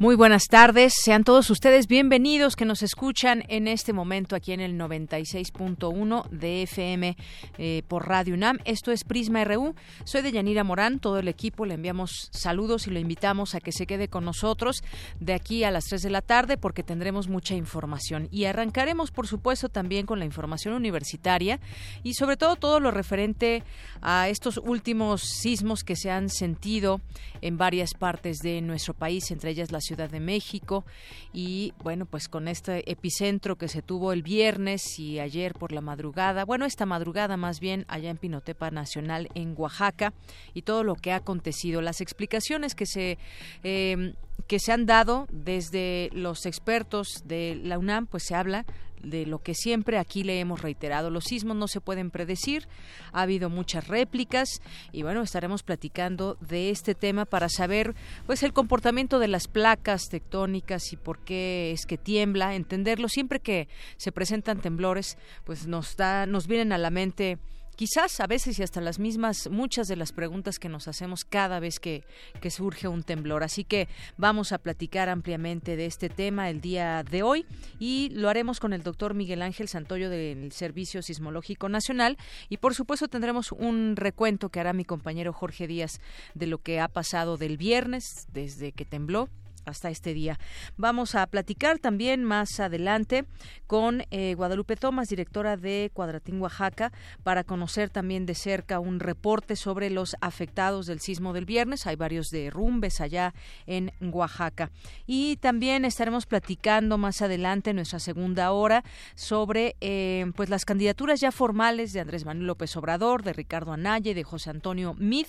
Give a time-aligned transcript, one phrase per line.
[0.00, 4.60] Muy buenas tardes, sean todos ustedes bienvenidos que nos escuchan en este momento aquí en
[4.60, 7.16] el 96.1 de FM
[7.58, 8.58] eh, por Radio UNAM.
[8.64, 9.74] Esto es Prisma RU.
[10.04, 13.72] Soy de Yanira Morán, todo el equipo le enviamos saludos y lo invitamos a que
[13.72, 14.84] se quede con nosotros
[15.18, 18.28] de aquí a las 3 de la tarde porque tendremos mucha información.
[18.30, 21.58] Y arrancaremos, por supuesto, también con la información universitaria
[22.04, 23.64] y sobre todo todo lo referente
[24.00, 27.00] a estos últimos sismos que se han sentido
[27.40, 30.84] en varias partes de nuestro país, entre ellas la Ciudad de México.
[31.32, 35.80] Y bueno, pues con este epicentro que se tuvo el viernes y ayer por la
[35.80, 40.12] madrugada, bueno, esta madrugada más bien allá en Pinotepa Nacional en Oaxaca
[40.54, 43.18] y todo lo que ha acontecido, las explicaciones que se
[43.62, 44.14] eh,
[44.46, 48.64] que se han dado desde los expertos de la UNAM, pues se habla
[49.02, 51.10] de lo que siempre aquí le hemos reiterado.
[51.10, 52.68] Los sismos no se pueden predecir,
[53.12, 54.60] ha habido muchas réplicas
[54.92, 57.94] y bueno, estaremos platicando de este tema para saber
[58.26, 63.40] pues el comportamiento de las placas tectónicas y por qué es que tiembla, entenderlo siempre
[63.40, 67.38] que se presentan temblores, pues nos da nos vienen a la mente
[67.78, 71.60] quizás a veces y hasta las mismas, muchas de las preguntas que nos hacemos cada
[71.60, 72.02] vez que,
[72.40, 73.44] que surge un temblor.
[73.44, 77.46] Así que vamos a platicar ampliamente de este tema el día de hoy
[77.78, 82.74] y lo haremos con el doctor Miguel Ángel Santoyo del Servicio Sismológico Nacional y por
[82.74, 86.00] supuesto tendremos un recuento que hará mi compañero Jorge Díaz
[86.34, 89.28] de lo que ha pasado del viernes desde que tembló
[89.68, 90.38] hasta este día.
[90.76, 93.24] Vamos a platicar también más adelante
[93.66, 96.92] con eh, Guadalupe Tomás, directora de Cuadratín Oaxaca,
[97.22, 101.86] para conocer también de cerca un reporte sobre los afectados del sismo del viernes.
[101.86, 103.34] Hay varios derrumbes allá
[103.66, 104.70] en Oaxaca.
[105.06, 108.84] Y también estaremos platicando más adelante en nuestra segunda hora
[109.14, 114.10] sobre eh, pues las candidaturas ya formales de Andrés Manuel López Obrador, de Ricardo Anaya
[114.10, 115.26] y de José Antonio Mid.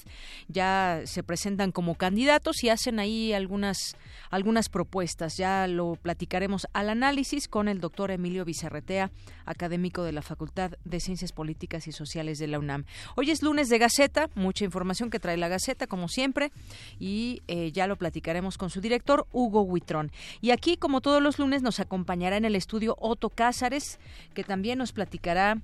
[0.47, 3.95] Ya se presentan como candidatos y hacen ahí algunas
[4.29, 5.37] algunas propuestas.
[5.37, 9.11] Ya lo platicaremos al análisis con el doctor Emilio Vicerretea,
[9.45, 12.85] académico de la Facultad de Ciencias Políticas y Sociales de la UNAM.
[13.15, 16.51] Hoy es lunes de Gaceta, mucha información que trae la Gaceta, como siempre,
[16.99, 20.11] y eh, ya lo platicaremos con su director, Hugo Huitrón.
[20.41, 23.99] Y aquí, como todos los lunes, nos acompañará en el estudio Otto Cázares,
[24.33, 25.61] que también nos platicará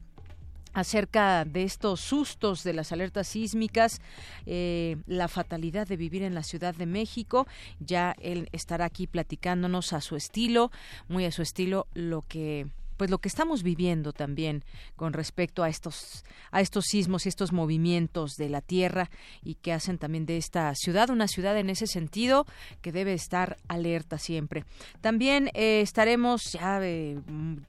[0.75, 4.01] acerca de estos sustos de las alertas sísmicas,
[4.45, 7.47] eh, la fatalidad de vivir en la Ciudad de México.
[7.79, 10.71] Ya él estará aquí platicándonos a su estilo,
[11.07, 12.67] muy a su estilo, lo que
[12.97, 14.63] pues lo que estamos viviendo también
[14.95, 19.09] con respecto a estos a estos sismos y estos movimientos de la tierra
[19.43, 22.45] y que hacen también de esta ciudad una ciudad en ese sentido
[22.81, 24.65] que debe estar alerta siempre.
[25.01, 27.17] También eh, estaremos ya eh,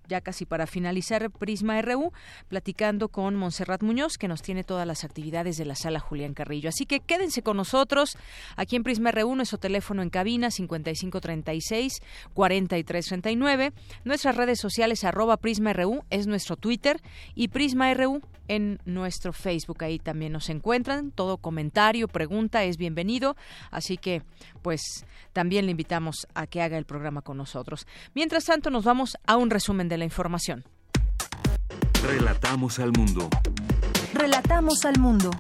[0.09, 2.13] ya casi para finalizar Prisma RU
[2.49, 6.69] platicando con Montserrat Muñoz que nos tiene todas las actividades de la sala Julián Carrillo.
[6.69, 8.17] Así que quédense con nosotros
[8.57, 12.01] aquí en Prisma RU nuestro teléfono en cabina 5536
[12.35, 13.73] 4339,
[14.05, 17.00] nuestras redes sociales arroba Prisma RU es nuestro Twitter
[17.34, 19.82] y Prisma RU en nuestro Facebook.
[19.82, 21.10] Ahí también nos encuentran.
[21.10, 23.34] Todo comentario, pregunta es bienvenido.
[23.71, 24.22] Así que,
[24.60, 27.87] pues, también le invitamos a que haga el programa con nosotros.
[28.15, 30.65] Mientras tanto, nos vamos a un resumen de la información.
[32.06, 33.31] Relatamos al mundo.
[34.12, 35.31] Relatamos al mundo.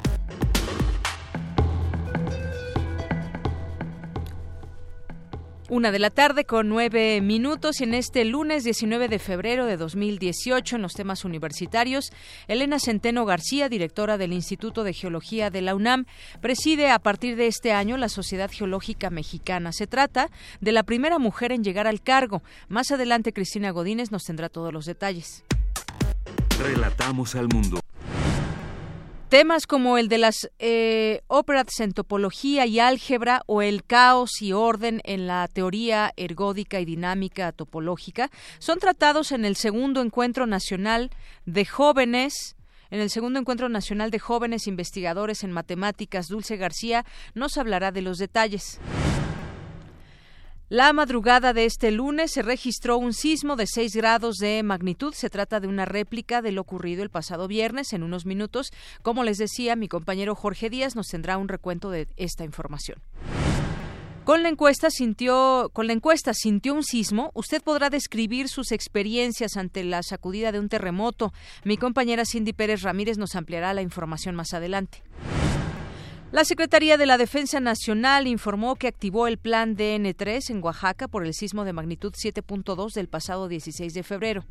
[5.68, 9.76] Una de la tarde con nueve minutos y en este lunes 19 de febrero de
[9.76, 12.12] 2018 en los temas universitarios,
[12.46, 16.06] Elena Centeno García, directora del Instituto de Geología de la UNAM,
[16.40, 19.72] preside a partir de este año la Sociedad Geológica Mexicana.
[19.72, 20.30] Se trata
[20.60, 22.44] de la primera mujer en llegar al cargo.
[22.68, 25.42] Más adelante Cristina Godínez nos tendrá todos los detalles.
[26.60, 27.80] Relatamos al mundo.
[29.28, 34.52] Temas como el de las eh, óperas en topología y álgebra o el caos y
[34.52, 38.30] orden en la teoría ergódica y dinámica topológica
[38.60, 41.10] son tratados en el segundo encuentro nacional
[41.44, 42.54] de jóvenes
[42.90, 48.02] en el segundo encuentro nacional de jóvenes investigadores en matemáticas, Dulce García nos hablará de
[48.02, 48.78] los detalles.
[50.68, 55.14] La madrugada de este lunes se registró un sismo de 6 grados de magnitud.
[55.14, 57.92] Se trata de una réplica de lo ocurrido el pasado viernes.
[57.92, 58.72] En unos minutos,
[59.02, 62.98] como les decía, mi compañero Jorge Díaz nos tendrá un recuento de esta información.
[64.24, 67.30] Con la encuesta sintió, con la encuesta sintió un sismo.
[67.34, 71.32] Usted podrá describir sus experiencias ante la sacudida de un terremoto.
[71.62, 75.04] Mi compañera Cindy Pérez Ramírez nos ampliará la información más adelante.
[76.32, 81.24] La Secretaría de la Defensa Nacional informó que activó el plan DN3 en Oaxaca por
[81.24, 84.44] el sismo de magnitud 7.2 del pasado 16 de febrero.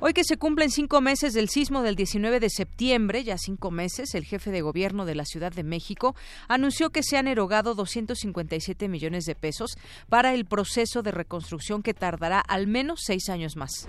[0.00, 4.14] Hoy que se cumplen cinco meses del sismo del 19 de septiembre, ya cinco meses,
[4.14, 6.14] el jefe de gobierno de la Ciudad de México
[6.46, 9.78] anunció que se han erogado 257 millones de pesos
[10.10, 13.88] para el proceso de reconstrucción que tardará al menos seis años más.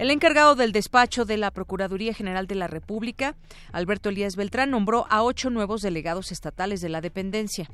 [0.00, 3.36] El encargado del despacho de la Procuraduría General de la República,
[3.70, 7.68] Alberto Elías Beltrán, nombró a ocho nuevos delegados estatales de la dependencia.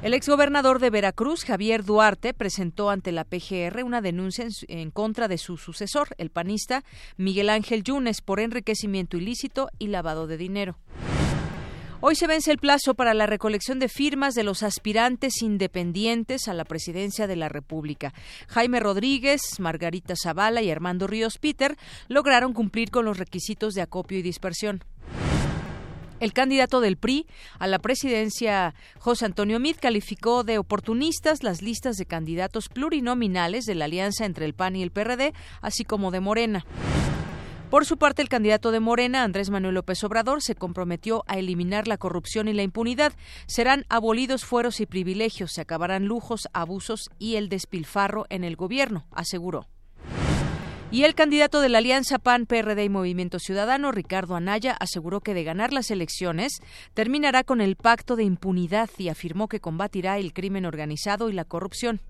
[0.00, 5.38] El exgobernador de Veracruz, Javier Duarte, presentó ante la PGR una denuncia en, contra de
[5.38, 6.84] su sucesor, el panista
[7.16, 10.76] Miguel Ángel Yunes, por enriquecimiento ilícito y lavado de dinero.
[12.00, 16.54] Hoy se vence el plazo para la recolección de firmas de los aspirantes independientes a
[16.54, 18.14] la presidencia de la República.
[18.46, 24.16] Jaime Rodríguez, Margarita Zavala y Armando Ríos Peter lograron cumplir con los requisitos de acopio
[24.16, 24.84] y dispersión.
[26.20, 27.26] El candidato del PRI
[27.58, 33.74] a la presidencia, José Antonio Mid, calificó de oportunistas las listas de candidatos plurinominales de
[33.74, 36.64] la alianza entre el PAN y el PRD, así como de Morena.
[37.70, 41.86] Por su parte, el candidato de Morena, Andrés Manuel López Obrador, se comprometió a eliminar
[41.86, 43.12] la corrupción y la impunidad.
[43.46, 49.06] Serán abolidos fueros y privilegios, se acabarán lujos, abusos y el despilfarro en el gobierno,
[49.12, 49.66] aseguró.
[50.90, 55.34] Y el candidato de la Alianza PAN, PRD y Movimiento Ciudadano, Ricardo Anaya, aseguró que
[55.34, 56.62] de ganar las elecciones
[56.94, 61.44] terminará con el pacto de impunidad y afirmó que combatirá el crimen organizado y la
[61.44, 62.00] corrupción.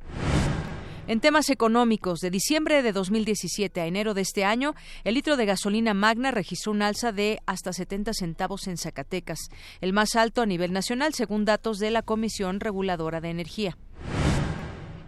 [1.08, 4.74] En temas económicos, de diciembre de 2017 a enero de este año,
[5.04, 9.38] el litro de gasolina magna registró un alza de hasta 70 centavos en Zacatecas,
[9.80, 13.78] el más alto a nivel nacional, según datos de la Comisión Reguladora de Energía.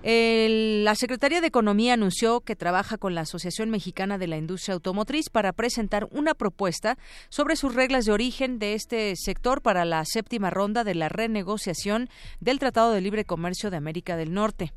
[0.02, 5.29] la Secretaría de Economía anunció que trabaja con la Asociación Mexicana de la Industria Automotriz
[5.29, 6.97] para presentar una propuesta
[7.29, 12.08] sobre sus reglas de origen de este sector para la séptima ronda de la renegociación
[12.41, 14.73] del Tratado de Libre Comercio de América del Norte.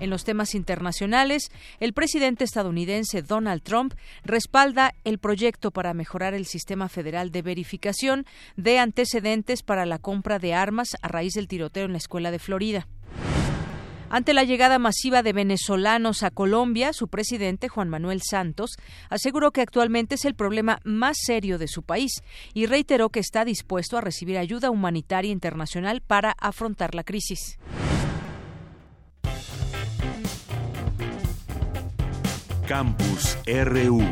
[0.00, 1.50] En los temas internacionales,
[1.80, 3.94] el presidente estadounidense Donald Trump
[4.24, 8.26] respalda el proyecto para mejorar el sistema federal de verificación
[8.56, 12.38] de antecedentes para la compra de armas a raíz del tiroteo en la escuela de
[12.38, 12.88] Florida.
[14.10, 18.76] Ante la llegada masiva de venezolanos a Colombia, su presidente, Juan Manuel Santos,
[19.10, 23.44] aseguró que actualmente es el problema más serio de su país y reiteró que está
[23.44, 27.58] dispuesto a recibir ayuda humanitaria internacional para afrontar la crisis.
[32.66, 34.02] Campus RU.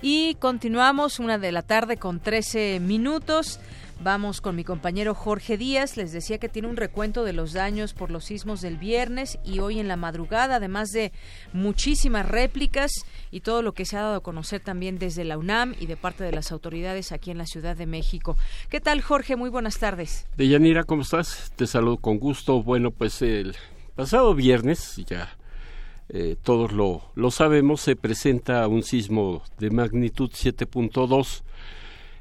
[0.00, 3.60] Y continuamos una de la tarde con 13 minutos.
[3.98, 5.96] Vamos con mi compañero Jorge Díaz.
[5.96, 9.60] Les decía que tiene un recuento de los daños por los sismos del viernes y
[9.60, 11.12] hoy en la madrugada, además de
[11.54, 12.92] muchísimas réplicas
[13.30, 15.96] y todo lo que se ha dado a conocer también desde la UNAM y de
[15.96, 18.36] parte de las autoridades aquí en la Ciudad de México.
[18.68, 19.34] ¿Qué tal, Jorge?
[19.34, 20.26] Muy buenas tardes.
[20.36, 21.52] Deyanira, ¿cómo estás?
[21.56, 22.62] Te saludo con gusto.
[22.62, 23.56] Bueno, pues el
[23.94, 25.36] pasado viernes, ya
[26.10, 31.42] eh, todos lo, lo sabemos, se presenta un sismo de magnitud 7.2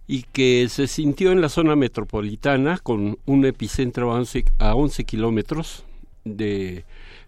[0.08, 5.04] y que se sintió en la zona metropolitana con un epicentro a 11, a 11
[5.04, 5.86] kilómetros
[6.24, 6.86] de,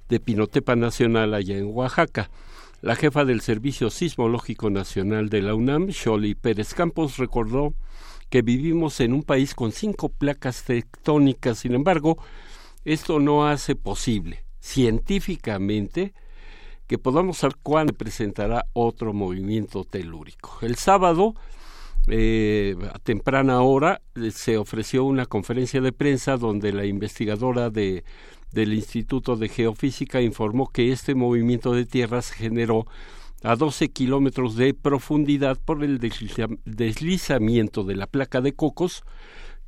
[0.09, 2.29] de Pinotepa Nacional allá en Oaxaca.
[2.81, 7.73] La jefa del Servicio Sismológico Nacional de la UNAM, Sholi Pérez Campos, recordó
[8.29, 11.59] que vivimos en un país con cinco placas tectónicas.
[11.59, 12.17] Sin embargo,
[12.85, 16.13] esto no hace posible científicamente
[16.87, 20.59] que podamos saber cuándo presentará otro movimiento telúrico.
[20.61, 21.35] El sábado
[22.07, 28.03] eh, a temprana hora eh, se ofreció una conferencia de prensa donde la investigadora de,
[28.51, 32.85] del Instituto de Geofísica informó que este movimiento de tierra se generó
[33.43, 39.03] a 12 kilómetros de profundidad por el deslizamiento de la placa de Cocos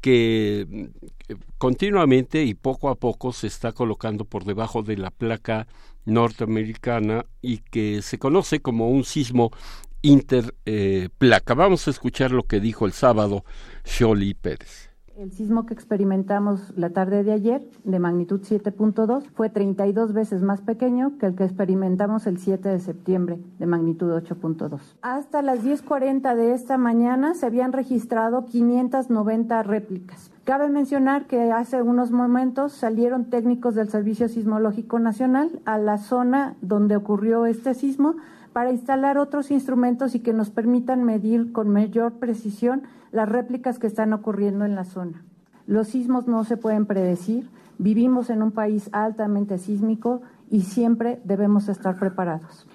[0.02, 5.68] que mm, continuamente y poco a poco se está colocando por debajo de la placa
[6.06, 9.52] norteamericana y que se conoce como un sismo
[10.02, 11.54] interplaca.
[11.54, 13.44] Eh, Vamos a escuchar lo que dijo el sábado
[13.86, 14.90] Sholi Pérez.
[15.20, 20.62] El sismo que experimentamos la tarde de ayer, de magnitud 7.2, fue 32 veces más
[20.62, 24.80] pequeño que el que experimentamos el 7 de septiembre, de magnitud 8.2.
[25.02, 30.32] Hasta las 10.40 de esta mañana se habían registrado 590 réplicas.
[30.46, 36.56] Cabe mencionar que hace unos momentos salieron técnicos del Servicio Sismológico Nacional a la zona
[36.62, 38.16] donde ocurrió este sismo
[38.60, 43.88] para instalar otros instrumentos y que nos permitan medir con mayor precisión las réplicas que
[43.88, 45.24] están ocurriendo en la zona.
[45.66, 51.70] Los sismos no se pueden predecir, vivimos en un país altamente sísmico y siempre debemos
[51.70, 52.68] estar preparados.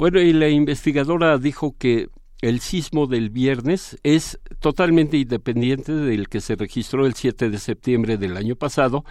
[0.00, 2.08] Bueno, y la investigadora dijo que
[2.44, 8.18] el sismo del viernes es totalmente independiente del que se registró el 7 de septiembre
[8.18, 9.06] del año pasado.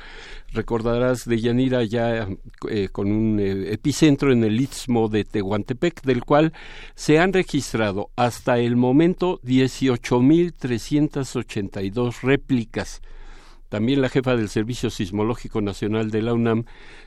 [0.52, 2.28] Recordarás de Yanira ya
[2.70, 6.54] eh, con un eh, epicentro en el istmo de Tehuantepec, del cual
[6.94, 13.02] se han registrado hasta el momento 18.382 réplicas
[13.74, 16.66] también la jefa del Servicio Sismológico Nacional de la UNAM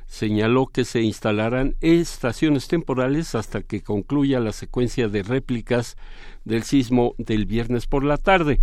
[0.08, 5.96] señaló que se instalarán estaciones temporales hasta que concluya la secuencia de réplicas
[6.44, 8.58] del sismo del viernes por la tarde.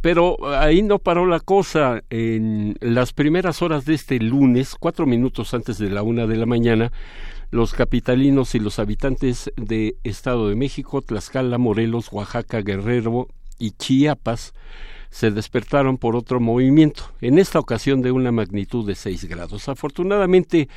[0.00, 2.02] Pero ahí no paró la cosa.
[2.10, 6.46] En las primeras horas de este lunes, cuatro minutos antes de la una de la
[6.46, 6.90] mañana,
[7.52, 13.28] los capitalinos y los habitantes de Estado de México, Tlaxcala, Morelos, Oaxaca, Guerrero
[13.60, 14.54] y Chiapas
[15.14, 19.68] se despertaron por otro movimiento, en esta ocasión de una magnitud de 6 grados.
[19.68, 20.68] Afortunadamente,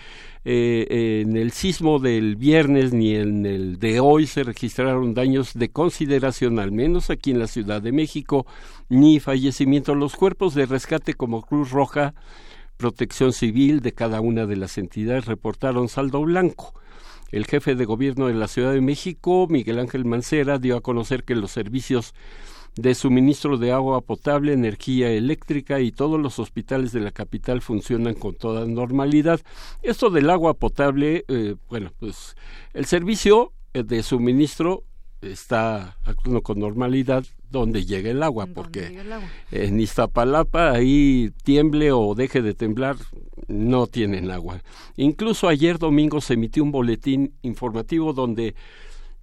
[0.46, 5.70] eh, en el sismo del viernes ni en el de hoy se registraron daños de
[5.70, 8.46] consideración, al menos aquí en la Ciudad de México,
[8.90, 9.98] ni fallecimientos.
[9.98, 12.14] Los cuerpos de rescate como Cruz Roja,
[12.78, 16.80] Protección Civil de cada una de las entidades reportaron saldo blanco.
[17.32, 21.24] El jefe de gobierno de la Ciudad de México, Miguel Ángel Mancera, dio a conocer
[21.24, 22.14] que los servicios
[22.78, 28.14] de suministro de agua potable, energía eléctrica y todos los hospitales de la capital funcionan
[28.14, 29.42] con toda normalidad.
[29.82, 32.36] Esto del agua potable, eh, bueno, pues
[32.74, 34.84] el servicio eh, de suministro
[35.22, 39.00] está actuando con normalidad donde llega el agua, porque
[39.52, 42.98] en Iztapalapa ahí tiemble o deje de temblar,
[43.48, 44.62] no tienen agua.
[44.98, 48.54] Incluso ayer domingo se emitió un boletín informativo donde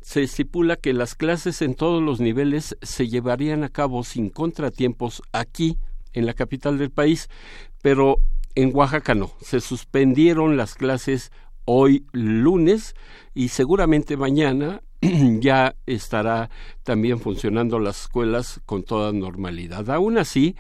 [0.05, 5.23] se estipula que las clases en todos los niveles se llevarían a cabo sin contratiempos
[5.33, 5.79] aquí,
[6.13, 7.31] en la capital del país,
[7.81, 8.19] pero
[8.55, 9.33] en Oaxaca no.
[9.41, 11.33] Se suspendieron las clases
[11.65, 12.95] hoy lunes
[13.33, 14.83] y seguramente mañana
[15.41, 16.51] ya estará
[16.83, 19.89] también funcionando las escuelas con toda normalidad.
[19.89, 20.55] Aún así,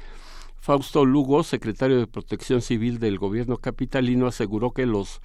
[0.58, 5.20] Fausto Lugo, secretario de Protección Civil del gobierno capitalino, aseguró que los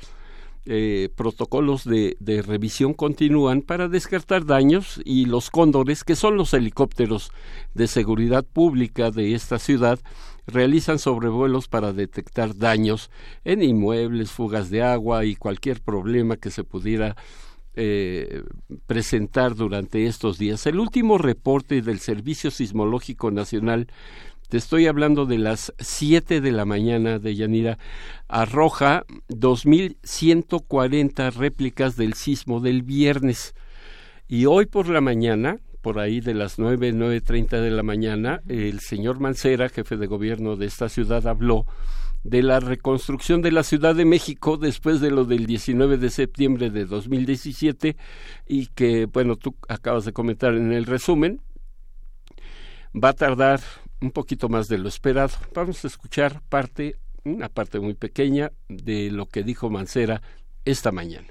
[0.65, 7.31] eh, protocolos de, revisión continúan para descartar daños y los cóndores, que son los helicópteros
[7.73, 9.99] de seguridad pública de esta ciudad,
[10.45, 13.09] realizan sobrevuelos para detectar daños
[13.45, 17.15] en inmuebles, fugas de agua y cualquier problema que se pudiera
[17.75, 18.43] eh,
[18.87, 20.65] presentar durante estos días.
[20.65, 23.87] El último reporte del Servicio Sismológico Nacional
[24.49, 27.77] te estoy hablando de las 7 de la mañana de Yanira.
[28.27, 33.53] Arroja 2.140 réplicas del sismo del viernes.
[34.27, 38.79] Y hoy por la mañana, por ahí de las 9, 9.30 de la mañana, el
[38.79, 41.67] señor Mancera, jefe de gobierno de esta ciudad, habló
[42.23, 46.71] de la reconstrucción de la Ciudad de México después de lo del 19 de septiembre
[46.71, 47.95] de 2017
[48.47, 51.39] y que, bueno, tú acabas de comentar en el resumen,
[52.95, 53.61] va a tardar
[54.01, 55.31] un poquito más de lo esperado.
[55.53, 60.21] Vamos a escuchar parte, una parte muy pequeña de lo que dijo Mancera
[60.65, 61.27] esta mañana.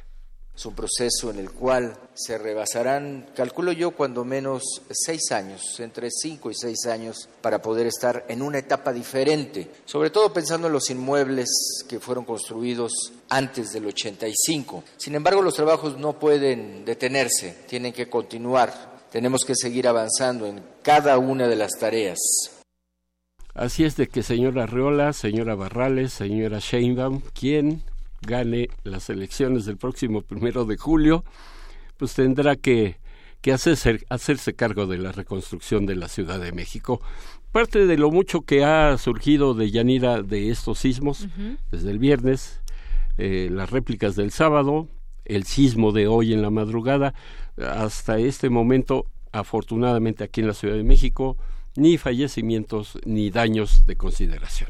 [0.58, 6.10] Es un proceso en el cual se rebasarán, calculo yo, cuando menos seis años, entre
[6.10, 10.72] cinco y seis años, para poder estar en una etapa diferente, sobre todo pensando en
[10.72, 11.48] los inmuebles
[11.88, 14.82] que fueron construidos antes del 85.
[14.96, 18.98] Sin embargo, los trabajos no pueden detenerse, tienen que continuar.
[19.12, 22.18] Tenemos que seguir avanzando en cada una de las tareas.
[23.58, 27.82] Así es de que señora Arreola, señora Barrales, señora Sheinbaum, quien
[28.22, 31.24] gane las elecciones del próximo primero de julio,
[31.96, 32.98] pues tendrá que,
[33.40, 37.00] que hacerse, hacerse cargo de la reconstrucción de la Ciudad de México.
[37.50, 41.26] Parte de lo mucho que ha surgido de Yanira de estos sismos,
[41.72, 42.60] desde el viernes,
[43.16, 44.86] eh, las réplicas del sábado,
[45.24, 47.12] el sismo de hoy en la madrugada,
[47.56, 51.36] hasta este momento, afortunadamente aquí en la Ciudad de México,
[51.78, 54.68] ni fallecimientos ni daños de consideración.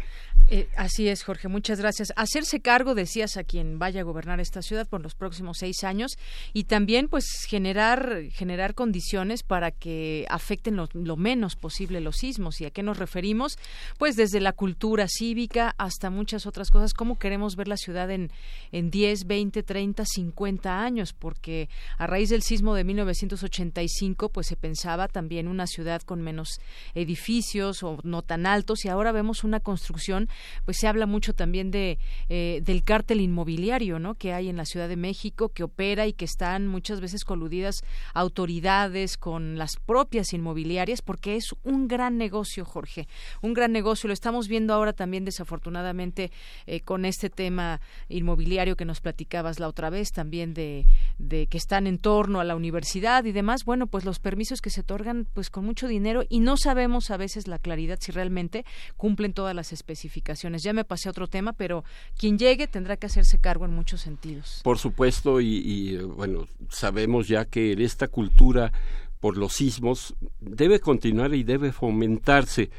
[0.51, 2.11] Eh, así es, Jorge, muchas gracias.
[2.17, 6.17] Hacerse cargo, decías, a quien vaya a gobernar esta ciudad por los próximos seis años
[6.55, 12.63] y también, pues, generar, generar condiciones para que afecten lo, menos posible los sismos.
[12.63, 13.59] ¿Y a qué nos referimos?
[13.99, 16.95] Pues desde la cultura cívica hasta muchas otras cosas.
[16.95, 18.31] ¿Cómo queremos ver la ciudad en,
[18.73, 21.13] en 10, 20, 30, 50 años?
[21.13, 26.59] Porque a raíz del sismo de 1985, pues se pensaba también una ciudad con menos
[26.95, 30.31] edificios o no tan altos y ahora vemos una construcción
[30.65, 34.15] pues se habla mucho también de eh, del cártel inmobiliario, ¿no?
[34.15, 37.83] Que hay en la Ciudad de México que opera y que están muchas veces coludidas
[38.15, 43.09] autoridades con las propias inmobiliarias porque es un gran negocio, Jorge,
[43.41, 44.09] un gran negocio.
[44.09, 46.31] Lo estamos viendo ahora también desafortunadamente
[46.67, 50.87] eh, con este tema inmobiliario que nos platicabas la otra vez, también de,
[51.19, 53.65] de que están en torno a la universidad y demás.
[53.65, 57.17] Bueno, pues los permisos que se otorgan pues con mucho dinero y no sabemos a
[57.17, 58.65] veces la claridad si realmente
[58.97, 61.85] cumplen todas las especificaciones ya me pasé a otro tema, pero
[62.17, 64.61] quien llegue tendrá que hacerse cargo en muchos sentidos.
[64.65, 68.73] Por supuesto, y, bueno, sabemos ya que esta cultura
[69.21, 72.71] por los sismos debe continuar y debe fomentarse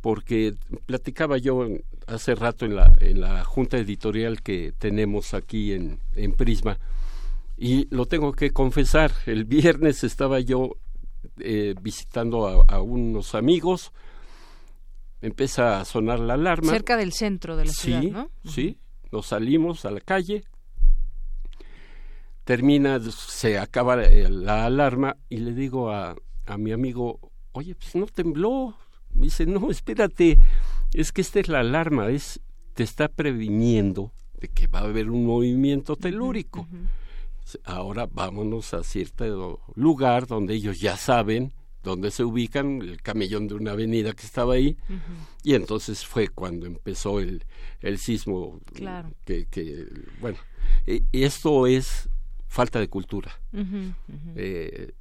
[0.00, 0.54] porque
[0.86, 1.66] platicaba yo
[2.06, 6.78] hace rato en la, en la junta editorial que tenemos aquí en, en Prisma
[7.58, 10.76] y lo tengo que confesar, el viernes estaba yo
[11.40, 13.92] eh, visitando a, unos amigos
[15.20, 16.70] empieza a sonar la alarma.
[16.70, 18.30] Cerca del centro de la ciudad, ¿no?
[18.44, 18.78] Sí,
[19.10, 20.44] nos salimos a la calle,
[22.44, 28.06] termina, se acaba la alarma y le digo a, a mi amigo, oye, pues no
[28.06, 28.76] tembló.
[29.14, 30.38] Me dice, no, espérate,
[30.92, 32.40] es que esta es la alarma, es,
[32.74, 36.66] te está previniendo de que va a haber un movimiento telúrico.
[37.64, 43.54] Ahora vámonos a cierto lugar donde ellos ya saben donde se ubican, el camellón de
[43.54, 44.76] una avenida que estaba ahí,
[45.42, 47.44] y entonces fue cuando empezó el,
[47.80, 48.60] el sismo.
[48.74, 49.10] Claro.
[49.24, 49.86] Que, que,
[50.20, 50.38] bueno,
[51.12, 52.08] esto es
[52.46, 53.38] falta de cultura.
[54.36, 54.92] Eh,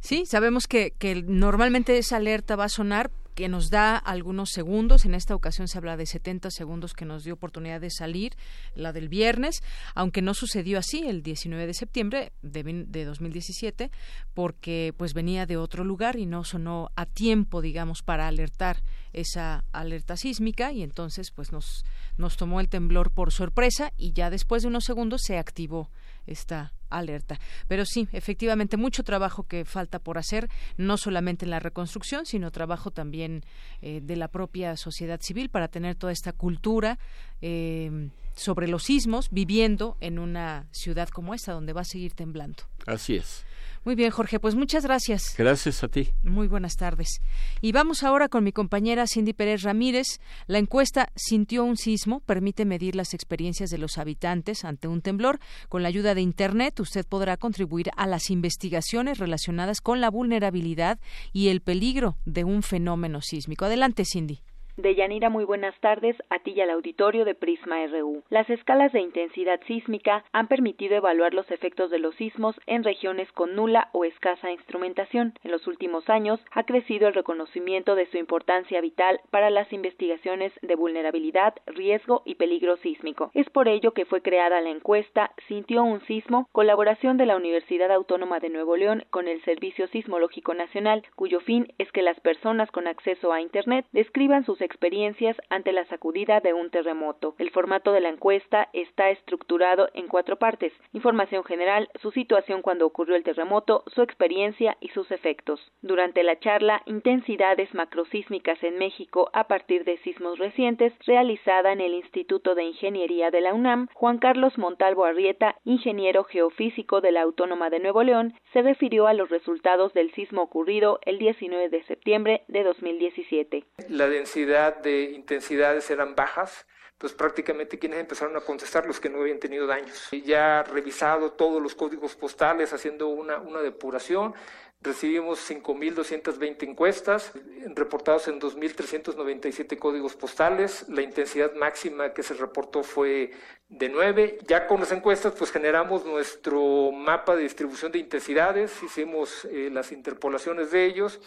[0.00, 5.04] sí, sabemos que, que normalmente esa alerta va a sonar que nos da algunos segundos.
[5.04, 8.32] En esta ocasión se habla de 70 segundos que nos dio oportunidad de salir,
[8.74, 9.62] la del viernes,
[9.94, 13.92] aunque no sucedió así el 19 de septiembre de, de 2017,
[14.34, 19.64] porque pues venía de otro lugar y no sonó a tiempo, digamos, para alertar esa
[19.70, 21.84] alerta sísmica y entonces pues nos,
[22.16, 25.92] nos tomó el temblor por sorpresa y ya después de unos segundos se activó
[26.26, 27.38] esta alerta.
[27.66, 32.50] Pero sí, efectivamente, mucho trabajo que falta por hacer, no solamente en la reconstrucción, sino
[32.50, 33.44] trabajo también
[33.82, 36.98] eh, de la propia sociedad civil para tener toda esta cultura
[37.40, 42.62] eh, sobre los sismos, viviendo en una ciudad como esta, donde va a seguir temblando.
[42.86, 43.44] Así es.
[43.84, 45.34] Muy bien, Jorge, pues muchas gracias.
[45.36, 46.10] Gracias a ti.
[46.22, 47.20] Muy buenas tardes.
[47.60, 50.20] Y vamos ahora con mi compañera Cindy Pérez Ramírez.
[50.46, 55.40] La encuesta Sintió un sismo permite medir las experiencias de los habitantes ante un temblor.
[55.68, 60.98] Con la ayuda de Internet, usted podrá contribuir a las investigaciones relacionadas con la vulnerabilidad
[61.32, 63.64] y el peligro de un fenómeno sísmico.
[63.64, 64.40] Adelante, Cindy.
[64.78, 68.22] Deyanira, muy buenas tardes a ti y al auditorio de Prisma RU.
[68.30, 73.30] Las escalas de intensidad sísmica han permitido evaluar los efectos de los sismos en regiones
[73.32, 75.34] con nula o escasa instrumentación.
[75.42, 80.52] En los últimos años ha crecido el reconocimiento de su importancia vital para las investigaciones
[80.62, 83.32] de vulnerabilidad, riesgo y peligro sísmico.
[83.34, 87.90] Es por ello que fue creada la encuesta Sintió un sismo, colaboración de la Universidad
[87.90, 92.70] Autónoma de Nuevo León con el Servicio Sismológico Nacional, cuyo fin es que las personas
[92.70, 97.34] con acceso a Internet describan sus experiencias ante la sacudida de un terremoto.
[97.38, 100.72] El formato de la encuesta está estructurado en cuatro partes.
[100.92, 105.60] Información general, su situación cuando ocurrió el terremoto, su experiencia y sus efectos.
[105.80, 111.94] Durante la charla Intensidades macrosísmicas en México a partir de sismos recientes, realizada en el
[111.94, 117.70] Instituto de Ingeniería de la UNAM, Juan Carlos Montalvo Arrieta, ingeniero geofísico de la Autónoma
[117.70, 122.42] de Nuevo León, se refirió a los resultados del sismo ocurrido el 19 de septiembre
[122.48, 123.64] de 2017.
[123.88, 126.66] La densidad de intensidades eran bajas,
[126.98, 130.08] pues prácticamente quienes empezaron a contestar los que no habían tenido daños.
[130.24, 134.34] Ya revisado todos los códigos postales, haciendo una, una depuración,
[134.80, 137.32] recibimos 5.220 encuestas,
[137.74, 143.32] reportados en 2.397 códigos postales, la intensidad máxima que se reportó fue
[143.68, 144.38] de 9.
[144.46, 149.90] Ya con las encuestas, pues generamos nuestro mapa de distribución de intensidades, hicimos eh, las
[149.92, 151.20] interpolaciones de ellos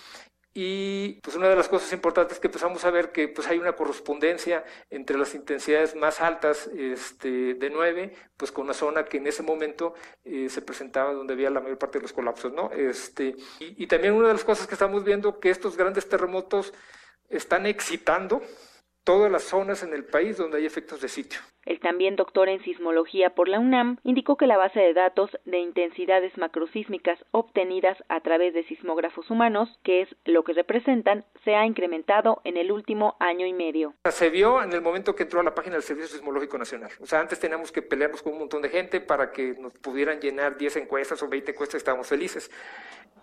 [0.53, 3.73] y pues una de las cosas importantes que empezamos a ver que pues hay una
[3.73, 9.27] correspondencia entre las intensidades más altas este, de 9, pues con una zona que en
[9.27, 9.93] ese momento
[10.25, 12.69] eh, se presentaba donde había la mayor parte de los colapsos, ¿no?
[12.71, 16.73] Este, y, y también una de las cosas que estamos viendo que estos grandes terremotos
[17.29, 18.41] están excitando
[19.03, 21.39] todas las zonas en el país donde hay efectos de sitio.
[21.65, 25.59] El también doctor en sismología por la UNAM indicó que la base de datos de
[25.59, 31.65] intensidades macrosísmicas obtenidas a través de sismógrafos humanos, que es lo que representan, se ha
[31.67, 33.93] incrementado en el último año y medio.
[34.09, 36.89] Se vio en el momento que entró a la página del Servicio Sismológico Nacional.
[36.99, 40.19] O sea, antes teníamos que pelearnos con un montón de gente para que nos pudieran
[40.19, 42.49] llenar 10 encuestas o 20 encuestas y estábamos felices.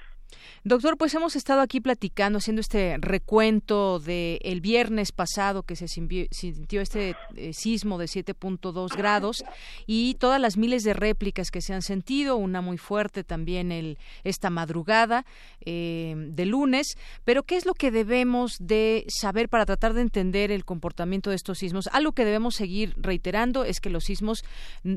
[0.66, 5.88] Doctor, pues hemos estado aquí platicando, haciendo este recuento de el viernes pasado que se
[5.88, 9.44] sintió este eh, sismo de 7.2 grados
[9.86, 13.98] y todas las miles de réplicas que se han sentido, una muy fuerte también el,
[14.22, 15.26] esta madrugada
[15.66, 16.96] eh, de lunes.
[17.26, 21.36] Pero ¿qué es lo que debemos de saber para tratar de entender el comportamiento de
[21.36, 21.90] estos sismos?
[21.92, 24.46] Algo que debemos seguir reiterando es que los sismos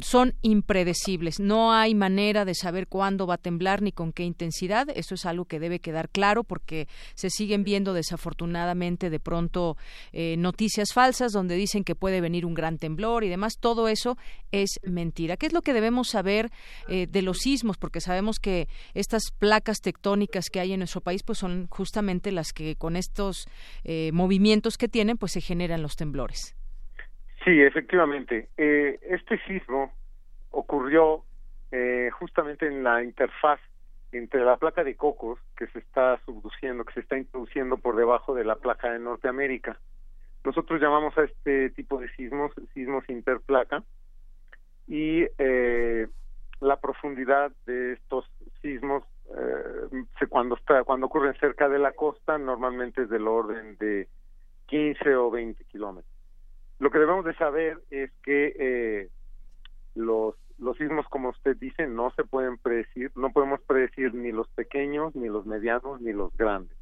[0.02, 1.42] son impredecibles.
[1.42, 4.88] No hay manera de saber cuándo va a temblar ni con qué intensidad.
[4.96, 9.78] Esto es algo que debe quedar claro porque se siguen viendo desafortunadamente de pronto
[10.14, 13.60] eh, noticias falsas donde dicen que puede venir un gran temblor y demás.
[13.60, 14.18] Todo eso
[14.52, 15.38] es mentira.
[15.38, 16.50] ¿Qué es lo que debemos saber
[16.88, 17.78] eh, de los sismos?
[17.78, 22.54] Porque sabemos que estas placas tectónicas que hay en nuestro país pues son justamente las
[22.54, 23.48] que con estos
[23.84, 26.56] eh, movimientos que tienen pues se generan los temblores.
[27.44, 28.50] Sí, efectivamente.
[28.58, 29.94] este sismo
[30.52, 31.24] ocurrió
[32.20, 33.60] justamente en la interfaz
[34.12, 38.34] entre la placa de Cocos que se está subduciendo, que se está introduciendo por debajo
[38.34, 39.80] de la placa de Norteamérica.
[40.44, 43.84] Nosotros llamamos a este tipo de sismos sismos interplaca
[44.88, 46.08] y eh,
[46.62, 48.26] la profundidad de estos
[48.62, 49.04] sismos
[49.36, 54.08] eh, cuando está cuando ocurren cerca de la costa normalmente es del orden de
[54.68, 56.14] 15 o 20 kilómetros.
[56.80, 59.10] Lo que debemos de saber es que eh,
[59.96, 64.48] los los sismos, como usted dice, no se pueden predecir, no podemos predecir ni los
[64.50, 66.78] pequeños, ni los medianos, ni los grandes.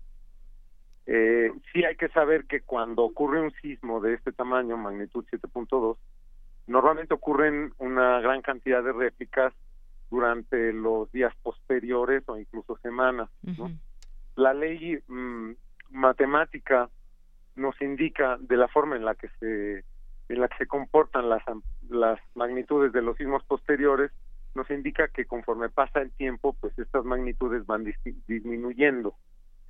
[1.07, 5.97] Eh, sí hay que saber que cuando ocurre un sismo de este tamaño, magnitud 7.2,
[6.67, 9.53] normalmente ocurren una gran cantidad de réplicas
[10.09, 13.29] durante los días posteriores o incluso semanas.
[14.35, 15.51] La ley mm,
[15.91, 16.89] matemática
[17.55, 19.83] nos indica de la forma en la que se
[20.29, 21.43] en la que se comportan las,
[21.89, 24.11] las magnitudes de los sismos posteriores
[24.55, 27.83] nos indica que conforme pasa el tiempo, pues estas magnitudes van
[28.27, 29.15] disminuyendo,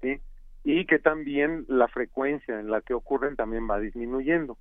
[0.02, 0.22] ¿sí?
[0.64, 4.58] Y que también la frecuencia en la que ocurren también va disminuyendo.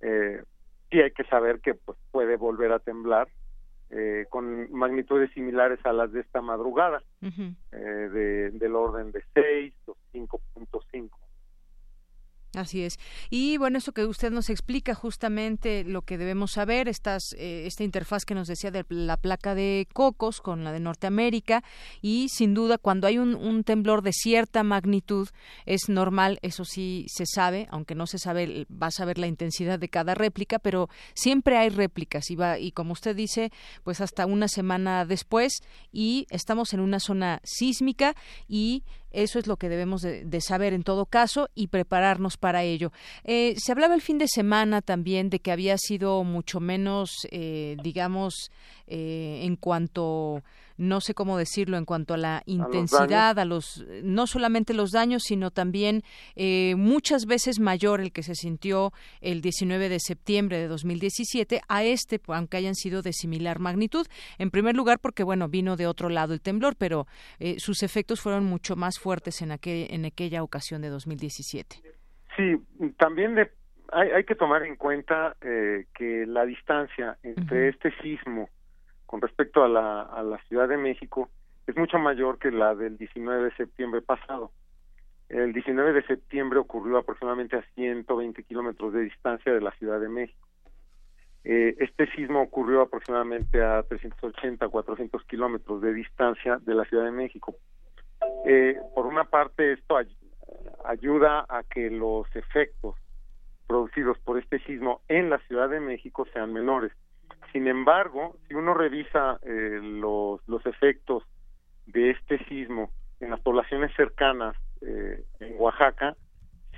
[0.00, 0.42] Eh,
[0.90, 3.28] y hay que saber que pues, puede volver a temblar
[3.90, 9.74] eh, con magnitudes similares a las de esta madrugada, eh, de, del orden de 6
[9.86, 11.10] o 5.5.
[12.54, 12.98] Así es.
[13.30, 17.84] Y bueno, eso que usted nos explica justamente lo que debemos saber, estas, eh, esta
[17.84, 21.62] interfaz que nos decía de la placa de Cocos con la de Norteamérica
[22.02, 25.28] y sin duda cuando hay un, un, temblor de cierta magnitud
[25.64, 29.78] es normal, eso sí se sabe, aunque no se sabe, va a saber la intensidad
[29.78, 33.52] de cada réplica, pero siempre hay réplicas y, va, y como usted dice,
[33.84, 35.60] pues hasta una semana después
[35.92, 38.16] y estamos en una zona sísmica
[38.48, 42.92] y eso es lo que debemos de, saber en todo caso y prepararnos para ello.
[43.24, 47.76] Eh, se hablaba el fin de semana también de que había sido mucho menos, eh,
[47.82, 48.50] digamos,
[48.86, 50.42] eh, en cuanto
[50.80, 55.24] no sé cómo decirlo en cuanto a la intensidad, a los, no solamente los daños,
[55.24, 56.02] sino también
[56.36, 58.90] eh, muchas veces mayor el que se sintió
[59.20, 64.06] el 19 de septiembre de 2017 a este, aunque hayan sido de similar magnitud.
[64.38, 67.06] En primer lugar, porque bueno vino de otro lado el temblor, pero
[67.38, 71.76] eh, sus efectos fueron mucho más fuertes en aquel, en aquella ocasión de 2017.
[72.36, 72.56] Sí,
[72.96, 73.36] también
[73.92, 78.48] hay, hay, que tomar en cuenta eh, que la distancia entre este sismo
[79.10, 81.28] con respecto a la, a la Ciudad de México
[81.66, 84.52] es mucho mayor que la del 19 de septiembre pasado.
[85.28, 90.08] El 19 de septiembre ocurrió aproximadamente a 120 kilómetros de distancia de la Ciudad de
[90.08, 90.46] México.
[91.42, 97.10] Eh, este sismo ocurrió aproximadamente a 380, 400 kilómetros de distancia de la Ciudad de
[97.10, 97.56] México.
[98.46, 99.96] Eh, por una parte, esto
[100.84, 102.94] ayuda a que los efectos
[103.66, 106.92] producidos por este sismo en la Ciudad de México sean menores.
[107.52, 111.24] Sin embargo, si uno revisa eh, los, efectos
[111.86, 116.16] de este sismo en las poblaciones cercanas eh, en Oaxaca,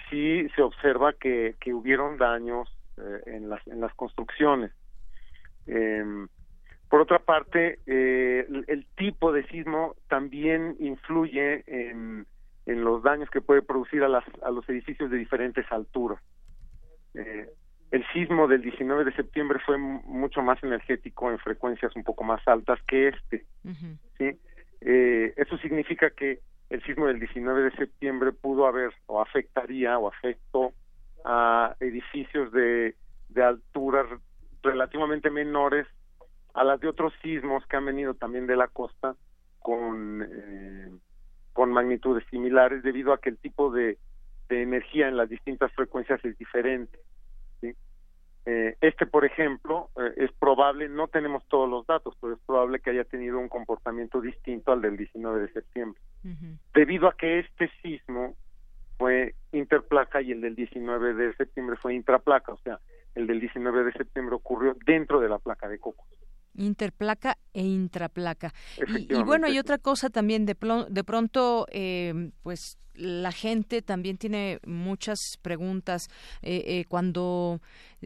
[0.08, 4.72] sí se observa que, hubieron daños eh, en, las, en las construcciones.
[5.66, 6.28] Em,
[6.88, 12.26] por otra parte, el, el, tipo de sismo también influye en,
[12.66, 16.20] en los daños que puede producir a, las, a los edificios de diferentes alturas.
[17.92, 22.40] El sismo del 19 de septiembre fue mucho más energético en frecuencias un poco más
[22.48, 23.44] altas que este.
[24.16, 24.40] ¿sí?
[24.80, 30.08] Eh, eso significa que el sismo del 19 de septiembre pudo haber o afectaría o
[30.08, 30.72] afectó
[31.26, 32.96] a edificios de,
[33.28, 34.06] de alturas
[34.62, 35.86] relativamente menores
[36.54, 39.16] a las de otros sismos que han venido también de la costa
[39.58, 40.90] con eh,
[41.52, 43.98] con magnitudes similares debido a que el tipo de
[44.48, 46.98] de energía en las distintas frecuencias es diferente.
[48.44, 52.80] Eh, este, por ejemplo, eh, es probable, no tenemos todos los datos, pero es probable
[52.80, 56.00] que haya tenido un comportamiento distinto al del 19 de septiembre,
[56.74, 58.34] debido a que este sismo
[58.98, 62.80] fue interplaca y el del 19 de septiembre fue intraplaca, o sea,
[63.14, 66.06] el del 19 de septiembre ocurrió dentro de la placa de Cocos.
[66.54, 68.52] Interplaca e intraplaca.
[68.76, 70.56] Y, y, bueno, hay otra cosa también, de,
[70.88, 76.08] de pronto, eh, pues la gente también tiene muchas preguntas.
[76.42, 77.60] Eh, eh, cuando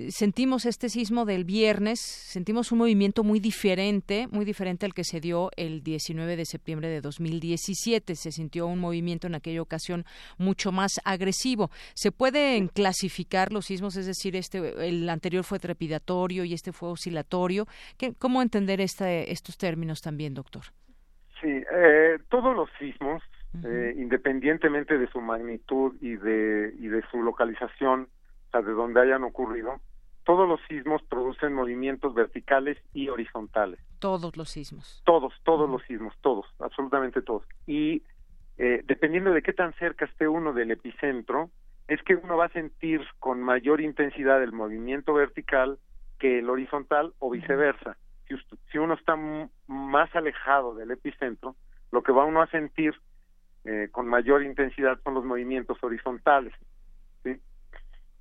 [0.09, 5.21] sentimos este sismo del viernes, sentimos un movimiento muy diferente, muy diferente al que se
[5.21, 8.15] dio el 19 de septiembre de 2017.
[8.15, 10.05] Se sintió un movimiento en aquella ocasión
[10.39, 11.71] mucho más agresivo.
[11.95, 13.97] ¿Se pueden clasificar los sismos?
[13.97, 17.67] Es decir, este, el anterior fue trepidatorio y este fue oscilatorio.
[17.97, 20.65] ¿Qué, ¿Cómo entender este, estos términos también, doctor?
[21.41, 23.23] Sí, eh, todos los sismos
[23.65, 28.09] eh, independientemente de su magnitud y de, y de su localización,
[28.49, 29.81] o sea, de donde hayan ocurrido,
[30.25, 33.79] todos los sismos producen movimientos verticales y horizontales.
[34.01, 35.03] Todos los sismos.
[35.07, 37.45] Todos, todos los sismos, todos, absolutamente todos.
[37.67, 38.03] Y
[38.59, 41.51] eh, dependiendo de qué tan cerca esté uno del epicentro,
[41.87, 45.79] es que uno va a sentir con mayor intensidad el movimiento vertical
[46.19, 47.97] que el horizontal o viceversa.
[48.27, 48.35] Si,
[48.73, 49.15] si uno está
[49.69, 51.55] más alejado del epicentro,
[51.93, 52.95] lo que va uno a sentir
[53.67, 56.53] eh, con mayor intensidad son los movimientos horizontales.
[57.23, 57.41] ¿sí?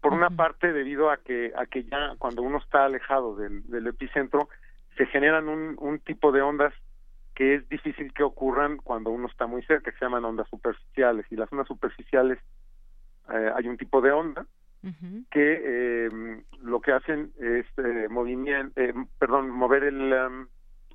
[0.01, 3.87] Por una parte, debido a que, a que ya cuando uno está alejado del, del
[3.87, 4.49] epicentro,
[4.97, 6.73] se generan un, un tipo de ondas
[7.35, 11.25] que es difícil que ocurran cuando uno está muy cerca, que se llaman ondas superficiales.
[11.29, 12.39] Y las ondas superficiales,
[13.29, 14.45] eh, hay un tipo de onda
[15.31, 20.47] que eh, lo que hacen es eh, movimiento, eh, perdón, mover el, um,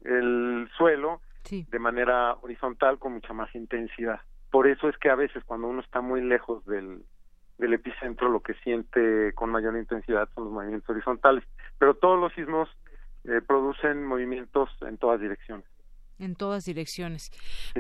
[0.05, 5.45] el suelo de manera horizontal con mucha más intensidad por eso es que a veces
[5.45, 7.05] cuando uno está muy lejos del,
[7.59, 11.45] epicentro lo que siente con mayor intensidad son los movimientos horizontales,
[11.79, 12.69] pero todos los sismos
[13.25, 15.65] eh, producen movimientos en todas direcciones
[16.21, 17.31] en todas direcciones.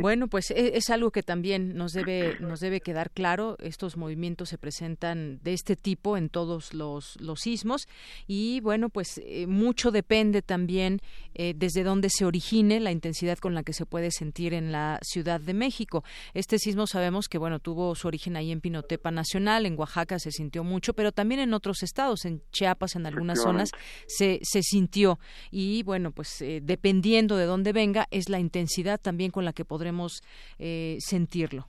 [0.00, 3.57] Bueno, pues e, es, algo que también nos debe nos debe quedar claro.
[3.61, 7.87] Estos movimientos se presentan de este tipo en todos los, los sismos
[8.26, 11.00] y bueno, pues eh, mucho depende también
[11.35, 14.98] eh, desde dónde se origine la intensidad con la que se puede sentir en la
[15.03, 16.05] Ciudad de México.
[16.35, 20.31] Este sismo sabemos que bueno tuvo su origen ahí en Pinotepa Nacional, en Oaxaca se
[20.31, 23.70] sintió mucho, pero también en otros estados, en Chiapas, en algunas zonas
[24.07, 25.18] se se sintió
[25.50, 29.64] y bueno, pues eh, dependiendo de dónde venga es la intensidad también con la que
[29.64, 30.23] podremos
[30.59, 31.66] eh, sentirlo?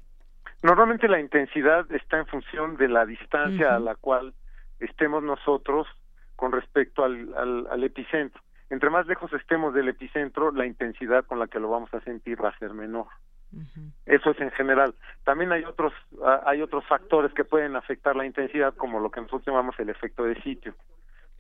[0.64, 4.34] Normalmente la intensidad está en función de la distancia a la cual
[4.80, 5.88] estemos nosotros
[6.36, 7.34] con respecto al,
[7.70, 8.42] al, epicentro.
[8.70, 12.44] Entre más lejos estemos del epicentro, la intensidad con la que lo vamos a sentir
[12.44, 13.08] va a ser menor.
[14.06, 14.96] Eso es en general.
[15.26, 15.92] También hay otros
[16.24, 19.90] ah, hay otros factores que pueden afectar la intensidad, como lo que nosotros llamamos el
[19.90, 20.74] efecto de sitio.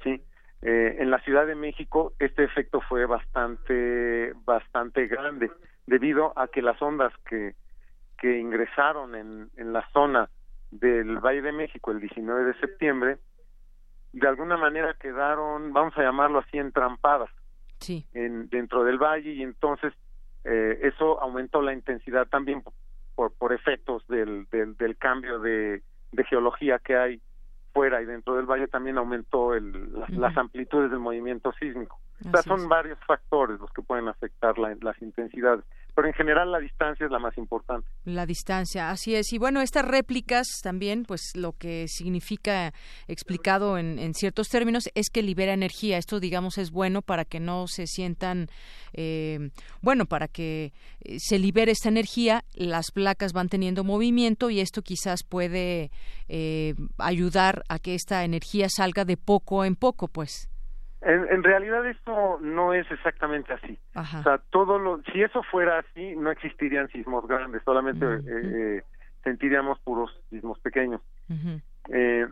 [0.04, 0.22] Sí,
[0.62, 5.52] eh, en la Ciudad de México este efecto fue bastante bastante grande
[5.88, 7.56] debido a que las ondas que
[8.18, 10.30] que ingresaron en, en la zona
[10.70, 13.18] del Valle de México el 19 de septiembre
[14.14, 17.30] de alguna manera quedaron vamos a llamarlo así entrampadas
[17.80, 18.06] sí.
[18.14, 19.94] en, dentro del valle y entonces
[20.44, 22.64] eh, eso aumentó la intensidad también
[23.16, 27.22] por, por efectos del, del, del cambio de, de geología que hay
[27.74, 32.00] fuera y dentro del valle también aumentó el, las, amplitudes del movimiento sísmico.
[32.26, 36.60] O sea, son varios factores los que pueden afectar las intensidades pero en general la
[36.60, 37.88] distancia es la más importante.
[38.06, 39.34] La distancia, así es.
[39.34, 42.74] Y bueno, estas réplicas también, pues lo que significa
[43.08, 45.98] explicado en, ciertos términos es que libera energía.
[45.98, 48.48] Esto, digamos, es bueno para que no se sientan,
[48.94, 49.52] eh,
[49.82, 54.82] bueno, para que eh, se libere esta energía, las placas van teniendo movimiento y esto
[54.82, 55.92] quizás puede
[56.30, 60.51] eh, ayudar a que esta energía salga de poco en poco, pues.
[61.04, 63.78] En, realidad esto no es exactamente así.
[63.96, 68.84] O sea, todo lo, si eso fuera así, no existirían sismos grandes, solamente eh, eh,
[69.24, 71.02] sentiríamos puros sismos pequeños.
[71.90, 72.28] eh,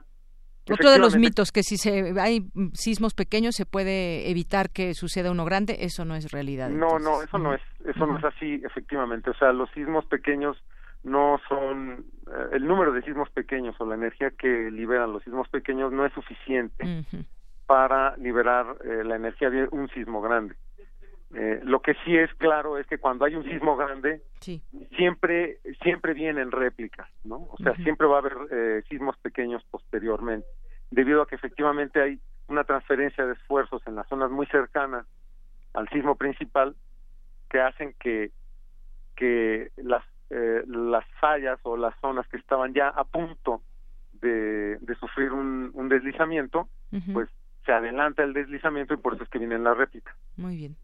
[0.70, 5.32] Otro de los mitos que si se, hay sismos pequeños se puede evitar que suceda
[5.32, 6.70] uno grande, eso no es realidad.
[6.70, 9.32] No, no, eso no es, eso no es así, efectivamente.
[9.32, 10.58] O sea, los sismos pequeños
[11.02, 15.48] no son eh, el número de sismos pequeños o la energía que liberan los sismos
[15.50, 17.06] pequeños no es suficiente
[17.70, 20.56] para liberar eh, la energía de un sismo grande.
[21.36, 24.24] Eh, lo que sí es claro es que cuando hay un sismo grande,
[24.98, 27.48] siempre siempre vienen réplicas, ¿no?
[27.52, 30.48] O sea, siempre va a haber eh, sismos pequeños posteriormente,
[30.90, 35.06] debido a que efectivamente hay una transferencia de esfuerzos en las zonas muy cercanas
[35.76, 36.76] al sismo principal
[37.52, 38.32] que hacen que
[39.16, 43.62] que las las fallas o las zonas que estaban ya a punto
[44.14, 46.68] de, de sufrir un, un deslizamiento,
[47.14, 47.30] pues
[47.70, 50.16] se adelanta el deslizamiento y por eso es que viene la réplica.
[50.36, 50.76] Muy bien.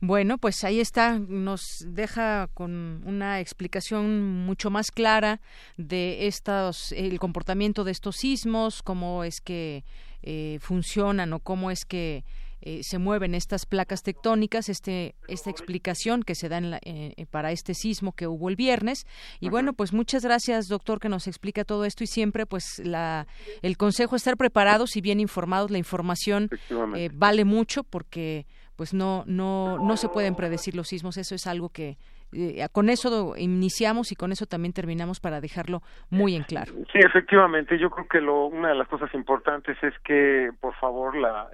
[0.00, 5.40] Bueno, pues ahí está, nos deja con una explicación mucho más clara
[5.76, 9.84] de estos, el comportamiento de estos sismos, cómo es que
[10.22, 12.24] eh, funcionan o cómo es que
[12.64, 17.50] eh, se mueven estas placas tectónicas, este, esta explicación que se da en eh, para
[17.50, 19.04] este sismo que hubo el viernes.
[19.40, 23.26] Y bueno, pues muchas gracias, doctor, que nos explica todo esto y siempre, pues, la,
[23.62, 25.70] el consejo es estar preparados y bien informados.
[25.72, 26.50] La información
[26.96, 28.46] eh, vale mucho porque,
[28.76, 31.16] pues, no, no, no se pueden predecir los sismos.
[31.16, 31.98] Eso es algo que
[32.32, 36.72] eh, con eso iniciamos y con eso también terminamos para dejarlo muy en claro.
[36.92, 41.16] Sí, efectivamente, yo creo que lo, una de las cosas importantes es que, por favor,
[41.16, 41.48] la,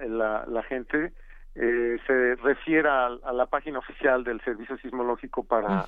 [0.47, 1.11] la, gente
[1.55, 5.85] eh, se refiera a, la página oficial del Servicio Sismológico para,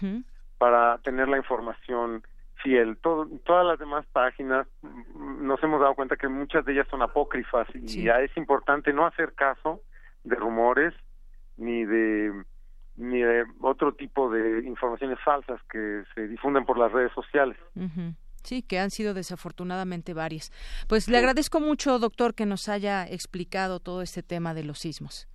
[0.57, 2.23] para tener la información
[2.55, 2.97] fiel.
[2.97, 7.01] Todo, todas las demás páginas mm, nos hemos dado cuenta que muchas de ellas son
[7.01, 9.81] apócrifas y ya es importante no hacer caso
[10.23, 10.93] de rumores
[11.57, 12.43] ni de
[12.95, 17.57] ni de otro tipo de informaciones falsas que se difunden por las redes sociales.
[18.43, 20.51] Sí, que han sido desafortunadamente varias.
[20.87, 25.27] Pues le agradezco mucho, doctor, que nos haya explicado todo este tema de los sismos.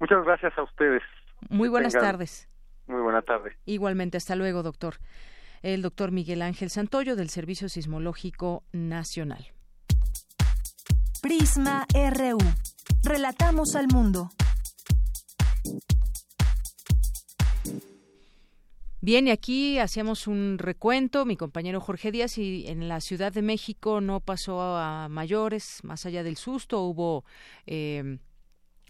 [0.00, 1.02] Muchas gracias a ustedes.
[1.48, 2.48] Muy buenas tardes.
[2.86, 3.56] Muy buena tarde.
[3.64, 4.96] Igualmente, hasta luego, doctor.
[5.62, 9.46] El doctor Miguel Ángel Santoyo del Servicio Sismológico Nacional.
[11.22, 12.38] Prisma RU.
[13.02, 14.28] Relatamos al mundo.
[19.04, 23.42] Bien, y aquí hacíamos un recuento, mi compañero Jorge Díaz, y en la Ciudad de
[23.42, 27.22] México no pasó a mayores, más allá del susto, hubo
[27.66, 28.16] eh,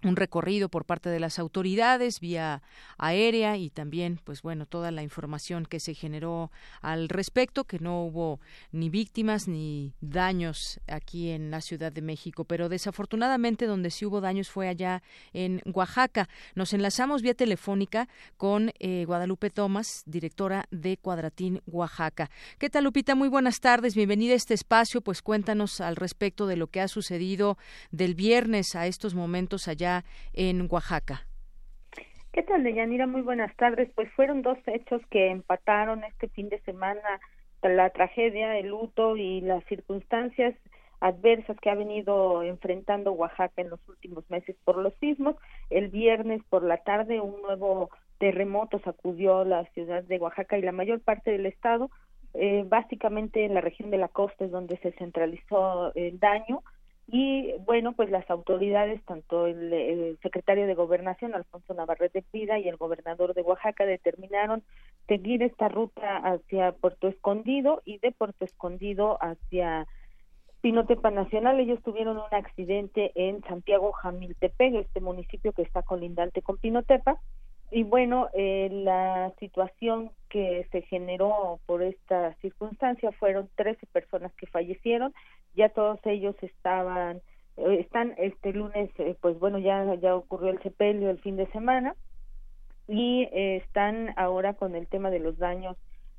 [0.05, 2.62] un recorrido por parte de las autoridades vía
[2.99, 8.05] aérea y también pues bueno toda la información que se generó al respecto que no
[8.05, 8.40] hubo
[8.73, 12.45] ni víctimas ni daños aquí en la Ciudad de México.
[12.45, 16.29] Pero desafortunadamente donde sí hubo daños fue allá en Oaxaca.
[16.55, 22.31] Nos enlazamos vía telefónica con eh, Guadalupe Tomás directora de Cuadratín Oaxaca.
[22.59, 23.95] Qué tal Lupita muy buenas tardes.
[23.95, 25.01] Bienvenida a este espacio.
[25.01, 27.57] Pues cuéntanos al respecto de lo que ha sucedido
[27.90, 29.93] del viernes a estos momentos allá
[30.33, 31.26] en Oaxaca.
[32.33, 33.07] ¿Qué tal, Deyanira?
[33.07, 33.88] Muy buenas tardes.
[33.94, 37.20] Pues fueron dos hechos que empataron este fin de semana
[37.68, 40.54] la tragedia, el luto y las circunstancias
[41.00, 45.37] adversas que ha venido enfrentando Oaxaca en los últimos meses por los sismos.
[45.70, 50.72] El viernes por la tarde un nuevo terremoto sacudió la ciudad de Oaxaca y la
[50.72, 51.90] mayor parte del estado,
[52.33, 56.62] eh, básicamente en la región de la costa es donde se centralizó el daño
[57.07, 62.77] y bueno pues las autoridades tanto el, secretario de gobernación Alfonso Navarrete Pida y el
[62.77, 64.62] gobernador de Oaxaca determinaron
[65.07, 69.87] seguir esta ruta hacia Puerto Escondido y de Puerto Escondido hacia
[70.62, 71.61] Pinotepa Nacional.
[71.61, 77.21] Ellos tuvieron un accidente en Santiago Jamiltepec este municipio que está colindante con Pinotepa
[77.74, 84.46] y bueno, eh, la situación que se generó por esta circunstancia fueron 13 personas que
[84.46, 85.12] fallecieron,
[85.56, 87.16] ya todos ellos estaban,
[87.56, 91.50] eh, están este lunes, eh, pues bueno, ya, ya ocurrió el sepelio el fin de
[91.50, 91.96] semana.
[92.87, 95.77] Y están ahora con el tema de los daños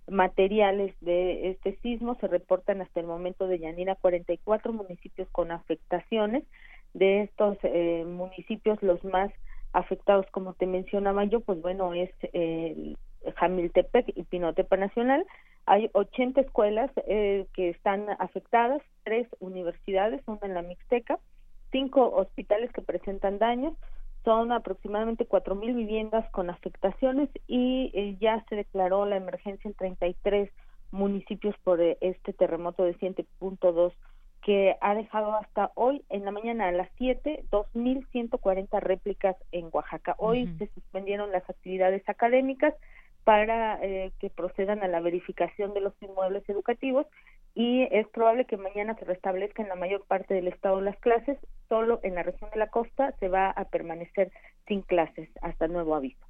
[0.10, 6.44] materiales de este sismo, se reportan hasta el momento de Yanina 44 municipios con afectaciones,
[6.94, 7.58] de estos
[8.08, 9.32] municipios los más
[9.76, 12.98] afectados, como te mencionaba yo, pues bueno, es el
[13.36, 15.26] Jamiltepec y Pinotepa Nacional.
[15.66, 21.20] Hay 80 escuelas eh, que están afectadas, tres universidades, una en la Mixteca,
[21.72, 23.74] cinco hospitales que presentan daños,
[24.24, 30.50] son aproximadamente 4.000 viviendas con afectaciones y eh, ya se declaró la emergencia en 33
[30.92, 33.94] municipios por eh, este terremoto de 7.2
[34.46, 40.14] que ha dejado hasta hoy en la mañana a las 7 2.140 réplicas en Oaxaca.
[40.20, 42.76] Hoy se suspendieron las actividades académicas
[43.24, 47.08] para eh, que procedan a la verificación de los inmuebles educativos
[47.56, 51.40] y es probable que mañana se restablezca en la mayor parte del estado las clases,
[51.68, 54.32] solo en la región de la costa se va a permanecer
[54.68, 56.25] sin clases hasta nuevo aviso.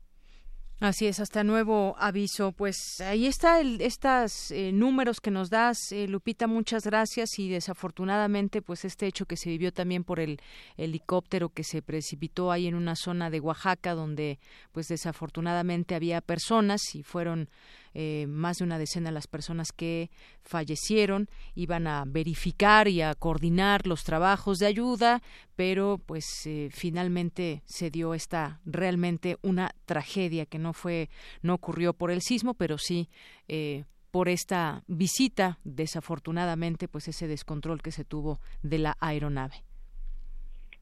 [0.82, 2.52] Así es, hasta nuevo aviso.
[2.52, 6.48] Pues ahí está el, estos eh, números que nos das, eh, Lupita.
[6.48, 10.38] Muchas gracias y desafortunadamente, pues este hecho que se vivió también por el
[10.76, 14.38] helicóptero que se precipitó ahí en una zona de Oaxaca, donde,
[14.74, 17.50] pues desafortunadamente había personas y fueron
[17.98, 20.10] eh, más de una decena las personas que
[20.44, 25.22] fallecieron iban a verificar y a coordinar los trabajos de ayuda,
[25.56, 31.10] pero pues eh, finalmente se dio esta realmente una tragedia que no fue
[31.42, 33.08] no ocurrió por el sismo, pero sí
[33.48, 39.56] eh, por esta visita, desafortunadamente, pues ese descontrol que se tuvo de la aeronave.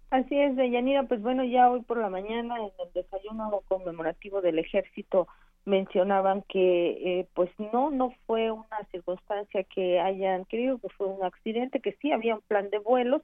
[0.10, 4.60] Así es, Deyanira, pues bueno, ya hoy por la mañana en el desayuno conmemorativo del
[4.60, 5.28] ejército
[5.66, 11.24] mencionaban que eh, pues no no fue una circunstancia que hayan querido que fue un
[11.24, 13.22] accidente que sí había un plan de vuelos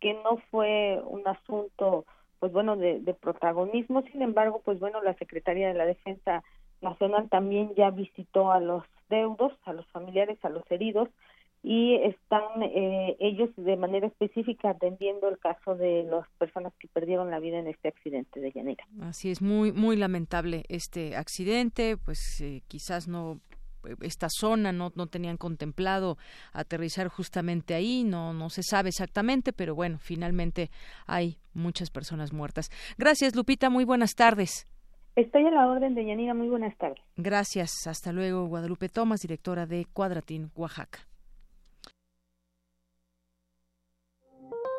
[0.00, 2.06] que no fue un asunto
[2.40, 4.02] pues bueno de, de protagonismo.
[4.10, 6.42] Sin embargo pues bueno la secretaría de la defensa
[6.80, 11.08] nacional también ya visitó a los deudos a los familiares a los heridos
[11.62, 17.30] y están eh, ellos de manera específica atendiendo el caso de las personas que perdieron
[17.30, 18.84] la vida en este accidente de Llanera.
[19.00, 23.40] Así es, muy muy lamentable este accidente, pues eh, quizás no
[24.00, 26.16] esta zona no, no tenían contemplado
[26.52, 30.70] aterrizar justamente ahí, no, no se sabe exactamente, pero bueno, finalmente
[31.06, 32.70] hay muchas personas muertas.
[32.96, 34.68] Gracias, Lupita, muy buenas tardes.
[35.16, 37.02] Estoy a la orden de Yanira, muy buenas tardes.
[37.16, 41.00] Gracias, hasta luego, Guadalupe Tomás, directora de Cuadratín, Oaxaca.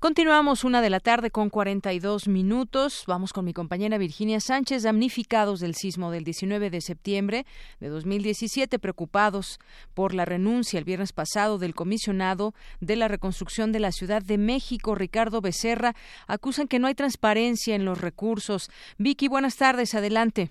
[0.00, 3.04] Continuamos una de la tarde con 42 minutos.
[3.06, 7.44] Vamos con mi compañera Virginia Sánchez, damnificados del sismo del 19 de septiembre
[7.80, 9.58] de 2017, preocupados
[9.92, 14.38] por la renuncia el viernes pasado del comisionado de la reconstrucción de la Ciudad de
[14.38, 15.94] México, Ricardo Becerra,
[16.26, 18.70] acusan que no hay transparencia en los recursos.
[18.96, 20.50] Vicky, buenas tardes, adelante.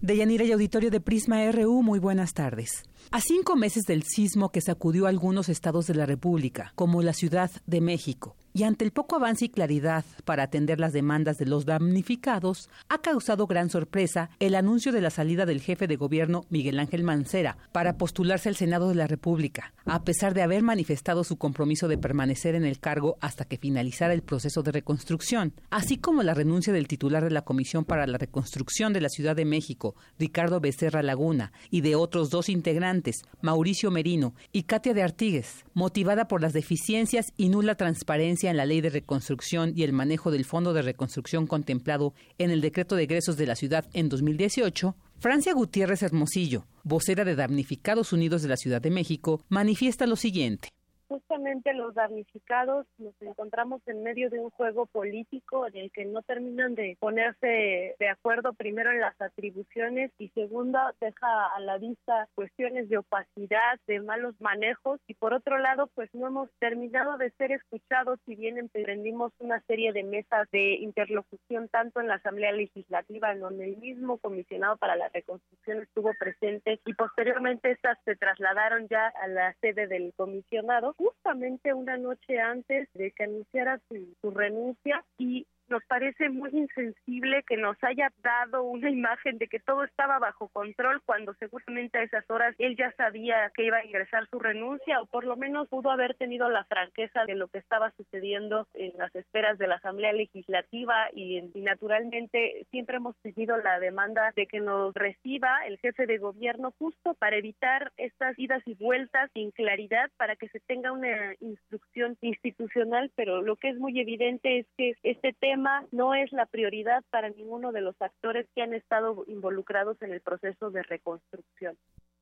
[0.00, 2.84] Deyanira y auditorio de Prisma RU, muy buenas tardes.
[3.10, 7.50] A cinco meses del sismo que sacudió algunos estados de la República, como la Ciudad
[7.66, 11.64] de México, y ante el poco avance y claridad para atender las demandas de los
[11.64, 16.78] damnificados, ha causado gran sorpresa el anuncio de la salida del jefe de gobierno Miguel
[16.78, 21.36] Ángel Mancera para postularse al Senado de la República, a pesar de haber manifestado su
[21.36, 26.22] compromiso de permanecer en el cargo hasta que finalizara el proceso de reconstrucción, así como
[26.22, 29.94] la renuncia del titular de la Comisión para la Reconstrucción de la Ciudad de México,
[30.18, 36.28] Ricardo Becerra Laguna, y de otros dos integrantes, Mauricio Merino y Katia de Artigues, motivada
[36.28, 40.44] por las deficiencias y nula transparencia en la Ley de Reconstrucción y el manejo del
[40.44, 45.52] Fondo de Reconstrucción contemplado en el Decreto de Egresos de la Ciudad en 2018, Francia
[45.52, 50.68] Gutiérrez Hermosillo, vocera de Damnificados Unidos de la Ciudad de México, manifiesta lo siguiente
[51.08, 56.22] justamente los damnificados nos encontramos en medio de un juego político en el que no
[56.22, 62.28] terminan de ponerse de acuerdo primero en las atribuciones y segundo deja a la vista
[62.34, 67.30] cuestiones de opacidad, de malos manejos y por otro lado pues no hemos terminado de
[67.32, 72.52] ser escuchados si bien emprendimos una serie de mesas de interlocución tanto en la Asamblea
[72.52, 78.16] Legislativa en donde el mismo comisionado para la reconstrucción estuvo presente y posteriormente estas se
[78.16, 84.30] trasladaron ya a la sede del comisionado justamente una noche antes de que anunciara su,
[84.30, 89.84] renuncia y nos parece muy insensible que nos haya dado una imagen de que todo
[89.84, 94.26] estaba bajo control cuando seguramente a esas horas él ya sabía que iba a ingresar
[94.28, 97.90] su renuncia o por lo menos pudo haber tenido la franqueza de lo que estaba
[97.92, 103.78] sucediendo en las esferas de la Asamblea Legislativa y, y naturalmente siempre hemos tenido la
[103.80, 108.74] demanda de que nos reciba el jefe de gobierno justo para evitar estas idas y
[108.74, 113.98] vueltas sin claridad para que se tenga una instrucción institucional, pero lo que es muy
[114.00, 115.57] evidente es que este tema
[115.92, 120.20] no es la prioridad para ninguno de los actores que han estado involucrados en el
[120.20, 121.76] proceso de reconstrucción.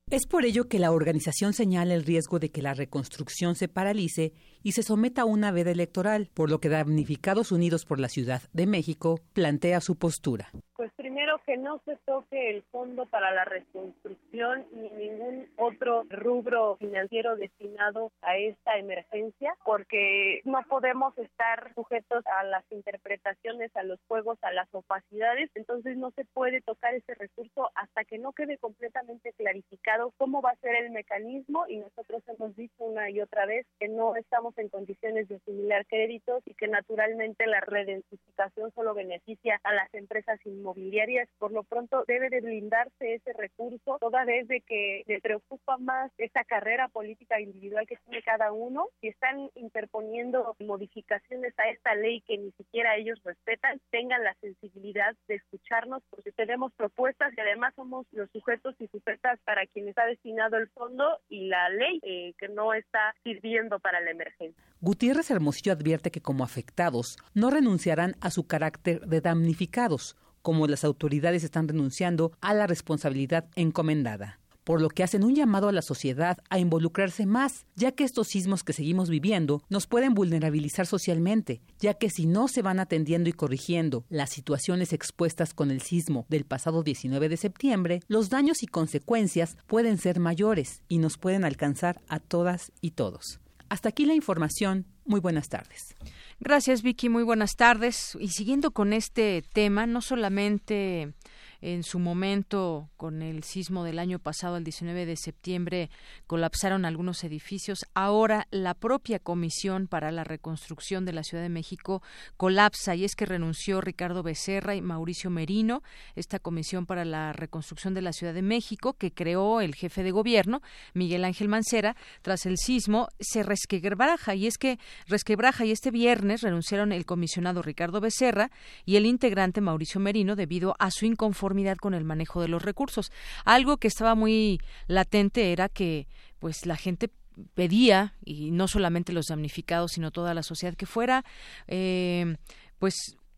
[0.08, 4.32] Es por ello que la organización señala el riesgo de que la reconstrucción se paralice
[4.62, 8.42] y se someta a una veda electoral, por lo que Damnificados Unidos por la Ciudad
[8.52, 10.52] de México plantea su postura.
[10.76, 16.76] Pues primero que no se toque el fondo para la reconstrucción ni ningún otro rubro
[16.76, 23.98] financiero destinado a esta emergencia, porque no podemos estar sujetos a las interpretaciones, a los
[24.06, 28.58] juegos, a las opacidades, entonces no se puede tocar ese recurso hasta que no quede
[28.58, 31.64] completamente clarificado cómo va a ser el mecanismo.
[31.68, 35.86] Y nosotros hemos dicho una y otra vez que no estamos en condiciones de asimilar
[35.86, 41.28] créditos y que naturalmente la redentificación solo beneficia a las empresas inmobiliarias.
[41.38, 46.10] Por lo pronto debe de blindarse ese recurso, toda vez de que le preocupa más
[46.18, 48.88] esa carrera política individual que tiene cada uno.
[49.00, 55.14] Si están interponiendo modificaciones a esta ley que ni siquiera ellos respetan, tengan la sensibilidad
[55.28, 60.06] de escucharnos porque tenemos propuestas y además somos los sujetos y sujetas para quienes ha
[60.06, 64.62] destinado el fondo y la ley eh, que no está sirviendo para la emergencia.
[64.80, 70.16] Gutiérrez Hermosillo advierte que como afectados no renunciarán a su carácter de damnificados,
[70.46, 75.68] como las autoridades están renunciando a la responsabilidad encomendada por lo que hacen un llamado
[75.68, 80.14] a la sociedad a involucrarse más, ya que estos sismos que seguimos viviendo nos pueden
[80.14, 85.70] vulnerabilizar socialmente, ya que si no se van atendiendo y corrigiendo las situaciones expuestas con
[85.70, 90.98] el sismo del pasado 19 de septiembre, los daños y consecuencias pueden ser mayores y
[90.98, 93.40] nos pueden alcanzar a todas y todos.
[93.68, 94.86] Hasta aquí la información.
[95.04, 95.94] Muy buenas tardes.
[96.40, 97.08] Gracias, Vicky.
[97.08, 98.16] Muy buenas tardes.
[98.20, 101.14] Y siguiendo con este tema, no solamente
[101.60, 105.90] en su momento con el sismo del año pasado, el 19 de septiembre,
[106.26, 107.86] colapsaron algunos edificios.
[107.94, 112.02] Ahora la propia Comisión para la Reconstrucción de la Ciudad de México
[112.36, 115.82] colapsa y es que renunció Ricardo Becerra y Mauricio Merino,
[116.14, 120.10] esta Comisión para la Reconstrucción de la Ciudad de México que creó el jefe de
[120.10, 120.62] gobierno,
[120.94, 126.42] Miguel Ángel Mancera, tras el sismo, se resquebraja y es que resquebraja y este viernes
[126.42, 128.50] renunciaron el comisionado Ricardo Becerra
[128.84, 131.45] y el integrante Mauricio Merino debido a su inconformidad
[131.76, 133.12] con el manejo de los recursos.
[133.44, 136.06] Algo que estaba muy latente era que
[136.38, 137.10] pues la gente
[137.54, 141.22] pedía y no solamente los damnificados sino toda la sociedad que fuera
[141.66, 142.36] eh,
[142.78, 142.94] pues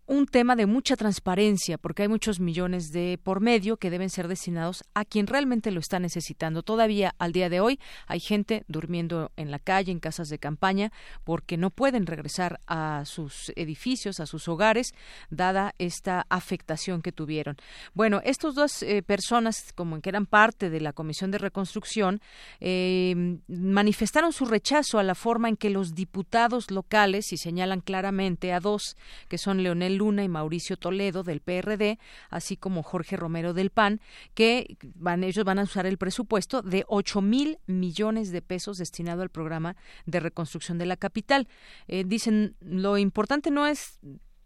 [0.09, 4.26] un tema de mucha transparencia, porque hay muchos millones de por medio que deben ser
[4.26, 6.62] destinados a quien realmente lo está necesitando.
[6.62, 10.92] Todavía al día de hoy hay gente durmiendo en la calle, en casas de campaña,
[11.24, 14.94] porque no pueden regresar a sus edificios, a sus hogares,
[15.28, 17.59] dada esta afectación que tuvieron.
[17.92, 22.22] Bueno, estas dos eh, personas, como que eran parte de la Comisión de Reconstrucción,
[22.61, 28.54] eh, manifestaron su rechazo a la forma en que los diputados locales, y señalan claramente
[28.54, 28.96] a dos,
[29.28, 31.99] que son Leonel Luna y Mauricio Toledo del PRD,
[32.30, 34.01] así como Jorge Romero del PAN,
[34.34, 39.22] que van, ellos van a usar el presupuesto de 8 mil millones de pesos destinado
[39.22, 39.76] al programa
[40.07, 41.49] de reconstrucción de la capital.
[41.88, 43.99] Eh, dicen, lo importante no es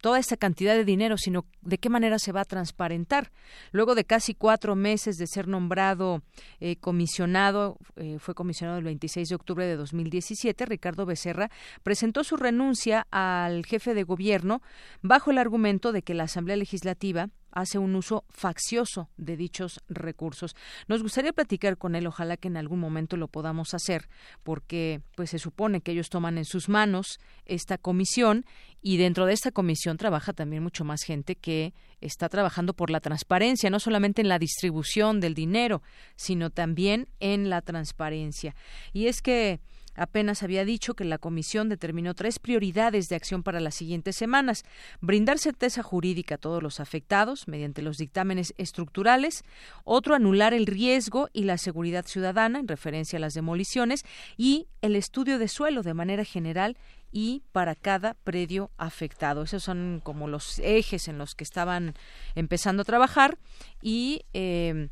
[0.02, 3.30] toda esa cantidad de dinero, sino de qué manera se va a transparentar.
[3.70, 6.22] Luego de casi cuatro meses de ser nombrado
[6.60, 11.50] eh, comisionado, eh, fue comisionado el 26 de octubre de 2017, Ricardo Becerra
[11.82, 14.60] presentó su renuncia al jefe de gobierno
[15.02, 20.56] bajo el argumento de que la Asamblea Legislativa hace un uso faccioso de dichos recursos.
[20.88, 24.08] Nos gustaría platicar con él, ojalá que en algún momento lo podamos hacer,
[24.42, 28.44] porque pues se supone que ellos toman en sus manos esta comisión
[28.80, 33.00] y dentro de esta comisión trabaja también mucho más gente que está trabajando por la
[33.00, 35.82] transparencia, no solamente en la distribución del dinero,
[36.16, 38.56] sino también en la transparencia.
[38.92, 39.60] Y es que
[39.94, 44.64] apenas había dicho que la comisión determinó tres prioridades de acción para las siguientes semanas.
[45.00, 49.44] Brindar certeza jurídica a todos los afectados mediante los dictámenes estructurales.
[49.84, 54.04] Otro, anular el riesgo y la seguridad ciudadana en referencia a las demoliciones.
[54.36, 56.76] Y el estudio de suelo de manera general
[57.12, 59.42] y para cada predio afectado.
[59.42, 61.94] Esos son como los ejes en los que estaban
[62.34, 63.38] empezando a trabajar
[63.82, 64.88] y eh,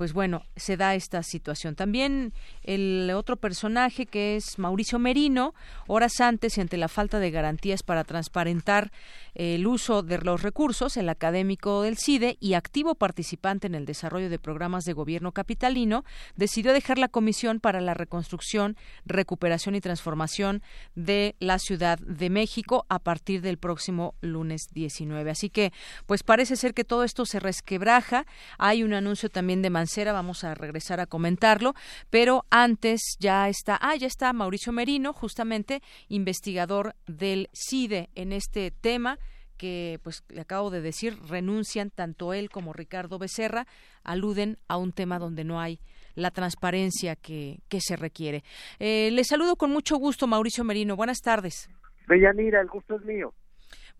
[0.00, 1.74] pues bueno, se da esta situación.
[1.74, 2.32] También
[2.62, 5.54] el otro personaje que es Mauricio Merino,
[5.88, 8.92] horas antes y ante la falta de garantías para transparentar
[9.34, 14.30] el uso de los recursos, el académico del CIDE y activo participante en el desarrollo
[14.30, 20.62] de programas de gobierno capitalino, decidió dejar la Comisión para la Reconstrucción, Recuperación y Transformación
[20.94, 25.30] de la Ciudad de México a partir del próximo lunes 19.
[25.30, 25.74] Así que,
[26.06, 28.24] pues parece ser que todo esto se resquebraja.
[28.56, 29.68] Hay un anuncio también de
[30.12, 31.74] vamos a regresar a comentarlo,
[32.10, 38.70] pero antes ya está, ah, ya está Mauricio Merino, justamente investigador del CIDE en este
[38.70, 39.18] tema
[39.56, 43.66] que, pues, le acabo de decir, renuncian tanto él como Ricardo Becerra,
[44.02, 45.80] aluden a un tema donde no hay
[46.14, 48.42] la transparencia que, que se requiere.
[48.78, 50.96] Eh, le saludo con mucho gusto, Mauricio Merino.
[50.96, 51.68] Buenas tardes.
[52.08, 53.34] Bellanira, el gusto es mío.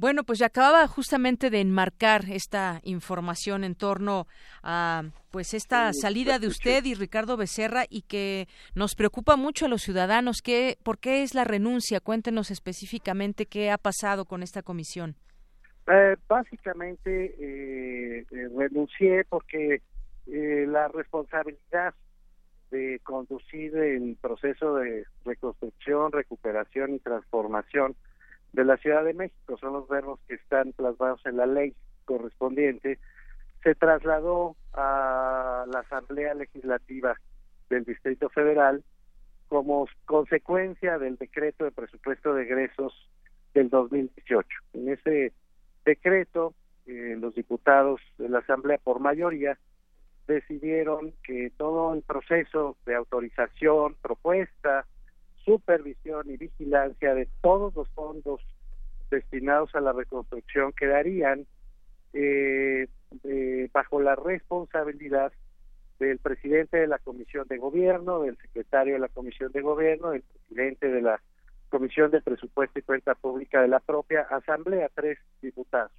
[0.00, 4.26] Bueno, pues ya acababa justamente de enmarcar esta información en torno
[4.62, 9.68] a pues esta salida de usted y Ricardo Becerra y que nos preocupa mucho a
[9.68, 10.40] los ciudadanos.
[10.42, 12.00] ¿Qué, ¿Por qué es la renuncia?
[12.00, 15.16] Cuéntenos específicamente qué ha pasado con esta comisión.
[15.86, 19.82] Eh, básicamente eh, eh, renuncié porque
[20.24, 21.92] la responsabilidad
[22.70, 27.96] de conducir el proceso de reconstrucción, recuperación y transformación
[28.52, 31.74] de la Ciudad de México, son los verbos que están plasmados en la ley
[32.04, 32.98] correspondiente,
[33.62, 37.14] se trasladó a la Asamblea Legislativa
[37.68, 38.82] del Distrito Federal
[39.48, 42.92] como consecuencia del decreto de presupuesto de egresos
[43.54, 44.48] del 2018.
[44.74, 45.32] En ese
[45.84, 46.54] decreto,
[46.86, 49.58] eh, los diputados de la Asamblea por mayoría
[50.26, 54.86] decidieron que todo el proceso de autorización, propuesta,
[55.50, 58.40] supervisión y vigilancia de todos los fondos
[59.10, 61.44] destinados a la reconstrucción quedarían
[62.12, 62.86] eh,
[63.72, 65.32] bajo la responsabilidad
[65.98, 70.22] del presidente de la Comisión de Gobierno, del secretario de la Comisión de Gobierno, del
[70.22, 71.20] presidente de la
[71.68, 75.90] Comisión de Presupuesto y Cuenta Pública de la propia Asamblea, tres diputados.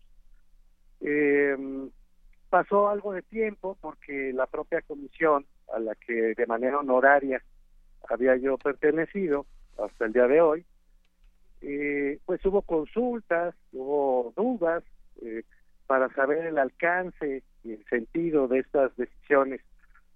[1.02, 1.58] Eh,
[2.50, 7.44] pasó algo de tiempo porque la propia comisión, a la que de manera honoraria
[8.10, 9.46] había yo pertenecido
[9.78, 10.66] hasta el día de hoy,
[12.26, 14.84] pues hubo consultas, hubo dudas
[15.22, 15.44] eh,
[15.86, 19.62] para saber el alcance y el sentido de estas decisiones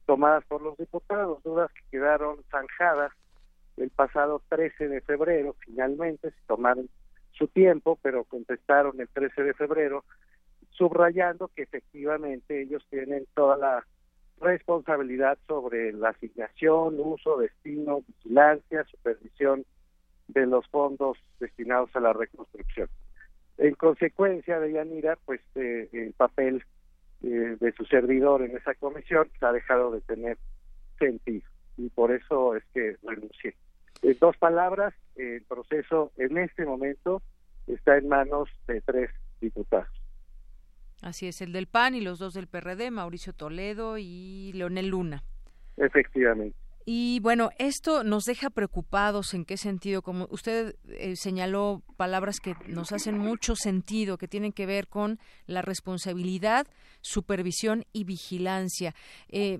[0.05, 3.11] tomadas por los diputados, dudas que quedaron zanjadas
[3.77, 6.89] el pasado 13 de febrero, finalmente se tomaron
[7.33, 10.05] su tiempo, pero contestaron el 13 de febrero,
[10.71, 13.85] subrayando que efectivamente ellos tienen toda la
[14.39, 19.65] responsabilidad sobre la asignación, uso, destino, vigilancia, supervisión
[20.27, 22.89] de los fondos destinados a la reconstrucción.
[23.57, 26.63] En consecuencia de Yanira, pues eh, el papel
[27.23, 30.37] eh, de su servidor en esa comisión ha dejado de tener
[30.99, 33.55] sentido y por eso es que renuncié.
[34.01, 37.21] En dos palabras, el proceso en este momento
[37.67, 39.09] está en manos de tres
[39.41, 40.04] diputados.
[41.05, 45.23] Así es, el del PAN y los dos del PRD, Mauricio Toledo y Leonel Luna.
[45.77, 46.57] Efectivamente.
[46.83, 52.55] Y bueno, esto nos deja preocupados en qué sentido, como usted eh, señaló palabras que
[52.67, 56.65] nos hacen mucho sentido, que tienen que ver con la responsabilidad,
[57.01, 58.95] supervisión y vigilancia.
[59.29, 59.59] Eh,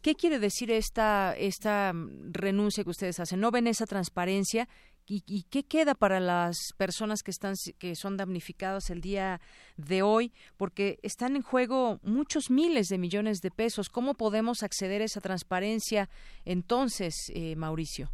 [0.00, 1.92] ¿Qué quiere decir esta, esta
[2.30, 3.40] renuncia que ustedes hacen?
[3.40, 4.68] ¿No ven esa transparencia?
[5.10, 9.40] ¿Y, qué queda para las personas que están que son damnificadas el día
[9.78, 10.32] de hoy?
[10.58, 13.88] Porque están en juego muchos miles de millones de pesos.
[13.88, 16.10] ¿Cómo podemos acceder a esa transparencia
[16.44, 18.10] entonces, eh, Mauricio?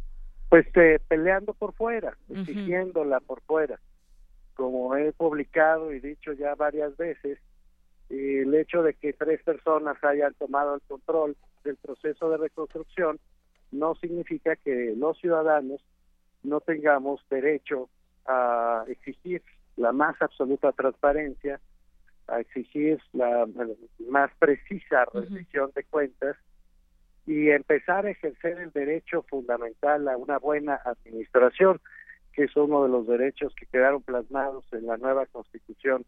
[0.49, 3.77] Pues eh, peleando por fuera, exigiéndola por fuera.
[4.53, 7.39] Como he publicado y dicho ya varias veces,
[8.09, 11.35] el hecho de que tres personas hayan tomado el control
[11.65, 13.19] del proceso de reconstrucción
[13.71, 15.81] no significa que los ciudadanos
[16.45, 17.89] no tengamos derecho
[18.25, 19.41] a exigir
[19.75, 21.59] la más absoluta transparencia,
[22.27, 23.47] a exigir la
[24.07, 26.37] más precisa rendición de cuentas
[27.25, 31.81] y empezar a ejercer el derecho fundamental a una buena administración,
[32.33, 36.05] que es uno de los derechos que quedaron plasmados en la nueva constitución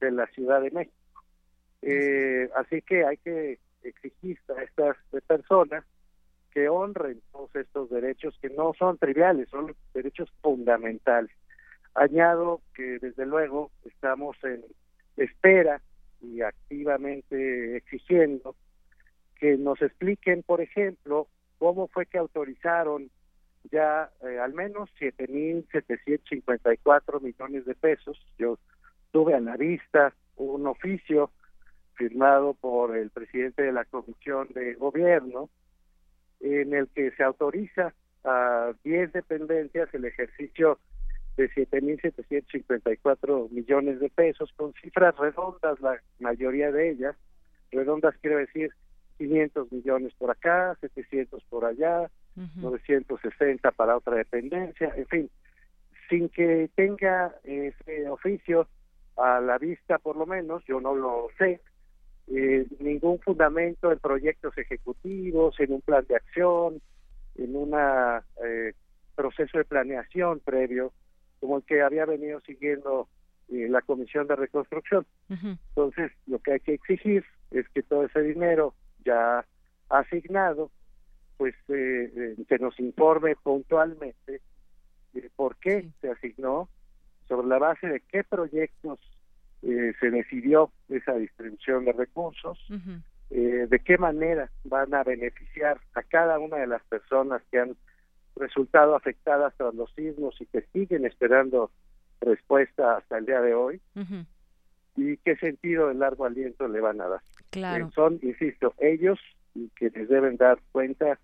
[0.00, 0.96] de la Ciudad de México.
[1.82, 4.96] Eh, así que hay que exigir a estas
[5.26, 5.84] personas
[6.56, 11.30] que honren todos estos derechos que no son triviales, son derechos fundamentales.
[11.94, 14.64] Añado que desde luego estamos en
[15.18, 15.82] espera
[16.22, 18.56] y activamente exigiendo
[19.38, 21.28] que nos expliquen, por ejemplo,
[21.58, 23.10] cómo fue que autorizaron
[23.70, 28.18] ya eh, al menos 7.754 millones de pesos.
[28.38, 28.58] Yo
[29.10, 31.30] tuve a la vista un oficio
[31.96, 35.50] firmado por el presidente de la Comisión de Gobierno,
[36.40, 40.78] en el que se autoriza a 10 dependencias el ejercicio
[41.36, 47.16] de 7.754 millones de pesos, con cifras redondas, la mayoría de ellas.
[47.70, 48.72] Redondas quiero decir
[49.18, 55.30] 500 millones por acá, 700 por allá, 960 para otra dependencia, en fin,
[56.08, 58.68] sin que tenga ese oficio
[59.16, 61.60] a la vista por lo menos, yo no lo sé,
[62.28, 66.80] eh, ningún fundamento en proyectos ejecutivos, en un plan de acción,
[67.36, 67.72] en un
[68.44, 68.72] eh,
[69.14, 70.92] proceso de planeación previo,
[71.40, 73.08] como el que había venido siguiendo
[73.48, 75.06] eh, la Comisión de Reconstrucción.
[75.28, 78.74] Entonces, lo que hay que exigir es que todo ese dinero
[79.04, 79.44] ya
[79.88, 80.70] asignado,
[81.36, 84.40] pues eh, se nos informe puntualmente
[85.34, 86.68] por qué se asignó,
[87.28, 88.98] sobre la base de qué proyectos
[89.62, 92.58] eh, se decidió esa distribución de recursos,
[93.30, 97.76] eh, de qué manera van a beneficiar a cada una de las personas que han
[98.36, 101.70] resultado afectadas tras los sismos y que siguen esperando
[102.20, 103.80] respuesta hasta el día de hoy
[104.96, 107.20] y qué sentido de largo aliento le van a dar.
[107.50, 107.86] Claro.
[107.86, 109.18] Eh, son, insisto, ellos
[109.74, 111.18] quienes deben dar cuenta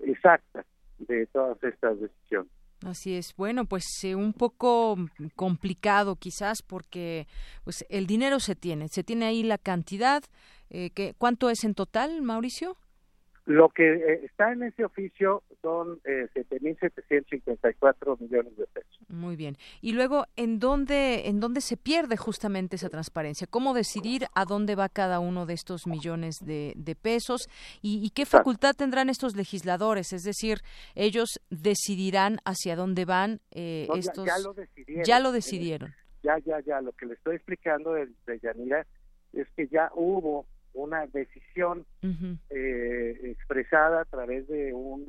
[0.00, 0.64] exacta
[0.98, 2.52] de todas estas decisiones.
[2.86, 3.34] Así es.
[3.36, 4.96] Bueno, pues eh, un poco
[5.36, 7.26] complicado quizás porque
[7.64, 10.22] pues el dinero se tiene, se tiene ahí la cantidad.
[10.70, 12.76] Eh, que, ¿Cuánto es en total, Mauricio?
[13.44, 18.98] Lo que eh, está en ese oficio son eh, 7.754 millones de pesos.
[19.08, 19.56] Muy bien.
[19.80, 23.46] Y luego, ¿en dónde, ¿en dónde se pierde justamente esa transparencia?
[23.46, 27.48] ¿Cómo decidir a dónde va cada uno de estos millones de, pesos?
[27.80, 30.12] ¿Y, qué facultad tendrán estos legisladores?
[30.12, 30.58] Es decir,
[30.94, 34.26] ellos decidirán hacia dónde van eh, estos...
[34.26, 35.04] Ya, lo decidieron.
[35.04, 35.94] Ya lo decidieron.
[36.22, 36.80] Ya, ya, ya.
[36.80, 38.86] Lo que le estoy explicando de, de Yanira
[39.32, 41.84] es que ya hubo una decisión
[42.50, 45.06] eh, expresada a través de un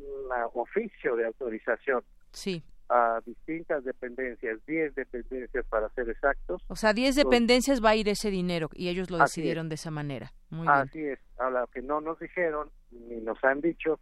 [0.54, 2.64] oficio de autorización sí.
[2.90, 6.62] a distintas dependencias, 10 dependencias para ser exactos.
[6.68, 9.92] O sea, 10 dependencias va a ir ese dinero y ellos lo decidieron de esa
[9.92, 10.32] manera.
[10.50, 11.20] Muy así es.
[11.38, 14.00] Ahora, lo que no nos dijeron ni nos han dicho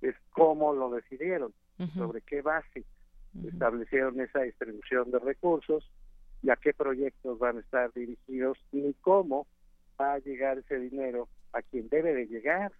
[0.00, 1.52] es cómo lo decidieron,
[1.94, 2.84] sobre qué base
[3.46, 5.88] establecieron esa distribución de recursos
[6.42, 9.46] y a qué proyectos van a estar dirigidos ni cómo
[10.00, 12.72] va a llegar ese dinero a quien debe de llegar,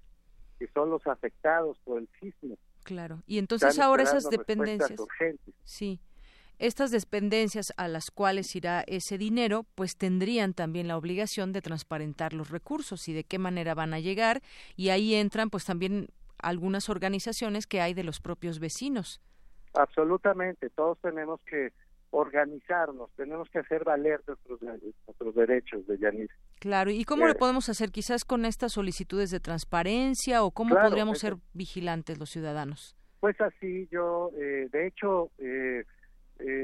[0.59, 2.57] que son los afectados por el sismo.
[2.85, 5.01] Claro, y entonces ahora esas dependencias,
[5.65, 6.01] sí,
[6.59, 12.33] estas dependencias a las cuales irá ese dinero, pues tendrían también la obligación de transparentar
[12.33, 14.43] los recursos y de qué manera van a llegar,
[14.75, 16.09] y ahí entran pues también
[16.39, 19.21] algunas organizaciones que hay de los propios vecinos.
[19.75, 21.73] Absolutamente, todos tenemos que
[22.11, 26.31] organizarnos, tenemos que hacer valer nuestros, nuestros derechos de Yanis.
[26.59, 27.91] Claro, ¿y cómo lo eh, podemos hacer?
[27.91, 32.97] Quizás con estas solicitudes de transparencia o cómo podríamos ser vigilantes los ciudadanos.
[33.21, 35.85] Pues así, yo, eh, de hecho, eh,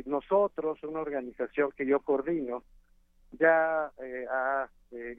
[0.06, 2.62] nosotros, una organización que yo coordino,
[3.32, 3.90] ya
[4.30, 4.68] ha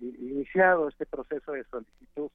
[0.01, 2.31] iniciado este proceso de solicitud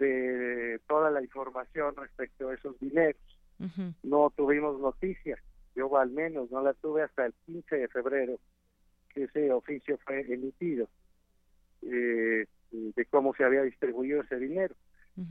[0.00, 3.20] de toda la información respecto a esos dineros.
[4.02, 5.38] No tuvimos noticias
[5.74, 8.38] yo al menos no la tuve hasta el 15 de febrero
[9.14, 10.88] que ese oficio fue emitido
[11.82, 14.74] eh, de cómo se había distribuido ese dinero.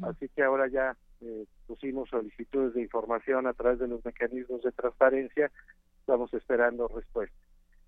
[0.04, 4.72] Así que ahora ya eh, pusimos solicitudes de información a través de los mecanismos de
[4.72, 5.52] transparencia,
[6.00, 7.36] estamos esperando respuesta.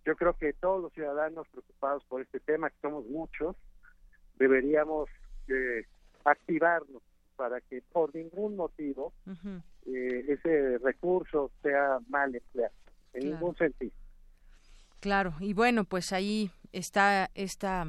[0.06, 3.56] Yo creo que todos los ciudadanos preocupados por este tema, que somos muchos,
[4.38, 5.08] deberíamos
[5.48, 5.86] eh,
[6.26, 7.04] activarnos
[7.36, 9.14] para que por ningún motivo
[9.86, 12.74] eh, ese recurso sea mal empleado,
[13.14, 13.92] en ningún sentido.
[15.00, 17.86] Claro, y bueno, pues ahí está esta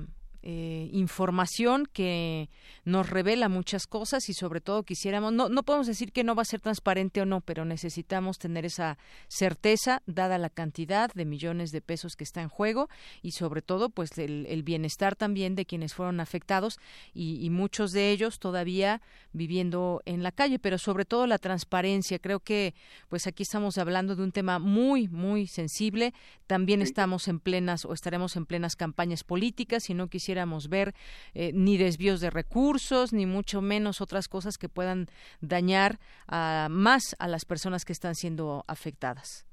[0.47, 2.51] eh, información que
[2.85, 6.43] nos revela muchas cosas y sobre todo quisiéramos, no, no podemos decir que no va
[6.43, 11.71] a ser transparente o no, pero necesitamos tener esa certeza dada la cantidad de millones
[11.71, 12.91] de pesos que está en juego
[13.23, 16.79] y sobre todo pues el, bienestar también de quienes fueron afectados
[17.15, 19.01] y, y, muchos de ellos todavía
[19.33, 22.19] viviendo en la calle, pero sobre todo la transparencia.
[22.19, 22.75] Creo que
[23.09, 26.13] pues aquí estamos hablando de un tema muy, muy sensible.
[26.47, 30.34] También estamos en plenas o estaremos en plenas campañas políticas y no quisiera
[30.69, 30.95] ver
[31.35, 35.07] eh, ni desvíos de recursos, ni mucho menos otras cosas que puedan
[35.41, 39.47] dañar a, más a las personas que están siendo afectadas.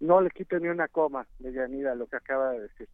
[0.00, 2.88] No le quito ni una coma, Medianida, lo que acaba de decir.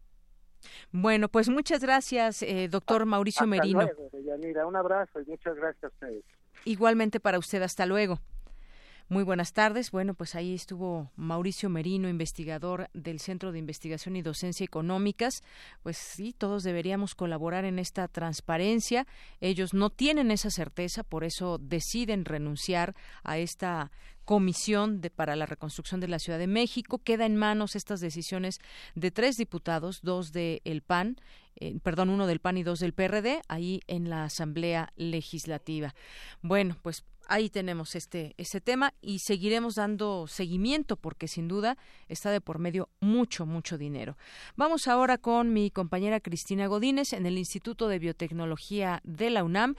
[0.92, 3.80] Bueno, pues muchas gracias, eh, doctor Mauricio hasta Merino.
[3.82, 6.24] Luego, Un abrazo y muchas gracias a ustedes.
[6.64, 8.18] Igualmente para usted, hasta luego.
[9.10, 9.90] Muy buenas tardes.
[9.90, 15.42] Bueno, pues ahí estuvo Mauricio Merino, investigador del Centro de Investigación y Docencia Económicas.
[15.82, 19.08] Pues sí, todos deberíamos colaborar en esta transparencia.
[19.40, 22.94] Ellos no tienen esa certeza, por eso deciden renunciar
[23.24, 23.90] a esta
[24.24, 26.98] comisión de, para la reconstrucción de la Ciudad de México.
[27.02, 28.58] Queda en manos estas decisiones
[28.94, 31.16] de tres diputados, dos del el PAN,
[31.56, 35.96] eh, perdón, uno del PAN y dos del PRD, ahí en la Asamblea Legislativa.
[36.42, 41.78] Bueno, pues ahí tenemos este, este tema y seguiremos dando seguimiento porque sin duda
[42.08, 44.16] está de por medio mucho, mucho dinero.
[44.56, 49.76] Vamos ahora con mi compañera Cristina Godínez en el Instituto de Biotecnología de la UNAM.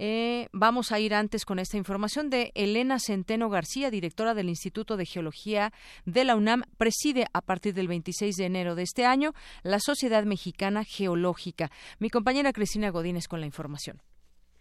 [0.00, 4.96] Eh, vamos a ir antes con esta información de Elena Centeno García, directora del Instituto
[4.96, 5.72] de Geología
[6.04, 9.34] de la UNAM, preside a partir del 26 de enero de este año
[9.64, 11.72] la Sociedad Mexicana Geológica.
[11.98, 14.00] Mi compañera Cristina Godínez con la información.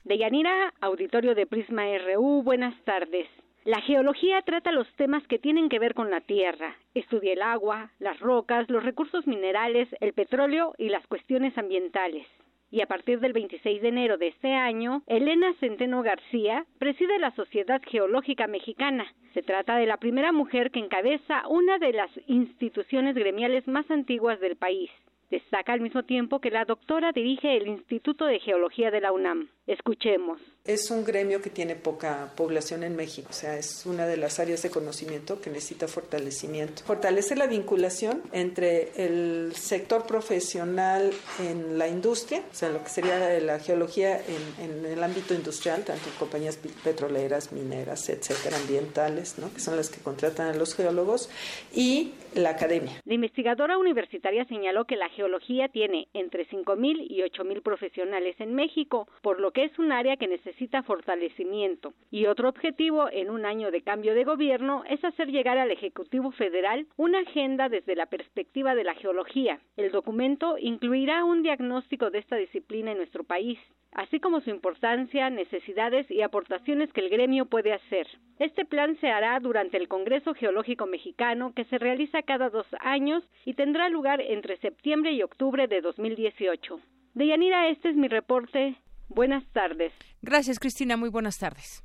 [0.03, 3.27] Deyanira, auditorio de Prisma RU, buenas tardes.
[3.65, 6.77] La geología trata los temas que tienen que ver con la Tierra.
[6.93, 12.25] Estudia el agua, las rocas, los recursos minerales, el petróleo y las cuestiones ambientales.
[12.71, 17.31] Y a partir del 26 de enero de este año, Elena Centeno García preside la
[17.35, 19.05] Sociedad Geológica Mexicana.
[19.33, 24.39] Se trata de la primera mujer que encabeza una de las instituciones gremiales más antiguas
[24.39, 24.89] del país.
[25.29, 29.49] Destaca al mismo tiempo que la doctora dirige el Instituto de Geología de la UNAM.
[29.65, 30.39] Escuchemos.
[30.67, 34.37] Es un gremio que tiene poca población en México, o sea, es una de las
[34.37, 36.83] áreas de conocimiento que necesita fortalecimiento.
[36.83, 43.39] Fortalece la vinculación entre el sector profesional en la industria, o sea, lo que sería
[43.39, 49.53] la geología en, el ámbito industrial, tanto compañías petroleras, mineras, etcétera, ambientales, ¿no?
[49.53, 51.29] que son las que contratan a los geólogos,
[51.73, 53.01] y la academia.
[53.05, 59.07] La investigadora universitaria señaló que la geología tiene entre 5.000 y 8.000 profesionales en México,
[59.21, 61.93] por lo que es un área que necesita fortalecimiento.
[62.11, 66.31] Y otro objetivo en un año de cambio de gobierno es hacer llegar al Ejecutivo
[66.31, 69.59] Federal una agenda desde la perspectiva de la geología.
[69.75, 73.59] El documento incluirá un diagnóstico de esta disciplina en nuestro país,
[73.91, 78.07] así como su importancia, necesidades y aportaciones que el gremio puede hacer.
[78.39, 83.23] Este plan se hará durante el Congreso Geológico Mexicano que se realiza cada dos años
[83.45, 86.79] y tendrá lugar entre septiembre y octubre de 2018.
[87.13, 88.75] Deyanira, este es mi reporte.
[89.09, 89.93] Buenas tardes.
[90.21, 90.97] Gracias, Cristina.
[90.97, 91.83] Muy buenas tardes.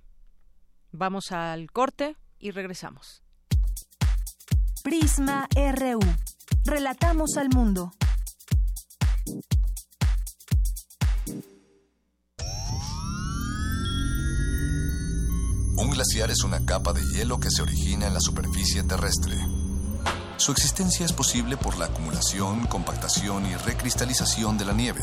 [0.91, 3.23] Vamos al corte y regresamos.
[4.83, 6.01] Prisma RU.
[6.65, 7.93] Relatamos al mundo.
[15.77, 19.37] Un glaciar es una capa de hielo que se origina en la superficie terrestre.
[20.37, 25.03] Su existencia es posible por la acumulación, compactación y recristalización de la nieve.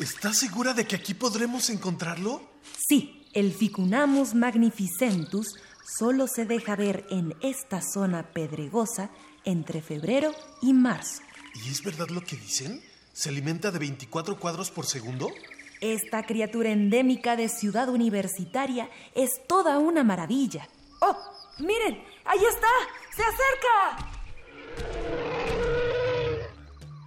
[0.00, 2.40] ¿Estás segura de que aquí podremos encontrarlo?
[2.88, 5.48] Sí, el Ficunamus magnificentus
[5.98, 9.10] solo se deja ver en esta zona pedregosa
[9.44, 10.32] entre febrero
[10.62, 11.20] y marzo.
[11.54, 12.82] ¿Y es verdad lo que dicen?
[13.12, 15.30] ¿Se alimenta de 24 cuadros por segundo?
[15.82, 20.66] Esta criatura endémica de ciudad universitaria es toda una maravilla.
[21.02, 21.14] ¡Oh!
[21.58, 22.02] ¡Miren!
[22.24, 22.68] ¡Ahí está!
[23.14, 24.10] ¡Se acerca!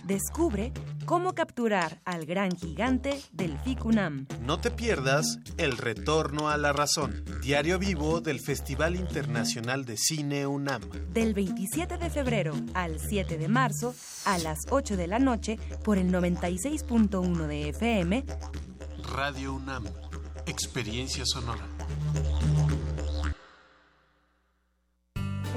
[0.03, 0.71] Descubre
[1.05, 4.27] cómo capturar al gran gigante del Ficunam.
[4.41, 10.47] No te pierdas El Retorno a la Razón, diario vivo del Festival Internacional de Cine
[10.47, 10.81] UNAM.
[11.11, 13.93] Del 27 de febrero al 7 de marzo
[14.25, 18.25] a las 8 de la noche por el 96.1 de FM.
[19.15, 19.85] Radio UNAM,
[20.45, 21.67] experiencia sonora.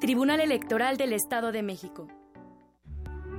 [0.00, 2.08] Tribunal Electoral del Estado de México.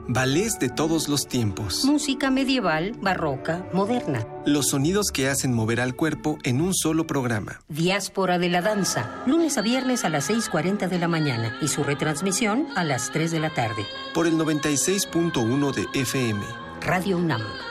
[0.07, 1.85] Ballets de todos los tiempos.
[1.85, 4.27] Música medieval, barroca, moderna.
[4.45, 7.61] Los sonidos que hacen mover al cuerpo en un solo programa.
[7.67, 11.83] Diáspora de la danza, lunes a viernes a las 6.40 de la mañana y su
[11.83, 13.83] retransmisión a las 3 de la tarde.
[14.13, 16.45] Por el 96.1 de FM.
[16.81, 17.70] Radio UNAM.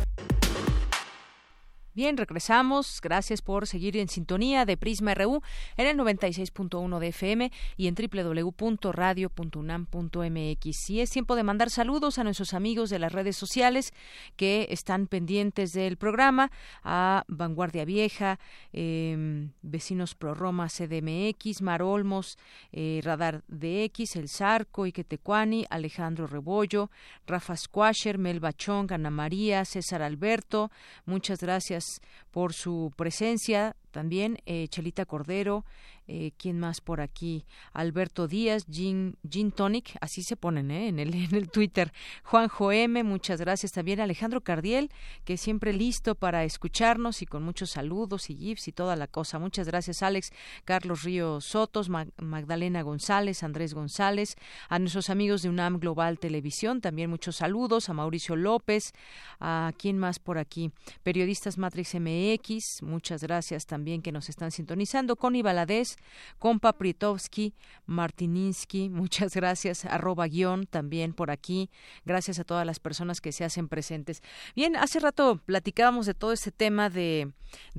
[1.93, 3.01] Bien, regresamos.
[3.01, 5.41] Gracias por seguir en sintonía de Prisma RU
[5.75, 10.89] en el 96.1 de FM y en www.radio.unam.mx.
[10.89, 13.91] Y es tiempo de mandar saludos a nuestros amigos de las redes sociales
[14.37, 16.49] que están pendientes del programa,
[16.81, 18.39] a Vanguardia Vieja,
[18.71, 22.37] eh, Vecinos Pro Roma CDMX, Mar Olmos,
[22.71, 26.89] eh, Radar DX, El Zarco, Iquetecuani, Alejandro Rebollo,
[27.27, 30.71] Rafa Squasher, Mel Bachón, Ana María, César Alberto.
[31.05, 31.80] Muchas gracias
[32.31, 33.75] por su presencia.
[33.91, 35.65] También eh, Chelita Cordero,
[36.07, 37.45] eh, ¿quién más por aquí?
[37.73, 39.17] Alberto Díaz, Gin,
[39.55, 40.87] Tonic, así se ponen ¿eh?
[40.87, 41.91] en, el, en el Twitter.
[42.23, 43.99] Juanjo M, muchas gracias también.
[43.99, 44.91] Alejandro Cardiel,
[45.25, 49.39] que siempre listo para escucharnos y con muchos saludos y gifs y toda la cosa.
[49.39, 50.31] Muchas gracias, Alex.
[50.63, 54.35] Carlos Río Sotos, Magdalena González, Andrés González,
[54.69, 57.89] a nuestros amigos de UNAM Global Televisión, también muchos saludos.
[57.89, 58.93] A Mauricio López,
[59.41, 60.71] a quién más por aquí?
[61.03, 65.15] Periodistas Matrix MX, muchas gracias también también que nos están sintonizando.
[65.15, 65.90] Connie Valadez,
[66.39, 67.53] Compa Pritovsky,
[67.85, 69.85] Martininsky, muchas gracias.
[69.85, 71.69] Arroba guion también por aquí.
[72.05, 74.21] Gracias a todas las personas que se hacen presentes.
[74.55, 77.31] Bien, hace rato platicábamos de todo este tema de,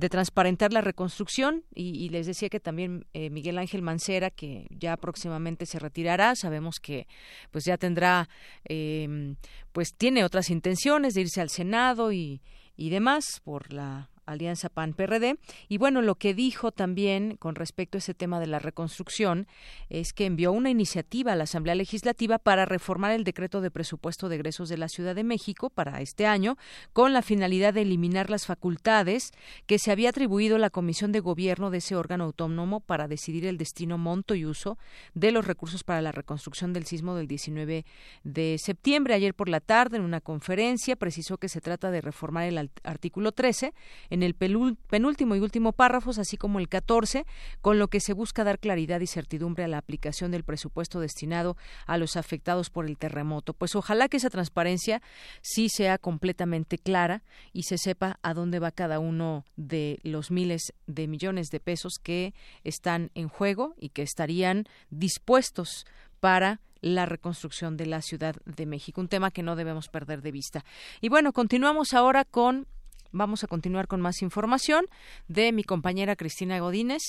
[0.09, 5.65] transparentar la reconstrucción y, les decía que también eh, Miguel Ángel Mancera, que ya próximamente
[5.65, 7.07] se retirará, sabemos que
[7.51, 8.29] pues ya tendrá,
[8.65, 9.35] eh,
[9.71, 12.41] pues tiene otras intenciones de irse al Senado y,
[12.75, 15.37] y demás por la Alianza PAN-PRD.
[15.67, 19.47] Y bueno, lo que dijo también con respecto a ese tema de la reconstrucción
[19.89, 24.29] es que envió una iniciativa a la Asamblea Legislativa para reformar el decreto de presupuesto
[24.29, 26.57] de egresos de la Ciudad de México para este año,
[26.93, 29.31] con la finalidad de eliminar las facultades
[29.65, 33.57] que se había atribuido la Comisión de Gobierno de ese órgano autónomo para decidir el
[33.57, 34.77] destino, monto y uso
[35.13, 37.85] de los recursos para la reconstrucción del sismo del 19
[38.23, 39.13] de septiembre.
[39.13, 43.31] Ayer por la tarde, en una conferencia, precisó que se trata de reformar el artículo
[43.31, 43.73] 13
[44.13, 47.25] en el penúltimo y último párrafos, así como el 14,
[47.61, 51.57] con lo que se busca dar claridad y certidumbre a la aplicación del presupuesto destinado
[51.87, 53.55] a los afectados por el terremoto.
[53.55, 55.01] Pues ojalá que esa transparencia
[55.41, 60.73] sí sea completamente clara y se sepa a dónde va cada uno de los miles
[60.85, 65.87] de millones de pesos que están en juego y que estarían dispuestos
[66.19, 70.31] para la reconstrucción de la Ciudad de México, un tema que no debemos perder de
[70.31, 70.63] vista.
[71.01, 72.67] Y bueno, continuamos ahora con
[73.13, 74.85] vamos a continuar con más información
[75.27, 77.01] de mi compañera Cristina Godínez,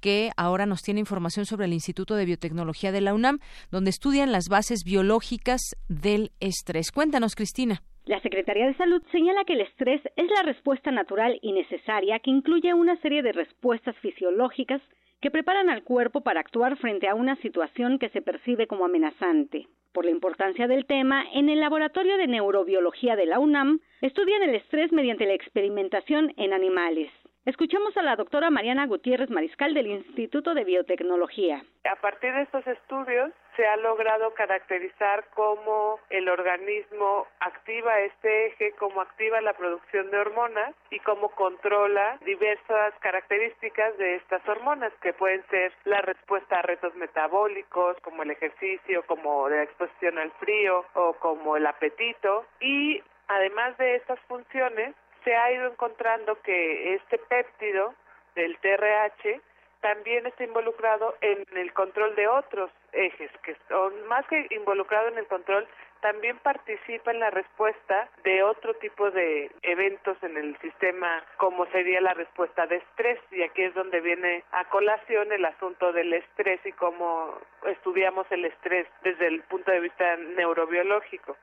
[0.00, 3.38] que ahora nos tiene información sobre el Instituto de Biotecnología de la UNAM,
[3.70, 6.92] donde estudian las bases biológicas del estrés.
[6.92, 7.82] Cuéntanos, Cristina.
[8.04, 12.30] La Secretaría de Salud señala que el estrés es la respuesta natural y necesaria que
[12.30, 14.82] incluye una serie de respuestas fisiológicas
[15.22, 19.68] que preparan al cuerpo para actuar frente a una situación que se percibe como amenazante.
[19.92, 24.56] Por la importancia del tema, en el Laboratorio de Neurobiología de la UNAM estudian el
[24.56, 27.10] estrés mediante la experimentación en animales.
[27.44, 31.62] Escuchamos a la doctora Mariana Gutiérrez Mariscal del Instituto de Biotecnología.
[31.90, 38.72] A partir de estos estudios se ha logrado caracterizar cómo el organismo activa este eje,
[38.78, 45.12] cómo activa la producción de hormonas y cómo controla diversas características de estas hormonas, que
[45.12, 50.84] pueden ser la respuesta a retos metabólicos, como el ejercicio, como la exposición al frío
[50.94, 52.46] o como el apetito.
[52.60, 54.94] Y además de estas funciones,
[55.24, 57.94] se ha ido encontrando que este péptido
[58.34, 59.40] del TRH
[59.82, 65.18] también está involucrado en el control de otros ejes, que son más que involucrado en
[65.18, 65.66] el control,
[66.00, 72.00] también participa en la respuesta de otro tipo de eventos en el sistema, como sería
[72.00, 76.60] la respuesta de estrés, y aquí es donde viene a colación el asunto del estrés
[76.64, 81.36] y cómo estudiamos el estrés desde el punto de vista neurobiológico.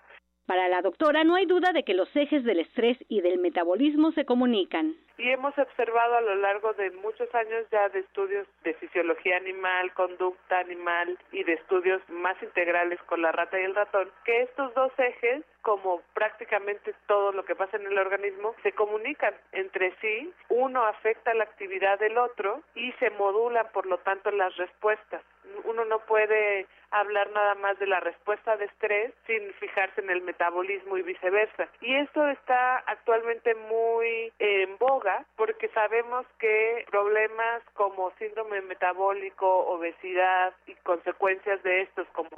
[0.49, 4.11] Para la doctora no hay duda de que los ejes del estrés y del metabolismo
[4.13, 4.95] se comunican.
[5.19, 9.93] Y hemos observado a lo largo de muchos años ya de estudios de fisiología animal,
[9.93, 14.73] conducta animal y de estudios más integrales con la rata y el ratón, que estos
[14.73, 20.33] dos ejes, como prácticamente todo lo que pasa en el organismo, se comunican entre sí,
[20.49, 25.21] uno afecta la actividad del otro y se modulan por lo tanto las respuestas.
[25.65, 30.21] Uno no puede hablar nada más de la respuesta de estrés sin fijarse en el
[30.21, 31.67] metabolismo y viceversa.
[31.81, 40.53] Y esto está actualmente muy en boga porque sabemos que problemas como síndrome metabólico, obesidad
[40.67, 42.29] y consecuencias de estos como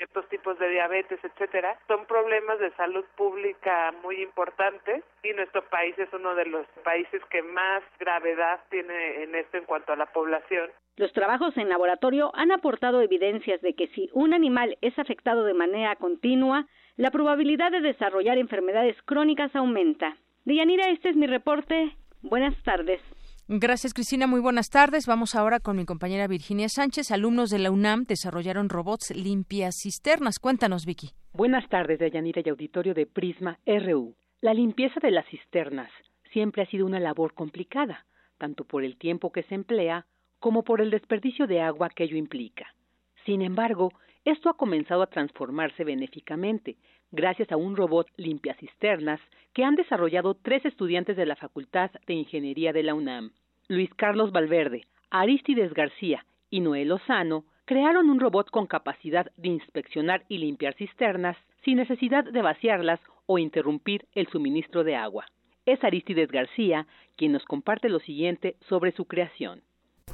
[0.00, 5.94] ciertos tipos de diabetes, etcétera, son problemas de salud pública muy importantes y nuestro país
[5.98, 10.06] es uno de los países que más gravedad tiene en esto en cuanto a la
[10.06, 10.70] población.
[10.96, 15.52] Los trabajos en laboratorio han aportado evidencias de que si un animal es afectado de
[15.52, 16.64] manera continua,
[16.96, 20.16] la probabilidad de desarrollar enfermedades crónicas aumenta.
[20.46, 21.94] Deyanira, este es mi reporte.
[22.22, 23.02] Buenas tardes.
[23.52, 24.28] Gracias, Cristina.
[24.28, 25.08] Muy buenas tardes.
[25.08, 27.10] Vamos ahora con mi compañera Virginia Sánchez.
[27.10, 30.38] Alumnos de la UNAM desarrollaron robots limpias cisternas.
[30.38, 31.08] Cuéntanos, Vicky.
[31.32, 34.14] Buenas tardes, Deyanira y auditorio de Prisma RU.
[34.40, 35.90] La limpieza de las cisternas
[36.32, 38.06] siempre ha sido una labor complicada,
[38.38, 40.06] tanto por el tiempo que se emplea
[40.38, 42.72] como por el desperdicio de agua que ello implica.
[43.26, 43.90] Sin embargo,
[44.24, 46.76] esto ha comenzado a transformarse benéficamente,
[47.10, 49.20] gracias a un robot limpia cisternas
[49.52, 53.32] que han desarrollado tres estudiantes de la Facultad de Ingeniería de la UNAM.
[53.70, 60.24] Luis Carlos Valverde, Aristides García y Noé Lozano crearon un robot con capacidad de inspeccionar
[60.28, 65.26] y limpiar cisternas sin necesidad de vaciarlas o interrumpir el suministro de agua.
[65.66, 69.62] Es Aristides García quien nos comparte lo siguiente sobre su creación.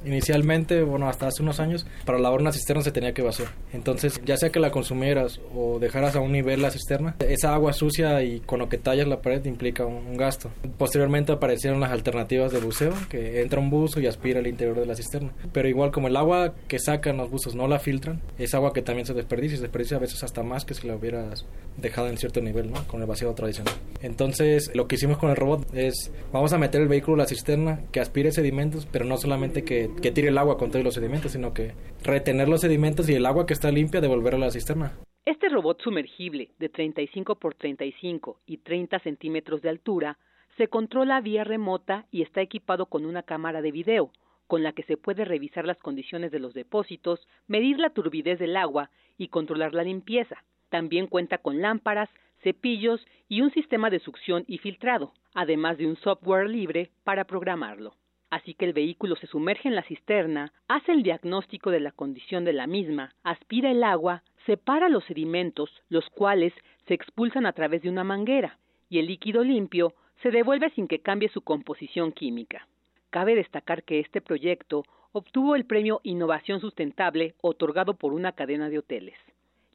[0.04, 3.48] Inicialmente, bueno, hasta hace unos años, para lavar una cisterna se tenía que vaciar.
[3.72, 7.72] Entonces, ya sea que la consumieras o dejaras a un nivel la cisterna, esa agua
[7.72, 10.50] sucia y con lo que tallas la pared implica un, gasto.
[10.78, 14.86] Posteriormente aparecieron las alternativas de buceo, que entra un buzo y aspira el interior de
[14.86, 15.30] la cisterna.
[15.52, 18.80] Pero igual como el agua que sacan los buzos no la filtran, es agua que
[18.80, 21.44] también se desperdicia se desperdicia a veces hasta más que si la hubieras
[21.76, 22.86] dejado en cierto nivel, ¿no?
[22.86, 23.74] Con el vaciado tradicional.
[24.02, 27.26] Entonces, lo que hicimos con el robot es, vamos a meter el vehículo a la
[27.26, 30.94] cisterna que aspire sedimentos, pero no solamente que que, tire el agua con todos los
[30.94, 34.52] sedimentos, sino que retener los sedimentos y el agua que está limpia devolverla a la
[34.52, 34.92] cisterna.
[35.24, 40.18] Este robot sumergible de 35 por 35 y 30 centímetros de altura
[40.56, 44.10] se controla vía remota y está equipado con una cámara de video,
[44.46, 48.56] con la que se puede revisar las condiciones de los depósitos, medir la turbidez del
[48.56, 50.44] agua y controlar la limpieza.
[50.70, 52.08] También cuenta con lámparas,
[52.42, 57.94] cepillos y un sistema de succión y filtrado, además de un software libre para programarlo.
[58.30, 62.44] Así que el vehículo se sumerge en la cisterna, hace el diagnóstico de la condición
[62.44, 66.52] de la misma, aspira el agua, separa los sedimentos, los cuales
[66.86, 68.58] se expulsan a través de una manguera,
[68.88, 72.66] y el líquido limpio se devuelve sin que cambie su composición química.
[73.10, 78.78] Cabe destacar que este proyecto obtuvo el premio Innovación Sustentable otorgado por una cadena de
[78.78, 79.16] hoteles.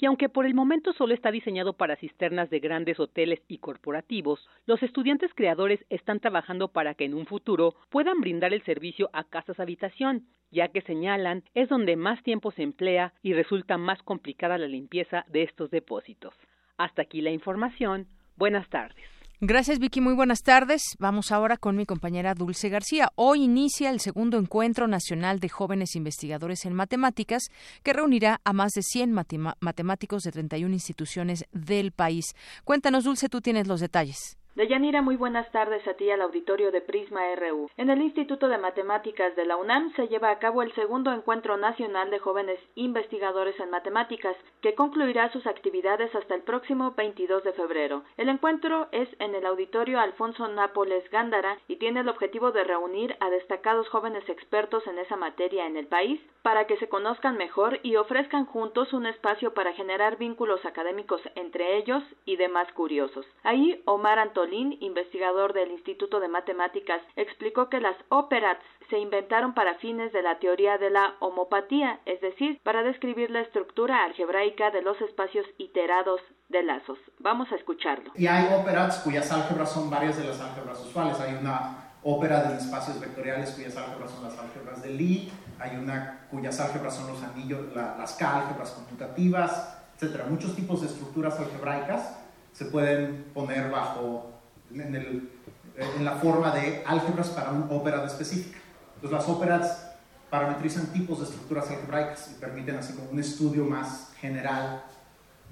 [0.02, 4.50] Y aunque por el momento solo está diseñado para cisternas de grandes hoteles y corporativos,
[4.66, 9.24] los estudiantes creadores están trabajando para que en un futuro puedan brindar el servicio a
[9.24, 14.58] casas habitación, ya que señalan es donde más tiempo se emplea y resulta más complicada
[14.58, 16.34] la limpieza de estos depósitos.
[16.78, 18.08] Hasta aquí la información.
[18.38, 19.21] Buenas tardes.
[19.44, 20.02] Gracias, Vicky.
[20.02, 20.84] Muy buenas tardes.
[21.00, 23.10] Vamos ahora con mi compañera Dulce García.
[23.16, 27.46] Hoy inicia el segundo Encuentro Nacional de Jóvenes Investigadores en Matemáticas,
[27.82, 29.12] que reunirá a más de 100
[29.60, 32.36] matemáticos de 31 instituciones del país.
[32.66, 34.38] Cuéntanos, Dulce, tú tienes los detalles.
[34.54, 37.70] Deyanira, muy buenas tardes a ti al auditorio de Prisma RU.
[37.78, 41.56] En el Instituto de Matemáticas de la UNAM se lleva a cabo el segundo encuentro
[41.56, 47.54] nacional de jóvenes investigadores en matemáticas, que concluirá sus actividades hasta el próximo 22 de
[47.54, 48.04] febrero.
[48.18, 53.16] El encuentro es en el auditorio Alfonso Nápoles Gándara y tiene el objetivo de reunir
[53.22, 57.80] a destacados jóvenes expertos en esa materia en el país para que se conozcan mejor
[57.84, 63.26] y ofrezcan juntos un espacio para generar vínculos académicos entre ellos y demás curiosos.
[63.44, 64.20] Ahí Omar
[64.52, 70.40] investigador del Instituto de Matemáticas, explicó que las operats se inventaron para fines de la
[70.40, 76.22] teoría de la homopatía, es decir, para describir la estructura algebraica de los espacios iterados
[76.50, 77.00] de lazos.
[77.20, 78.12] Vamos a escucharlo.
[78.16, 81.20] Y hay operats cuyas álgebras son varias de las álgebras usuales.
[81.20, 86.28] Hay una ópera de espacios vectoriales cuyas álgebras son las álgebras de Lie, hay una
[86.30, 90.26] cuyas álgebras son los anillos, las K-álgebras conmutativas, etc.
[90.28, 92.21] Muchos tipos de estructuras algebraicas
[92.62, 94.30] se pueden poner bajo,
[94.72, 95.32] en, el,
[95.78, 98.60] en la forma de álgebras para una ópera específica.
[98.94, 99.92] Entonces las óperas
[100.30, 104.84] parametrizan tipos de estructuras algebraicas y permiten así como un estudio más general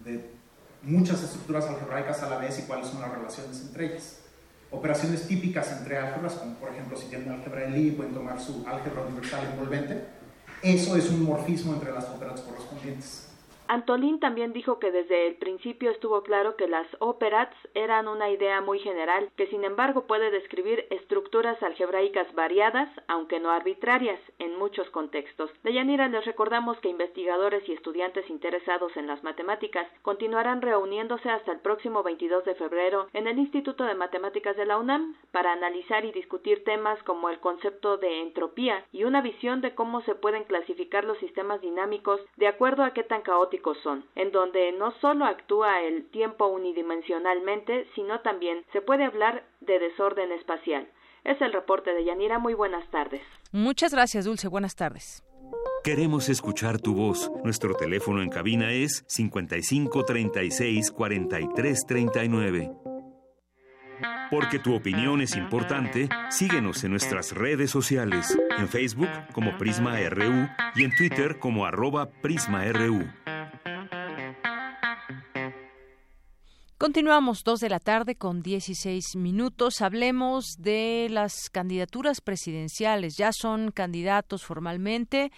[0.05, 0.35] de
[0.83, 4.19] muchas estructuras algebraicas a la vez y cuáles son las relaciones entre ellas.
[4.69, 8.63] Operaciones típicas entre álgebras, como por ejemplo si tienen álgebra de Lie, pueden tomar su
[8.67, 10.03] álgebra universal envolvente.
[10.61, 13.28] Eso es un morfismo entre las óperas correspondientes.
[13.69, 18.61] Antolín también dijo que desde el principio estuvo claro que las operats eran una idea
[18.61, 24.89] muy general, que sin embargo puede describir estructuras algebraicas variadas, aunque no arbitrarias, en muchos
[24.89, 25.51] contextos.
[25.61, 31.51] De Yanira les recordamos que investigadores y estudiantes interesados en las matemáticas continuarán reuniéndose hasta
[31.51, 36.05] el próximo 22 de febrero en el Instituto de Matemáticas de la UNAM para analizar
[36.05, 40.45] y discutir temas como el concepto de entropía y una visión de cómo se pueden
[40.45, 45.25] clasificar los sistemas dinámicos de acuerdo a qué tan caóticos son, en donde no solo
[45.25, 50.87] actúa el tiempo unidimensionalmente, sino también se puede hablar de desorden espacial.
[51.23, 52.39] Es el reporte de Yanira.
[52.39, 53.21] Muy buenas tardes.
[53.51, 54.47] Muchas gracias, Dulce.
[54.47, 55.23] Buenas tardes.
[55.83, 57.31] Queremos escuchar tu voz.
[57.43, 62.71] Nuestro teléfono en cabina es 55 36 43 39.
[64.29, 70.47] Porque tu opinión es importante, síguenos en nuestras redes sociales, en Facebook como Prisma RU
[70.75, 73.07] y en Twitter como arroba PrismaRU.
[76.79, 79.81] Continuamos dos de la tarde con 16 minutos.
[79.81, 83.17] Hablemos de las candidaturas presidenciales.
[83.17, 85.29] Ya son candidatos formalmente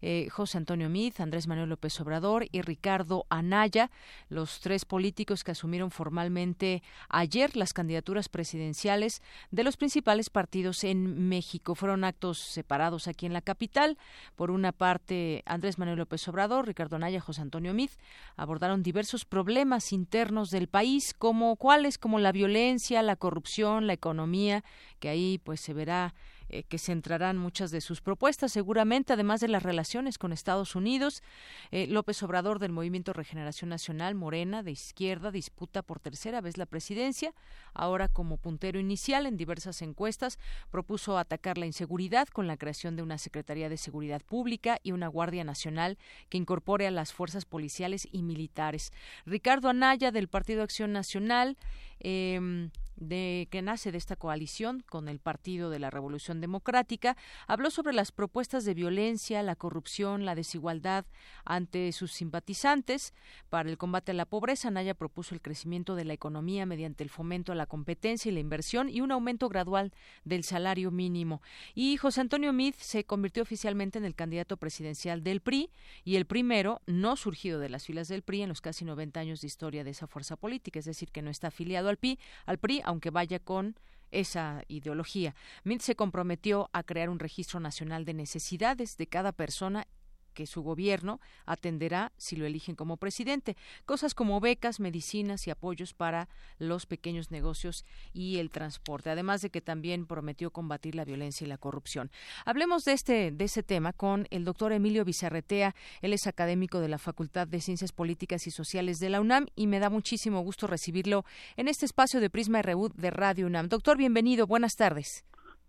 [0.00, 3.90] eh, José Antonio Mid, Andrés Manuel López Obrador y Ricardo Anaya,
[4.28, 11.28] los tres políticos que asumieron formalmente ayer las candidaturas presidenciales de los principales partidos en
[11.28, 11.74] México.
[11.74, 13.98] Fueron actos separados aquí en la capital.
[14.36, 17.90] Por una parte, Andrés Manuel López Obrador, Ricardo Anaya, José Antonio Mid
[18.36, 20.87] abordaron diversos problemas internos del país,
[21.18, 24.64] como cuáles, como la violencia, la corrupción, la economía,
[25.00, 26.14] que ahí pues se verá
[26.48, 31.22] eh, que centrarán muchas de sus propuestas, seguramente, además de las relaciones con Estados Unidos.
[31.70, 36.66] Eh, López Obrador del Movimiento Regeneración Nacional, Morena, de izquierda, disputa por tercera vez la
[36.66, 37.34] presidencia.
[37.74, 40.38] Ahora, como puntero inicial en diversas encuestas,
[40.70, 45.08] propuso atacar la inseguridad con la creación de una Secretaría de Seguridad Pública y una
[45.08, 45.98] Guardia Nacional
[46.28, 48.92] que incorpore a las fuerzas policiales y militares.
[49.26, 51.56] Ricardo Anaya, del Partido Acción Nacional,
[52.00, 52.70] eh,
[53.00, 57.16] de que nace de esta coalición con el Partido de la Revolución Democrática,
[57.46, 61.06] habló sobre las propuestas de violencia, la corrupción, la desigualdad
[61.44, 63.14] ante sus simpatizantes.
[63.48, 67.10] Para el combate a la pobreza, Naya propuso el crecimiento de la economía mediante el
[67.10, 69.92] fomento a la competencia y la inversión y un aumento gradual
[70.24, 71.40] del salario mínimo.
[71.74, 75.70] Y José Antonio Mid se convirtió oficialmente en el candidato presidencial del PRI
[76.04, 79.40] y el primero no surgido de las filas del PRI en los casi 90 años
[79.40, 82.58] de historia de esa fuerza política, es decir, que no está afiliado al PRI, al
[82.58, 83.76] PRI aunque vaya con
[84.10, 85.34] esa ideología.
[85.64, 89.86] Mint se comprometió a crear un registro nacional de necesidades de cada persona
[90.34, 93.56] que su gobierno atenderá si lo eligen como presidente.
[93.86, 96.28] Cosas como becas, medicinas y apoyos para
[96.58, 101.48] los pequeños negocios y el transporte, además de que también prometió combatir la violencia y
[101.48, 102.10] la corrupción.
[102.44, 105.74] Hablemos de este de ese tema con el doctor Emilio Bizarretea.
[106.02, 109.66] Él es académico de la Facultad de Ciencias Políticas y Sociales de la UNAM y
[109.66, 111.24] me da muchísimo gusto recibirlo
[111.56, 113.68] en este espacio de Prisma RU de Radio UNAM.
[113.68, 114.46] Doctor, bienvenido.
[114.46, 115.24] Buenas tardes.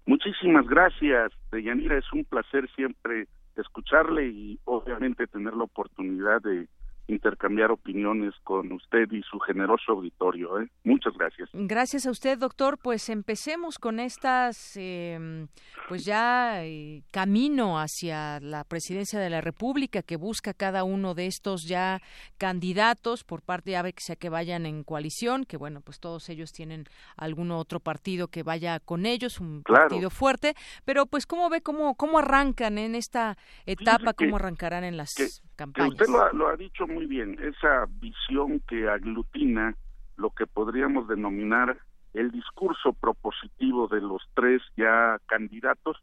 [0.06, 1.98] Muchísimas gracias, Deyanira.
[1.98, 6.67] Es un placer siempre escucharle y obviamente tener la oportunidad de
[7.10, 10.61] intercambiar opiniones con usted y su generoso auditorio.
[10.61, 10.69] ¿eh?
[10.84, 11.49] Muchas gracias.
[11.53, 12.77] Gracias a usted, doctor.
[12.77, 15.48] Pues empecemos con estas, eh,
[15.88, 21.27] pues ya eh, camino hacia la presidencia de la República que busca cada uno de
[21.27, 22.02] estos ya
[22.38, 26.52] candidatos por parte ya que sea que vayan en coalición, que bueno, pues todos ellos
[26.52, 26.86] tienen
[27.18, 30.53] algún otro partido que vaya con ellos, un partido fuerte,
[30.86, 35.15] pero pues cómo ve cómo cómo arrancan en esta etapa, cómo arrancarán en las
[35.60, 35.91] campañas.
[35.91, 39.76] usted lo ha dicho muy bien, esa visión que aglutina
[40.15, 41.77] lo que podríamos denominar
[42.14, 45.98] el discurso propositivo de los tres ya candidatos,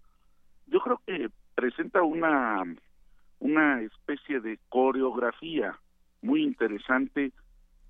[0.67, 2.63] yo creo que presenta una
[3.39, 5.79] una especie de coreografía
[6.23, 7.33] muy interesante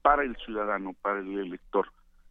[0.02, 1.86] para el ciudadano, para el elector.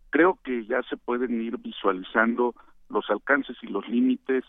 [0.10, 2.54] Creo que ya se pueden ir visualizando
[2.90, 4.44] los alcances y los límites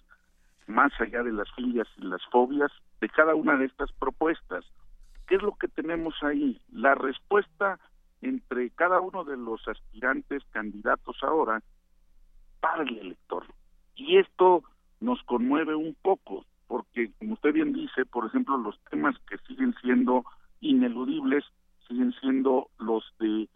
[0.66, 2.70] más allá de las filias y las fobias
[3.00, 4.64] de cada una de estas propuestas.
[5.26, 6.60] ¿Qué es lo que tenemos ahí?
[6.72, 7.78] La respuesta
[8.22, 11.62] entre cada uno de los aspirantes candidatos ahora
[12.60, 13.44] para el elector.
[13.94, 14.62] Y esto
[15.00, 19.74] nos conmueve un poco, porque como usted bien dice, por ejemplo, los temas que siguen
[19.82, 20.24] siendo
[20.60, 21.44] ineludibles
[21.86, 23.48] siguen siendo los de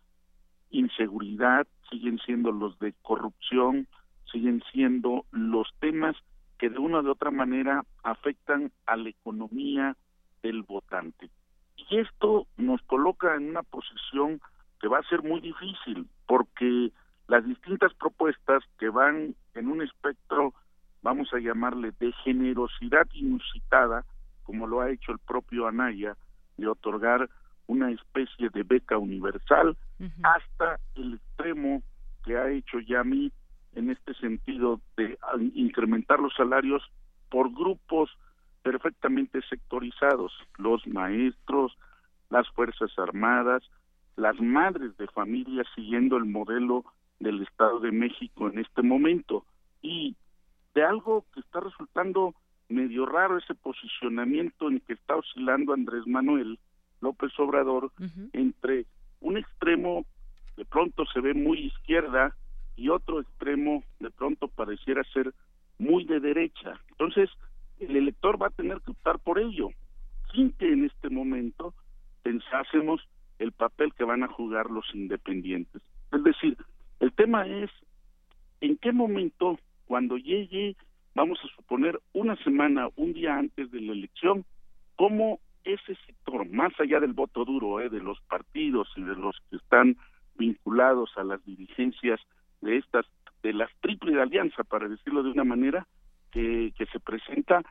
[0.70, 3.88] inseguridad, siguen siendo los de corrupción,
[4.30, 6.16] siguen siendo los temas
[6.60, 9.96] que de una u otra manera afectan a la economía
[10.42, 11.30] del votante.
[11.74, 14.42] Y esto nos coloca en una posición
[14.78, 16.92] que va a ser muy difícil, porque
[17.28, 20.52] las distintas propuestas que van en un espectro,
[21.00, 24.04] vamos a llamarle, de generosidad inusitada,
[24.42, 26.14] como lo ha hecho el propio Anaya,
[26.58, 27.30] de otorgar
[27.68, 29.78] una especie de beca universal,
[30.22, 31.82] hasta el extremo
[32.22, 33.32] que ha hecho Yami
[33.74, 35.18] en este sentido de
[35.54, 36.82] incrementar los salarios
[37.28, 38.10] por grupos
[38.62, 41.76] perfectamente sectorizados, los maestros,
[42.28, 43.62] las Fuerzas Armadas,
[44.16, 46.84] las madres de familia siguiendo el modelo
[47.18, 49.44] del Estado de México en este momento.
[49.82, 50.16] Y
[50.74, 52.34] de algo que está resultando
[52.68, 56.58] medio raro ese posicionamiento en que está oscilando Andrés Manuel
[57.00, 57.90] López Obrador
[58.32, 58.86] entre
[59.20, 60.04] un extremo
[60.56, 62.36] de pronto se ve muy izquierda
[62.80, 65.34] y otro extremo de pronto pareciera ser
[65.78, 66.80] muy de derecha.
[66.92, 67.28] Entonces,
[67.78, 69.68] el elector va a tener que optar por ello,
[70.32, 71.74] sin que en este momento
[72.22, 73.06] pensásemos
[73.38, 75.82] el papel que van a jugar los independientes.
[76.10, 76.56] Es decir,
[77.00, 77.70] el tema es
[78.62, 80.74] en qué momento, cuando llegue,
[81.14, 84.46] vamos a suponer, una semana, un día antes de la elección,
[84.96, 89.36] cómo ese sector, más allá del voto duro, eh, de los partidos y de los
[89.50, 89.98] que están
[90.36, 92.18] vinculados a las dirigencias
[92.60, 93.06] de estas,
[93.42, 95.86] de las triple alianza, para decirlo de una manera,
[96.30, 97.62] que, que se presenta,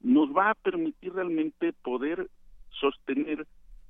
[0.00, 2.28] nos va a permitir realmente poder
[2.70, 3.46] sostener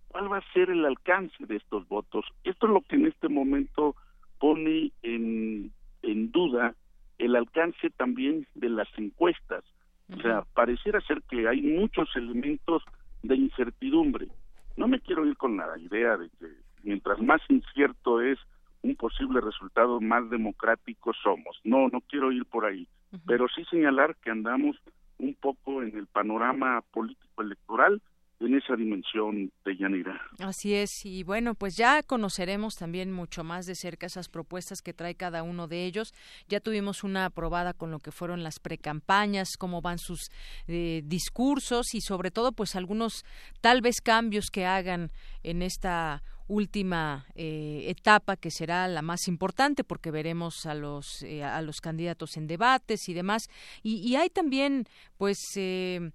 [0.09, 2.25] cuál va a ser el alcance de estos votos.
[2.45, 3.95] Esto es lo que en este momento
[4.39, 5.73] pone en,
[6.03, 6.75] en duda
[7.19, 9.65] el alcance también de las encuestas.
[10.17, 12.83] O sea, pareciera ser que hay muchos elementos
[13.23, 14.29] de incertidumbre.
[14.77, 16.47] No me quiero ir con la idea de que
[16.83, 18.39] mientras más incierto es
[18.83, 21.59] un posible resultado, más democrático somos.
[21.65, 22.87] No, no quiero ir por ahí,
[23.27, 24.77] pero sí señalar que andamos
[25.19, 28.01] un poco en el panorama político electoral
[28.41, 30.21] en esa dimensión de Yanira.
[30.39, 34.95] Así es, y bueno, pues ya conoceremos también mucho más de cerca esas propuestas que
[34.95, 36.15] trae cada uno de ellos.
[36.49, 40.31] Ya tuvimos una aprobada con lo que fueron las precampañas, cómo van sus
[40.69, 43.25] eh, discursos y sobre todo pues algunos
[43.61, 45.11] tal vez cambios que hagan
[45.43, 51.45] en esta última eh, etapa que será la más importante porque veremos a los eh,
[51.45, 53.49] a los candidatos en debates y demás.
[53.83, 54.87] Y, y hay también
[55.19, 56.11] pues eh,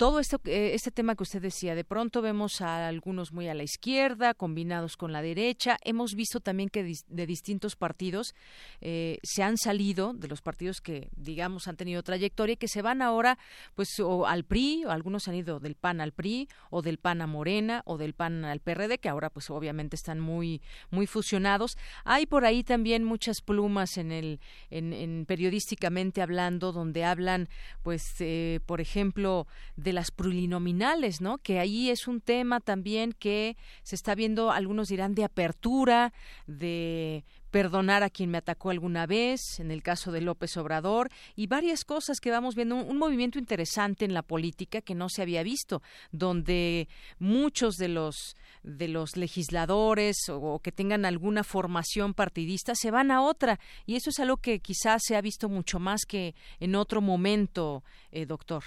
[0.00, 3.54] todo esto, eh, este tema que usted decía, de pronto vemos a algunos muy a
[3.54, 5.76] la izquierda, combinados con la derecha.
[5.84, 8.34] Hemos visto también que de distintos partidos
[8.80, 13.02] eh, se han salido, de los partidos que, digamos, han tenido trayectoria, que se van
[13.02, 13.36] ahora,
[13.74, 17.26] pues, o al PRI, algunos han ido del PAN al PRI, o del PAN a
[17.26, 21.76] Morena, o del PAN al PRD, que ahora, pues, obviamente están muy, muy fusionados.
[22.04, 24.40] Hay por ahí también muchas plumas en el,
[24.70, 27.50] en, periodísticamente hablando, donde hablan,
[27.82, 29.46] pues, eh, por ejemplo,
[29.76, 31.38] de de las plurinominales, ¿no?
[31.38, 36.12] Que ahí es un tema también que se está viendo, algunos dirán, de apertura,
[36.46, 41.48] de perdonar a quien me atacó alguna vez, en el caso de López Obrador, y
[41.48, 45.42] varias cosas que vamos viendo, un, movimiento interesante en la política que no se había
[45.42, 46.88] visto, donde
[47.18, 53.22] muchos de los de los legisladores o, que tengan alguna formación partidista se van a
[53.22, 57.00] otra, y eso es algo que quizás se ha visto mucho más que en otro
[57.00, 58.62] momento, eh, doctor.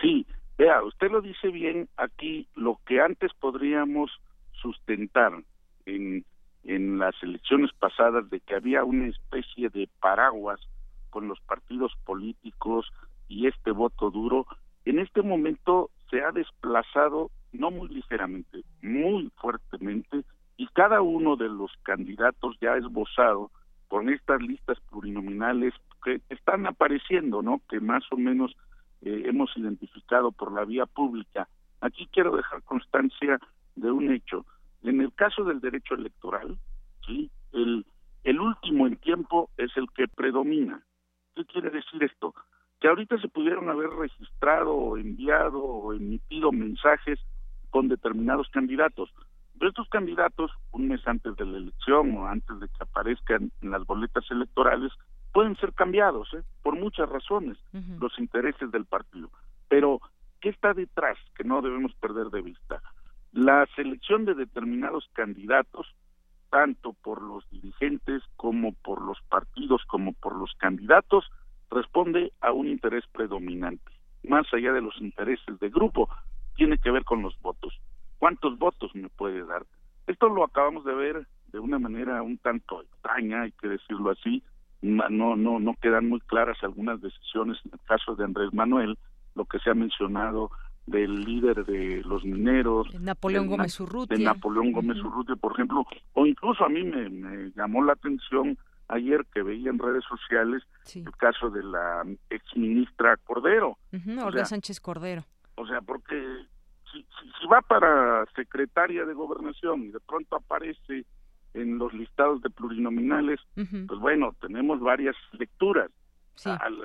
[0.00, 0.26] Sí,
[0.58, 4.10] vea, usted lo dice bien, aquí lo que antes podríamos
[4.52, 5.32] sustentar
[5.86, 6.24] en
[6.68, 10.60] en las elecciones pasadas de que había una especie de paraguas
[11.10, 12.86] con los partidos políticos
[13.26, 14.46] y este voto duro,
[14.84, 20.24] en este momento se ha desplazado no muy ligeramente, muy fuertemente,
[20.58, 23.50] y cada uno de los candidatos ya esbozado
[23.88, 25.72] con estas listas plurinominales
[26.04, 27.62] que están apareciendo, ¿no?
[27.70, 28.54] Que más o menos
[29.00, 29.22] eh,
[30.36, 31.48] por la vía pública.
[31.80, 33.38] Aquí quiero dejar constancia
[33.76, 34.44] de un hecho.
[34.82, 36.58] En el caso del derecho electoral,
[37.06, 37.30] ¿sí?
[37.52, 37.84] el,
[38.24, 40.82] el último en tiempo es el que predomina.
[41.34, 42.34] ¿Qué quiere decir esto?
[42.80, 47.18] Que ahorita se pudieron haber registrado, o enviado o emitido mensajes
[47.70, 49.10] con determinados candidatos.
[49.58, 53.70] Pero estos candidatos, un mes antes de la elección o antes de que aparezcan en
[53.70, 54.92] las boletas electorales,
[55.32, 56.42] pueden ser cambiados ¿eh?
[56.62, 57.58] por muchas razones,
[58.00, 59.30] los intereses del partido.
[59.68, 60.00] Pero,
[60.40, 62.82] ¿qué está detrás que no debemos perder de vista?
[63.32, 65.86] La selección de determinados candidatos,
[66.50, 71.30] tanto por los dirigentes como por los partidos como por los candidatos,
[71.70, 73.92] responde a un interés predominante.
[74.22, 76.08] Más allá de los intereses de grupo,
[76.56, 77.78] tiene que ver con los votos.
[78.18, 79.64] ¿Cuántos votos me puede dar?
[80.06, 84.42] Esto lo acabamos de ver de una manera un tanto extraña, hay que decirlo así.
[84.80, 88.96] No, no, no quedan muy claras algunas decisiones en el caso de Andrés Manuel,
[89.38, 90.50] lo que se ha mencionado
[90.86, 96.26] del líder de los mineros, Napoleón Gómez Urrutia, de Napoleón Gómez Urrutia, por ejemplo, o
[96.26, 98.58] incluso a mí me, llamó la atención
[98.88, 100.62] ayer que veía en redes sociales
[100.94, 105.24] el caso de la ex ministra Cordero, uh Sánchez Cordero.
[105.56, 106.16] O sea, porque
[106.90, 111.04] si, si, va para secretaria de gobernación y de pronto aparece
[111.52, 115.90] en los listados de plurinominales, pues bueno, tenemos varias lecturas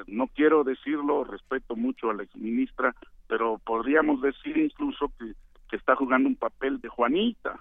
[0.08, 2.96] no quiero decirlo, respeto mucho a la exministra,
[3.28, 5.34] pero podríamos decir incluso que,
[5.70, 7.60] que está jugando un papel de Juanita.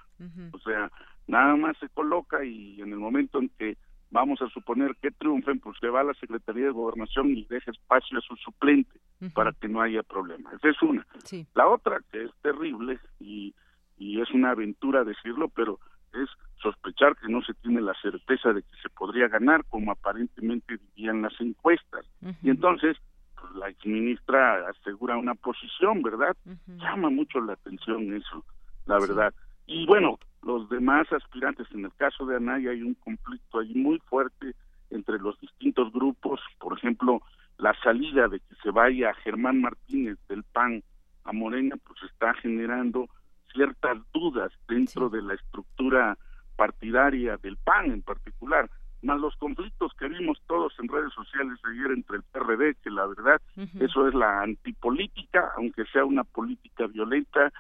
[0.52, 0.90] O sea,
[1.26, 3.76] nada más se coloca y en el momento en que
[4.10, 7.70] vamos a suponer que triunfen, pues se va a la Secretaría de Gobernación y deja
[7.70, 9.00] espacio a su suplente
[9.34, 10.50] para que no haya problema.
[10.52, 11.06] Esa es una.
[11.54, 13.54] La otra, que es terrible y,
[13.98, 15.80] y es una aventura decirlo, pero
[16.14, 16.28] es
[16.60, 21.22] sospechar que no se tiene la certeza de que se podría ganar, como aparentemente dirían
[21.22, 22.06] las encuestas.
[22.42, 22.96] Y entonces,
[23.38, 26.36] pues, la exministra asegura una posición, ¿verdad?
[26.66, 28.44] Llama mucho la atención eso,
[28.86, 29.34] la verdad.
[29.66, 33.98] Y bueno, los demás aspirantes, en el caso de Anaya hay un conflicto ahí muy
[34.00, 34.54] fuerte
[34.90, 37.22] entre los distintos grupos, por ejemplo,
[37.58, 40.82] la salida de que se vaya Germán Martínez del PAN
[41.24, 43.08] a Morena, pues está generando
[43.52, 46.18] ciertas dudas dentro de la estructura
[46.56, 48.70] partidaria del PAN en particular,
[49.02, 53.06] más los conflictos que vimos todos en redes sociales ayer entre el PRD, que la
[53.06, 53.40] verdad
[53.80, 57.52] eso es la antipolítica, aunque sea una política violenta,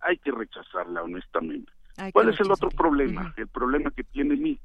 [0.00, 1.72] hay que rechazarla honestamente.
[2.12, 3.34] ¿Cuál es el otro problema?
[3.36, 4.58] El problema que tiene mí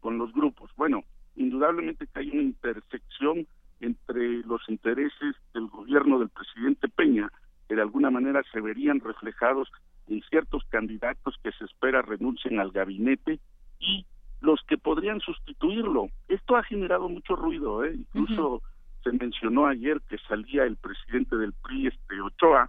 [0.00, 0.70] con los grupos.
[0.76, 1.04] Bueno,
[1.36, 3.46] indudablemente que hay una intersección
[3.80, 7.30] entre los intereses del gobierno del presidente Peña,
[7.68, 9.70] que de alguna manera se verían reflejados
[10.08, 13.40] en ciertos candidatos que se espera renuncien al gabinete
[13.78, 14.06] y
[14.40, 16.08] los que podrían sustituirlo.
[16.28, 17.94] Esto ha generado mucho ruido, ¿eh?
[17.94, 18.62] incluso
[19.02, 22.68] se mencionó ayer que salía el presidente del PRI, este Ochoa,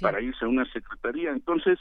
[0.00, 1.30] para irse a una secretaría.
[1.30, 1.78] Entonces,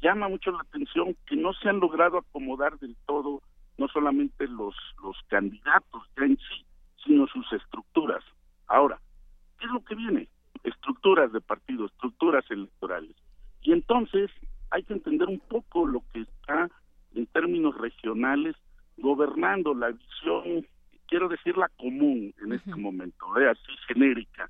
[0.00, 3.42] llama mucho la atención que no se han logrado acomodar del todo
[3.80, 6.66] no solamente los, los candidatos ya en sí,
[7.02, 8.22] sino sus estructuras.
[8.66, 9.00] Ahora,
[9.58, 10.28] ¿qué es lo que viene?
[10.62, 13.16] Estructuras de partido, estructuras electorales.
[13.62, 14.30] Y entonces
[14.70, 16.70] hay que entender un poco lo que está
[17.14, 18.56] en términos regionales
[18.96, 20.66] gobernando la visión,
[21.08, 23.48] quiero decir la común en este momento, ¿eh?
[23.48, 24.48] así genérica.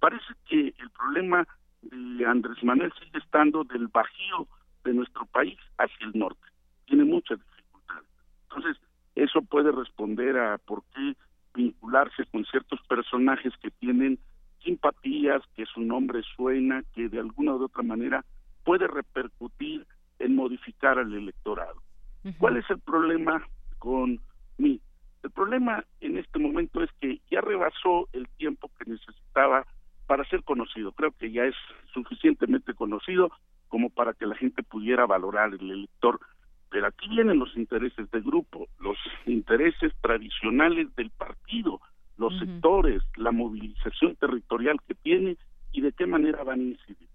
[0.00, 1.46] Parece que el problema
[1.82, 4.48] de Andrés Manuel sigue estando del bajío
[4.84, 6.46] de nuestro país hacia el norte.
[6.86, 8.08] Tiene muchas dificultades.
[8.48, 8.76] Entonces,
[9.14, 11.14] eso puede responder a por qué
[11.54, 14.18] vincularse con ciertos personajes que tienen
[14.62, 18.24] simpatías, que su nombre suena, que de alguna u otra manera
[18.64, 19.86] puede repercutir
[20.18, 21.82] en modificar al electorado.
[22.38, 23.46] ¿Cuál es el problema
[23.78, 24.20] con
[24.58, 24.80] mí?
[25.22, 29.66] El problema en este momento es que ya rebasó el tiempo que necesitaba
[30.06, 30.92] para ser conocido.
[30.92, 31.54] Creo que ya es
[31.92, 33.30] suficientemente conocido
[33.68, 36.20] como para que la gente pudiera valorar el elector.
[36.70, 38.96] Pero aquí vienen los intereses del grupo, los
[39.26, 41.80] intereses tradicionales del partido,
[42.16, 45.36] los sectores, la movilización territorial que tiene
[45.72, 47.09] y de qué manera van a incidir.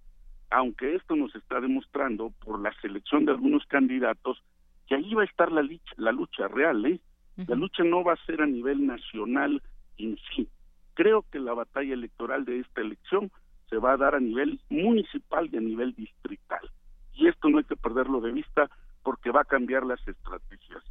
[0.50, 4.42] Aunque esto nos está demostrando por la selección de algunos candidatos
[4.86, 5.66] que ahí va a estar la,
[5.96, 7.00] la lucha real, ¿eh?
[7.36, 9.62] La lucha no va a ser a nivel nacional
[9.98, 10.48] en sí.
[10.94, 13.30] Creo que la batalla electoral de esta elección
[13.68, 16.70] se va a dar a nivel municipal y a nivel distrital.
[17.12, 18.70] Y esto no hay que perderlo de vista
[19.02, 20.82] porque va a cambiar las estrategias.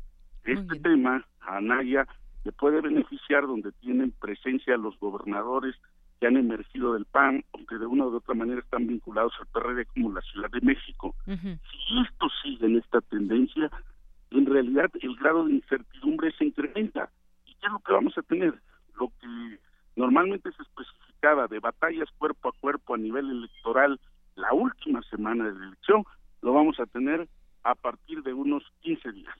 [0.43, 2.07] Este tema, a Anaya,
[2.43, 5.75] le puede beneficiar donde tienen presencia los gobernadores
[6.25, 9.85] que han emergido del PAN, aunque de una u otra manera están vinculados al PRD
[9.85, 11.13] como la Ciudad de México.
[11.27, 13.69] Si esto sigue en esta tendencia,
[14.31, 17.11] en realidad el grado de incertidumbre se incrementa.
[17.45, 18.55] ¿Y qué es lo que vamos a tener?
[18.99, 19.59] Lo que
[19.95, 23.99] normalmente se especificaba de batallas cuerpo a cuerpo a nivel electoral
[24.35, 26.05] la última semana de la elección,
[26.41, 27.27] lo vamos a tener
[27.63, 29.37] a partir de unos 15 días.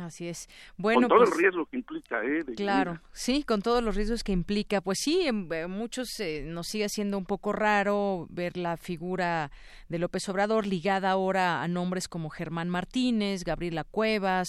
[0.00, 0.48] Así es.
[0.76, 2.44] Bueno, con todo pues, el riesgo que implica, ¿eh?
[2.56, 4.80] claro, sí, con todos los riesgos que implica.
[4.80, 9.50] Pues sí, en, muchos eh, nos sigue siendo un poco raro ver la figura
[9.88, 14.48] de López Obrador ligada ahora a nombres como Germán Martínez, Gabriela Cuevas,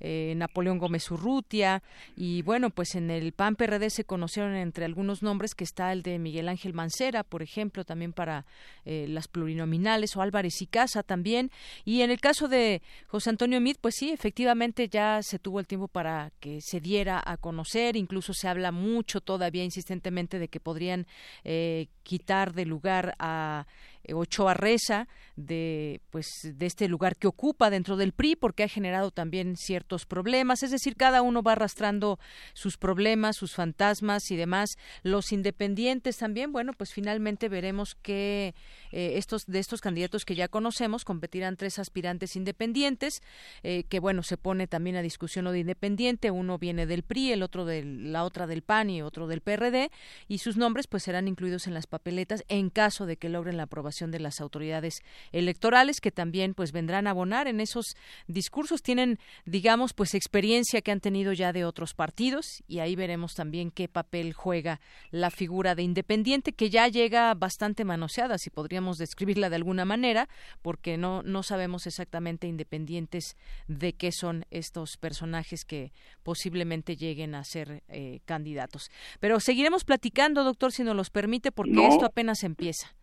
[0.00, 1.82] eh, Napoleón Gómez Urrutia.
[2.16, 6.02] Y bueno, pues en el PAN PRD se conocieron entre algunos nombres que está el
[6.02, 8.46] de Miguel Ángel Mancera, por ejemplo, también para
[8.84, 11.50] eh, las plurinominales, o Álvarez y Casa también.
[11.84, 15.66] Y en el caso de José Antonio Mit, pues sí, efectivamente ya se tuvo el
[15.66, 20.60] tiempo para que se diera a conocer, incluso se habla mucho todavía insistentemente de que
[20.60, 21.06] podrían
[21.44, 23.66] eh, quitar de lugar a
[24.12, 29.10] Ochoa Reza de pues de este lugar que ocupa dentro del PRI porque ha generado
[29.10, 32.18] también ciertos problemas, es decir, cada uno va arrastrando
[32.54, 34.76] sus problemas, sus fantasmas y demás.
[35.02, 38.54] Los independientes también, bueno, pues finalmente veremos que
[38.90, 43.22] eh, estos de estos candidatos que ya conocemos competirán tres aspirantes independientes,
[43.62, 47.32] eh, que bueno, se pone también a discusión lo de independiente, uno viene del PRI,
[47.32, 49.90] el otro de la otra del PAN y otro del PRD
[50.26, 53.64] y sus nombres pues serán incluidos en las papeletas en caso de que logren la
[53.64, 55.00] aprobación de las autoridades
[55.32, 57.96] electorales que también pues vendrán a abonar en esos
[58.26, 58.82] discursos.
[58.82, 63.70] Tienen digamos pues experiencia que han tenido ya de otros partidos y ahí veremos también
[63.70, 69.50] qué papel juega la figura de independiente que ya llega bastante manoseada si podríamos describirla
[69.50, 70.28] de alguna manera
[70.62, 73.36] porque no no sabemos exactamente independientes
[73.66, 75.92] de qué son estos personajes que
[76.22, 78.90] posiblemente lleguen a ser eh, candidatos.
[79.20, 82.94] Pero seguiremos platicando doctor si nos los permite porque esto apenas empieza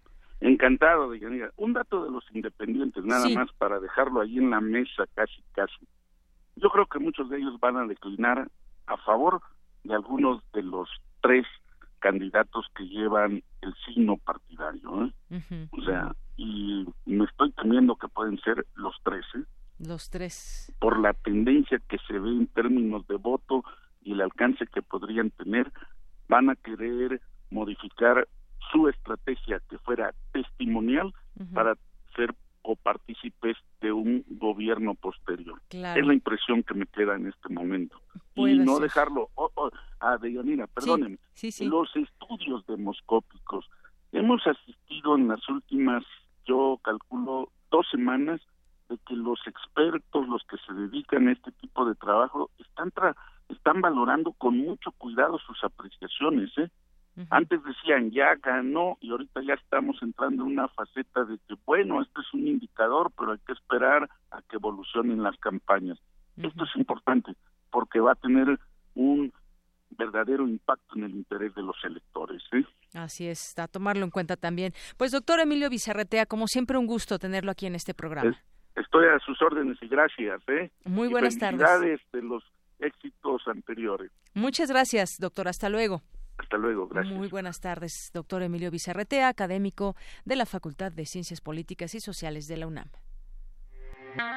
[0.41, 1.51] Encantado de Yanira.
[1.55, 5.87] Un dato de los independientes, nada más para dejarlo ahí en la mesa casi casi.
[6.55, 8.49] Yo creo que muchos de ellos van a declinar
[8.87, 9.41] a favor
[9.83, 10.89] de algunos de los
[11.21, 11.45] tres
[11.99, 15.05] candidatos que llevan el signo partidario.
[15.05, 15.67] ¿eh?
[15.71, 19.25] O sea, y me estoy temiendo que pueden ser los tres.
[19.35, 19.43] ¿eh?
[19.79, 20.71] Los tres.
[20.79, 23.63] Por la tendencia que se ve en términos de voto
[24.03, 25.71] y el alcance que podrían tener,
[26.27, 28.27] van a querer modificar
[28.71, 31.13] su estrategia que fuera testimonial
[31.53, 31.75] para
[32.15, 32.33] ser
[32.65, 35.61] copartícipes de un gobierno posterior.
[35.69, 38.01] Es la impresión que me queda en este momento.
[38.35, 39.69] y no dejarlo, oh, oh,
[39.99, 41.17] ah, Deyanira, perdónenme,
[41.61, 43.69] los estudios demoscópicos,
[44.11, 46.03] hemos asistido en las últimas,
[46.45, 48.41] yo calculo, dos semanas
[48.89, 52.91] de que los expertos, los que se dedican a este tipo de trabajo, están,
[53.49, 56.69] están valorando con mucho cuidado sus apreciaciones, ¿eh?
[57.29, 62.01] Antes decían ya ganó y ahorita ya estamos entrando en una faceta de que bueno,
[62.01, 65.97] esto es un indicador, pero hay que esperar a que evolucionen las campañas.
[66.35, 67.33] Esto es importante
[67.71, 68.59] porque va a tener
[68.95, 69.31] un
[69.91, 72.43] verdadero impacto en el interés de los electores.
[72.51, 72.65] ¿eh?
[72.93, 74.73] Así es, a tomarlo en cuenta también.
[74.97, 78.37] Pues doctor Emilio Bizarretea, como siempre un gusto tenerlo aquí en este programa.
[78.75, 80.41] estoy a sus órdenes y gracias.
[80.47, 80.71] ¿eh?
[80.83, 82.01] Muy buenas tardes.
[82.11, 82.43] de los
[82.79, 84.11] éxitos anteriores.
[84.33, 85.47] Muchas gracias, doctor.
[85.47, 86.01] Hasta luego.
[86.37, 87.15] Hasta luego, gracias.
[87.15, 89.95] Muy buenas tardes, doctor Emilio Bizarretea, académico
[90.25, 92.89] de la Facultad de Ciencias Políticas y Sociales de la UNAM.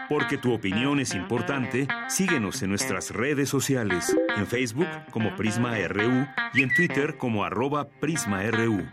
[0.08, 6.26] Porque tu opinión es importante, síguenos en nuestras redes sociales, en Facebook como Prisma RU
[6.54, 8.86] y en Twitter como arroba PrismaRU.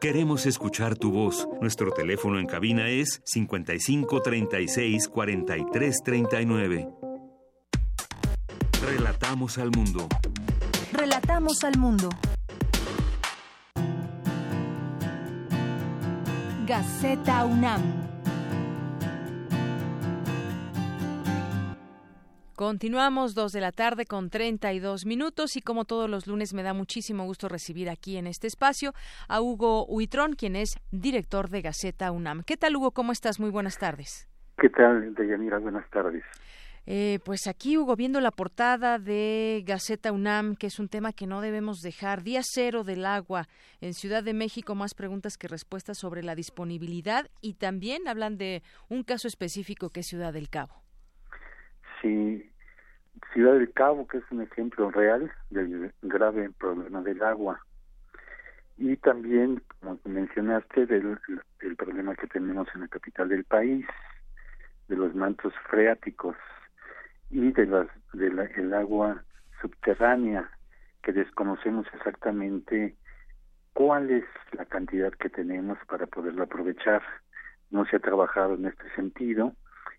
[0.00, 1.48] Queremos escuchar tu voz.
[1.60, 7.05] Nuestro teléfono en cabina es 55 36 43 39.
[9.26, 10.08] Relatamos al mundo.
[10.92, 12.08] Relatamos al mundo.
[16.64, 17.82] Gaceta UNAM.
[22.54, 26.72] Continuamos dos de la tarde con 32 minutos y como todos los lunes me da
[26.72, 28.92] muchísimo gusto recibir aquí en este espacio
[29.26, 32.44] a Hugo Huitrón, quien es director de Gaceta UNAM.
[32.44, 32.92] ¿Qué tal Hugo?
[32.92, 33.40] ¿Cómo estás?
[33.40, 34.28] Muy buenas tardes.
[34.56, 35.58] ¿Qué tal, Deyanira?
[35.58, 36.22] Buenas tardes.
[36.88, 41.26] Eh, pues aquí, Hugo, viendo la portada de Gaceta UNAM, que es un tema que
[41.26, 42.22] no debemos dejar.
[42.22, 43.48] Día cero del agua
[43.80, 48.62] en Ciudad de México, más preguntas que respuestas sobre la disponibilidad y también hablan de
[48.88, 50.74] un caso específico que es Ciudad del Cabo.
[52.00, 52.52] Sí,
[53.32, 57.60] Ciudad del Cabo, que es un ejemplo real del grave problema del agua.
[58.76, 61.18] Y también, como mencionaste, del,
[61.76, 63.84] problema que tenemos en la capital del país,
[64.86, 66.36] de los mantos freáticos
[67.30, 69.22] y de las del agua
[69.60, 70.50] subterránea,
[71.02, 72.96] que desconocemos exactamente
[73.72, 77.02] cuál es la cantidad que tenemos para poderla aprovechar.
[77.70, 79.52] No se ha trabajado en este sentido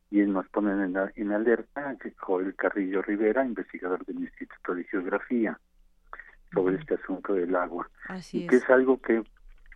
[0.10, 5.60] y nos ponen en, en alerta que Joel Carrillo Rivera, investigador del Instituto de Geografía,
[6.54, 7.90] sobre este asunto del agua.
[8.08, 9.24] Así que es algo que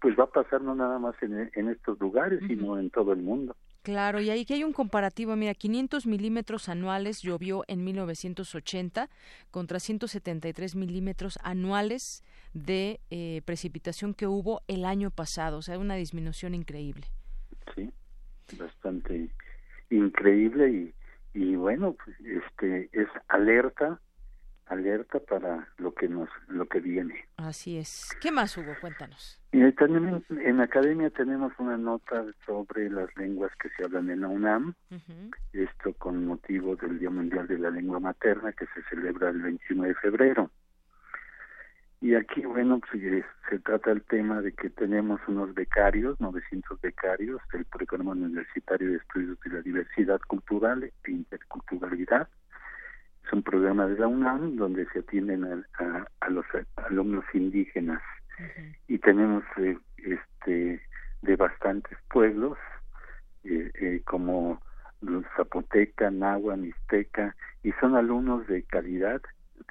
[0.01, 3.21] pues va a pasar no nada más en, en estos lugares, sino en todo el
[3.21, 3.55] mundo.
[3.83, 9.09] Claro, y ahí que hay un comparativo, mira, 500 milímetros anuales llovió en 1980
[9.49, 15.95] contra 173 milímetros anuales de eh, precipitación que hubo el año pasado, o sea, una
[15.95, 17.07] disminución increíble.
[17.75, 17.91] Sí,
[18.59, 19.29] bastante
[19.89, 20.93] increíble
[21.33, 23.99] y, y bueno, pues, este es alerta
[24.71, 27.27] alerta para lo que nos lo que viene.
[27.37, 28.15] Así es.
[28.21, 28.73] ¿Qué más hubo?
[28.79, 29.39] Cuéntanos.
[29.51, 34.21] Y también en la academia tenemos una nota sobre las lenguas que se hablan en
[34.21, 34.73] la UNAM.
[35.51, 39.83] Esto con motivo del Día Mundial de la Lengua Materna que se celebra el 21
[39.83, 40.49] de febrero.
[41.99, 47.39] Y aquí, bueno, pues, se trata el tema de que tenemos unos becarios, 900 becarios
[47.53, 52.27] del Programa Universitario de Estudios de la Diversidad Cultural e Interculturalidad.
[53.25, 56.45] Es un programa de la UNAM donde se atienden a, a, los
[56.75, 58.01] alumnos indígenas.
[58.87, 60.81] Y tenemos eh, este
[61.21, 62.57] de bastantes pueblos,
[63.43, 64.59] eh, eh, como
[65.35, 69.21] Zapoteca, Nahua, Mixteca, y son alumnos de calidad,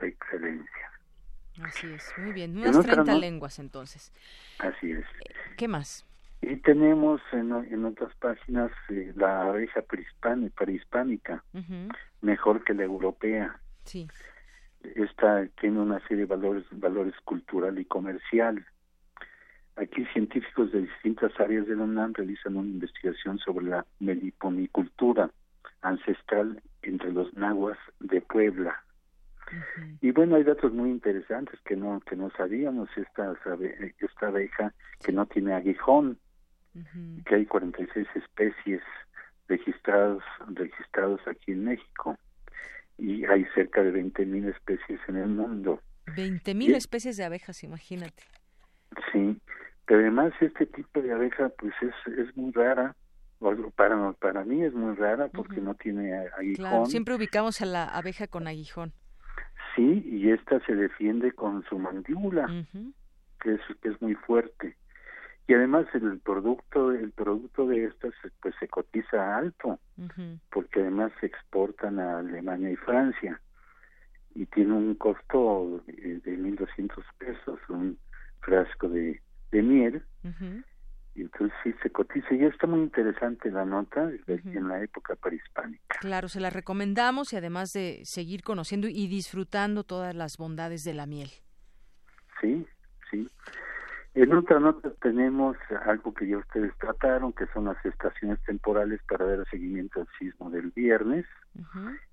[0.01, 0.91] de excelencia.
[1.63, 2.57] Así es, muy bien.
[2.57, 4.13] Unas 30 lenguas entonces.
[4.59, 5.05] Así es.
[5.57, 6.07] ¿Qué más?
[6.43, 11.45] Y tenemos en, en otras páginas eh, la abeja prehispánica,
[12.23, 13.61] mejor que la europea.
[13.85, 14.09] Sí.
[14.83, 18.65] Esta tiene una serie de valores, valores cultural y comercial.
[19.77, 25.31] Aquí científicos de distintas áreas de la UNAM realizan una investigación sobre la meliponicultura
[25.83, 28.83] ancestral entre los nahuas de Puebla.
[30.01, 32.89] Y bueno, hay datos muy interesantes que no que no sabíamos.
[32.97, 33.35] Esta,
[33.99, 34.73] esta abeja
[35.05, 36.19] que no tiene aguijón,
[37.27, 38.83] que hay 46 especies
[39.49, 42.17] registrados registrados aquí en México
[42.97, 45.81] y hay cerca de 20.000 especies en el mundo.
[46.07, 48.23] 20.000 especies de abejas, imagínate.
[49.13, 49.41] Sí,
[49.87, 52.95] pero además este tipo de abeja pues es, es muy rara
[53.75, 56.55] para para mí es muy rara porque no tiene aguijón.
[56.55, 58.93] Claro, siempre ubicamos a la abeja con aguijón.
[59.75, 62.47] Sí, y esta se defiende con su mandíbula,
[63.41, 64.77] que, es, que es muy fuerte.
[65.51, 69.81] Y además el producto el producto de estas pues se cotiza alto,
[70.49, 73.41] porque además se exportan a Alemania y Francia.
[74.37, 77.99] Y tiene un costo de 1.200 pesos, un
[78.43, 79.21] frasco de,
[79.51, 80.05] de miel.
[81.17, 85.97] Y entonces sí se cotiza y está muy interesante la nota en la época prehispánica.
[85.99, 90.95] Claro, se la recomendamos y además de seguir conociendo y disfrutando todas las bondades de
[90.95, 91.31] la miel.
[92.41, 92.65] Sí,
[93.11, 93.29] sí.
[94.15, 95.57] En otra nota tenemos
[95.87, 100.51] algo que ya ustedes trataron, que son las estaciones temporales para dar seguimiento al sismo
[100.51, 101.27] del viernes.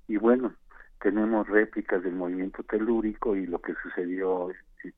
[0.08, 0.54] Y bueno,
[1.02, 4.50] tenemos réplicas del movimiento telúrico y lo que sucedió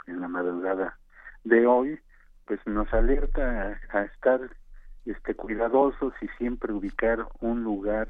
[0.07, 0.97] en la madrugada
[1.43, 1.99] de hoy
[2.45, 4.41] pues nos alerta a, estar
[5.05, 8.09] este cuidadosos y siempre ubicar un lugar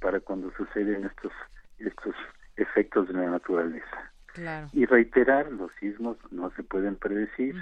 [0.00, 1.32] para cuando suceden estos
[1.78, 2.14] estos
[2.56, 4.12] efectos de la naturaleza.
[4.72, 7.56] Y reiterar, los sismos no se pueden predecir,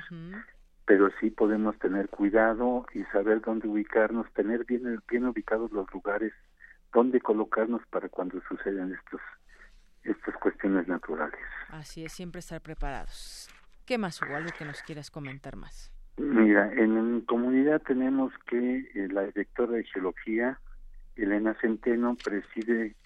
[0.85, 6.33] pero sí podemos tener cuidado y saber dónde ubicarnos, tener bien, bien ubicados los lugares
[6.93, 9.21] donde colocarnos para cuando suceden estos
[10.05, 11.41] estas cuestiones naturales.
[11.69, 13.49] Así es, siempre estar preparados.
[13.85, 14.35] ¿Qué más hubo?
[14.37, 15.93] Algo que nos quieras comentar más.
[16.17, 20.59] Mira, en comunidad tenemos que eh, la directora de geología,
[21.17, 22.97] Elena Centeno, preside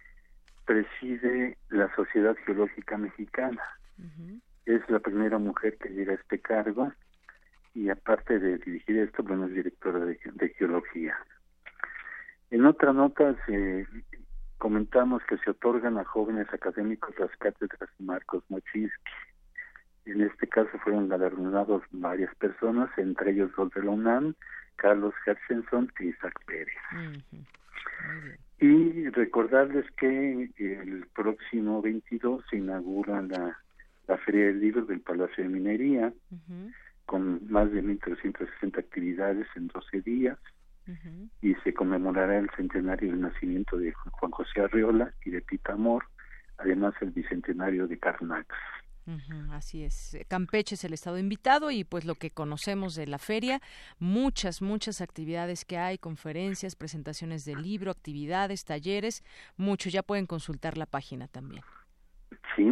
[0.64, 3.62] preside la Sociedad Geológica Mexicana.
[4.64, 6.92] Es la primera mujer que llega a este cargo
[7.74, 11.16] y aparte de dirigir esto, bueno, es directora de, de geología.
[12.50, 13.86] En otra nota se
[14.58, 19.12] comentamos que se otorgan a jóvenes académicos las cátedras Marcos Mochinsky.
[20.04, 24.34] En este caso fueron galardonados varias personas, entre ellos dos de la UNAM,
[24.76, 26.76] Carlos Hershenson y Isaac Pérez.
[28.62, 33.58] Y recordarles que el próximo 22 se inaugura la,
[34.06, 36.12] la Feria del Libro del Palacio de Minería,
[37.04, 40.38] con más de 1.360 actividades en 12 días,
[41.40, 46.04] y se conmemorará el centenario del nacimiento de Juan José Arriola y de Pita Amor,
[46.58, 48.46] además el bicentenario de Carnax
[49.50, 50.16] así es.
[50.28, 53.60] Campeche es el estado invitado y pues lo que conocemos de la feria,
[53.98, 59.24] muchas, muchas actividades que hay, conferencias, presentaciones de libro, actividades, talleres,
[59.56, 59.90] mucho.
[59.90, 61.62] Ya pueden consultar la página también.
[62.56, 62.64] Sí,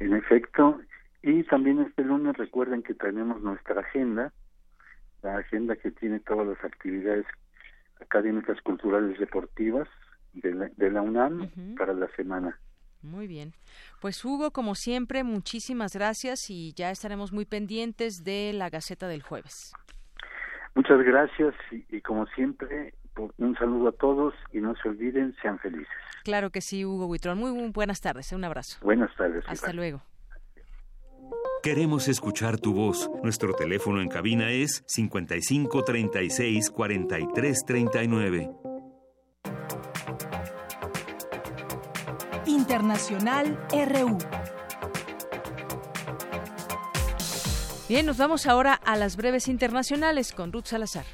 [0.00, 0.80] en efecto.
[1.22, 4.32] Y también este lunes recuerden que tenemos nuestra agenda,
[5.22, 7.24] la agenda que tiene todas las actividades
[8.00, 9.88] académicas, culturales, deportivas
[10.34, 12.58] de la, de la UNAM para la semana.
[13.04, 13.52] Muy bien.
[14.00, 19.22] Pues Hugo, como siempre, muchísimas gracias y ya estaremos muy pendientes de la Gaceta del
[19.22, 19.72] jueves.
[20.74, 22.94] Muchas gracias y, como siempre,
[23.38, 25.86] un saludo a todos y no se olviden, sean felices.
[26.24, 27.38] Claro que sí, Hugo Huitrón.
[27.38, 28.78] Muy, muy buenas tardes, un abrazo.
[28.82, 29.44] Buenas tardes.
[29.46, 30.02] Hasta luego.
[31.62, 33.10] Queremos escuchar tu voz.
[33.22, 36.70] Nuestro teléfono en cabina es 55 36
[42.64, 44.16] Internacional RU.
[47.90, 51.04] Bien, nos vamos ahora a las breves internacionales con Ruth Salazar.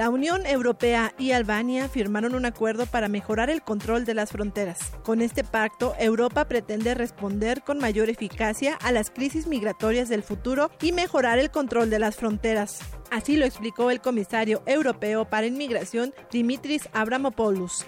[0.00, 4.78] La Unión Europea y Albania firmaron un acuerdo para mejorar el control de las fronteras.
[5.02, 10.70] Con este pacto, Europa pretende responder con mayor eficacia a las crisis migratorias del futuro
[10.80, 12.78] y mejorar el control de las fronteras.
[13.10, 17.84] Así lo explicó el comisario europeo para inmigración Dimitris Abramopoulos.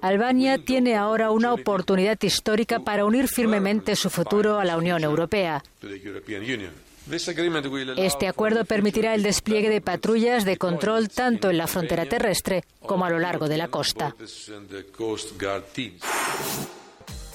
[0.00, 5.60] Albania tiene ahora una oportunidad histórica para unir firmemente su futuro a la Unión Europea.
[7.96, 13.04] Este acuerdo permitirá el despliegue de patrullas de control tanto en la frontera terrestre como
[13.04, 14.14] a lo largo de la costa.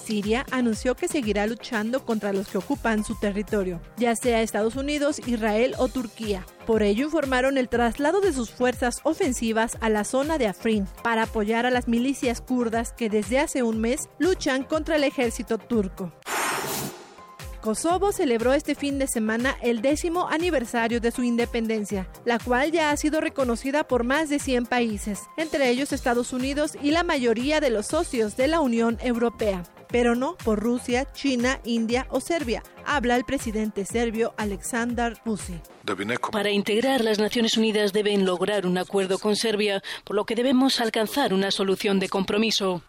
[0.07, 5.19] Siria anunció que seguirá luchando contra los que ocupan su territorio, ya sea Estados Unidos,
[5.27, 6.45] Israel o Turquía.
[6.65, 11.23] Por ello informaron el traslado de sus fuerzas ofensivas a la zona de Afrin para
[11.23, 16.13] apoyar a las milicias kurdas que desde hace un mes luchan contra el ejército turco.
[17.67, 22.91] Kosovo celebró este fin de semana el décimo aniversario de su independencia, la cual ya
[22.91, 27.59] ha sido reconocida por más de 100 países, entre ellos Estados Unidos y la mayoría
[27.59, 32.63] de los socios de la Unión Europea pero no por Rusia, China, India o Serbia,
[32.85, 35.61] habla el presidente serbio Aleksandar Vučić.
[36.31, 40.81] Para integrar las Naciones Unidas deben lograr un acuerdo con Serbia, por lo que debemos
[40.81, 42.81] alcanzar una solución de compromiso.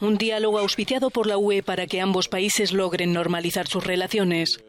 [0.00, 4.62] Un diálogo auspiciado por la UE para que ambos países logren normalizar sus relaciones.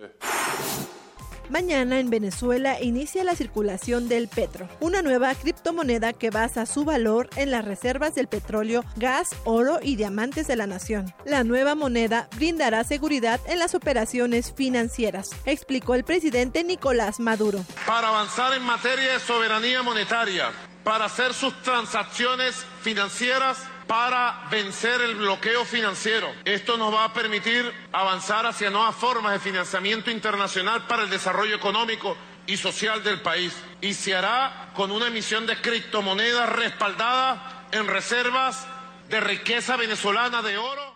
[1.51, 7.29] Mañana en Venezuela inicia la circulación del petro, una nueva criptomoneda que basa su valor
[7.35, 11.13] en las reservas del petróleo, gas, oro y diamantes de la nación.
[11.25, 17.65] La nueva moneda brindará seguridad en las operaciones financieras, explicó el presidente Nicolás Maduro.
[17.85, 20.53] Para avanzar en materia de soberanía monetaria,
[20.85, 23.57] para hacer sus transacciones financieras
[23.91, 26.29] para vencer el bloqueo financiero.
[26.45, 31.57] Esto nos va a permitir avanzar hacia nuevas formas de financiamiento internacional para el desarrollo
[31.57, 32.15] económico
[32.47, 33.53] y social del país.
[33.81, 38.65] Y se hará con una emisión de criptomonedas respaldada en reservas
[39.09, 40.95] de riqueza venezolana de oro.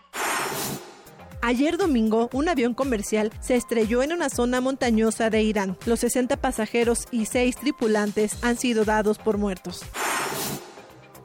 [1.42, 5.76] Ayer domingo, un avión comercial se estrelló en una zona montañosa de Irán.
[5.84, 9.84] Los 60 pasajeros y 6 tripulantes han sido dados por muertos.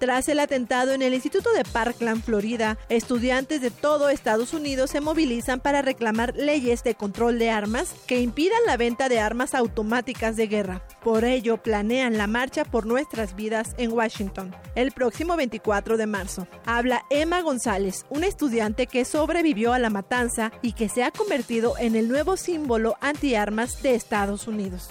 [0.02, 4.99] Tras el atentado en el Instituto de Parkland, Florida, estudiantes de todo Estados Unidos se
[4.99, 10.36] movilizan para reclamar leyes de control de armas que impidan la venta de armas automáticas
[10.36, 10.82] de guerra.
[11.03, 16.48] Por ello, planean la marcha por nuestras vidas en Washington el próximo 24 de marzo.
[16.65, 21.78] Habla Emma González, una estudiante que sobrevivió a la matanza y que se ha convertido
[21.78, 24.90] en el nuevo símbolo antiarmas de Estados Unidos.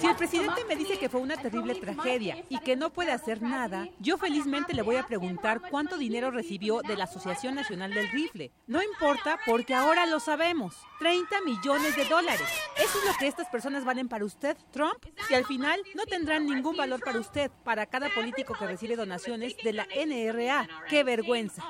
[0.00, 3.42] Si el presidente me dice que fue una terrible tragedia y que no puede hacer
[3.42, 8.10] nada, yo felizmente le voy a preguntar cuánto dinero recibió de la Asociación Nacional del
[8.10, 8.52] Rifle.
[8.66, 10.76] No importa porque ahora lo sabemos.
[10.98, 12.46] 30 millones de dólares.
[12.76, 15.04] ¿Eso es lo que estas personas valen para usted, Trump?
[15.30, 19.56] Y al final no tendrán ningún valor para usted, para cada político que recibe donaciones
[19.62, 20.68] de la NRA.
[20.88, 21.62] ¡Qué vergüenza!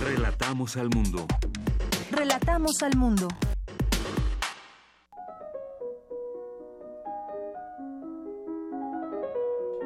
[0.00, 1.26] Relatamos al mundo.
[2.12, 3.28] Relatamos al mundo.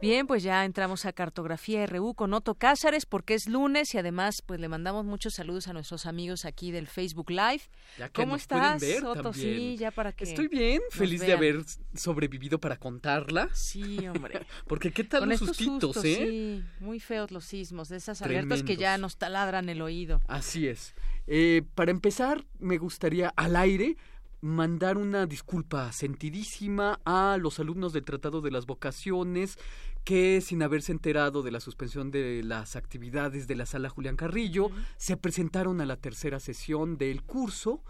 [0.00, 4.40] Bien, pues ya entramos a Cartografía RU con Otto Cázares porque es lunes y además
[4.40, 7.62] pues le mandamos muchos saludos a nuestros amigos aquí del Facebook Live.
[8.14, 9.34] ¿Cómo estás, Otto?
[9.34, 11.62] Sí, ya para que Estoy bien, feliz de haber
[11.94, 13.50] sobrevivido para contarla.
[13.52, 14.46] Sí, hombre.
[14.66, 16.16] porque qué tal los sustitos, ¿eh?
[16.16, 20.22] Sí, muy feos los sismos, de esas alertas que ya nos taladran el oído.
[20.28, 20.94] Así es.
[21.26, 23.96] Eh, para empezar, me gustaría al aire
[24.40, 29.58] mandar una disculpa sentidísima a los alumnos del Tratado de las Vocaciones
[30.04, 34.70] que sin haberse enterado de la suspensión de las actividades de la sala Julián Carrillo,
[34.96, 37.82] se presentaron a la tercera sesión del curso.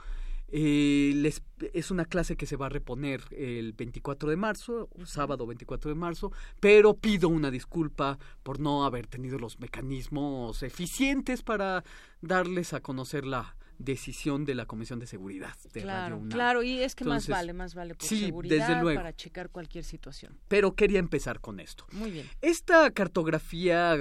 [0.52, 5.46] Eh, les, es una clase que se va a reponer el 24 de marzo, sábado
[5.46, 11.84] 24 de marzo, pero pido una disculpa por no haber tenido los mecanismos eficientes para
[12.20, 16.80] darles a conocer la, decisión de la Comisión de Seguridad de claro, Radio Claro, y
[16.80, 18.98] es que más vale, más vale por sí, seguridad desde luego.
[18.98, 20.38] para checar cualquier situación.
[20.48, 21.86] Pero quería empezar con esto.
[21.92, 22.28] Muy bien.
[22.42, 23.96] Esta cartografía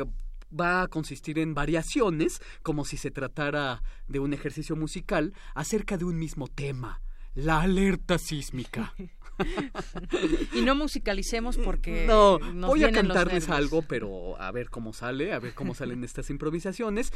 [0.57, 6.05] va a consistir en variaciones, como si se tratara de un ejercicio musical, acerca de
[6.05, 7.01] un mismo tema,
[7.33, 8.93] la alerta sísmica.
[10.53, 15.39] y no musicalicemos porque no voy a cantarles algo pero a ver cómo sale a
[15.39, 17.11] ver cómo salen estas improvisaciones.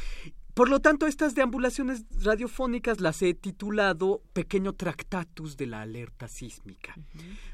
[0.54, 6.96] Por lo tanto, estas deambulaciones radiofónicas las he titulado Pequeño Tractatus de la Alerta Sísmica,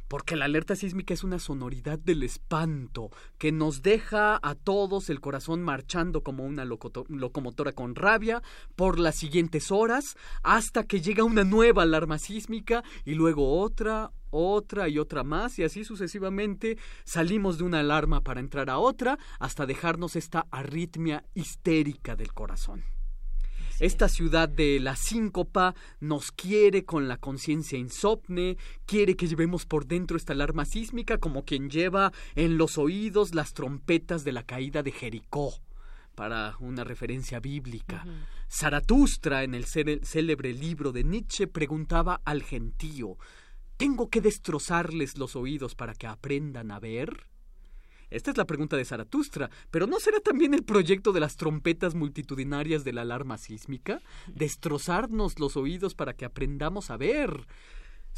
[0.10, 5.22] porque la alerta sísmica es una sonoridad del espanto que nos deja a todos el
[5.22, 8.42] corazón marchando como una locomotora con rabia
[8.76, 14.90] por las siguientes horas hasta que llega una nueva alarma sísmica y luego otra, otra
[14.90, 19.66] y otra más y así sucesivamente salimos de una alarma para entrar a otra hasta
[19.66, 22.84] dejarnos esta arritmia histérica del corazón.
[23.80, 29.86] Esta ciudad de la síncopa nos quiere con la conciencia insomne, quiere que llevemos por
[29.86, 34.84] dentro esta alarma sísmica como quien lleva en los oídos las trompetas de la caída
[34.84, 35.54] de Jericó
[36.14, 38.06] para una referencia bíblica.
[38.52, 43.18] Zaratustra, en el célebre libro de Nietzsche, preguntaba al gentío
[43.80, 47.28] ¿Tengo que destrozarles los oídos para que aprendan a ver?
[48.10, 51.96] Esta es la pregunta de Zaratustra, pero ¿no será también el proyecto de las trompetas
[51.96, 54.02] multitudinarias de la alarma sísmica?
[54.28, 57.48] Destrozarnos los oídos para que aprendamos a ver.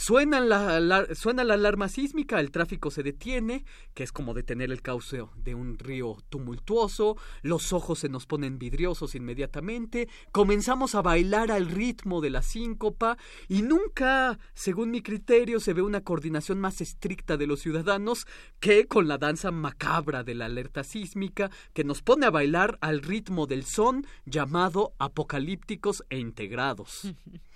[0.09, 3.63] La, suena la alarma sísmica, el tráfico se detiene,
[3.93, 8.57] que es como detener el cauce de un río tumultuoso, los ojos se nos ponen
[8.57, 15.59] vidriosos inmediatamente, comenzamos a bailar al ritmo de la síncopa y nunca, según mi criterio,
[15.59, 18.25] se ve una coordinación más estricta de los ciudadanos
[18.59, 23.01] que con la danza macabra de la alerta sísmica que nos pone a bailar al
[23.01, 27.13] ritmo del son llamado apocalípticos e integrados.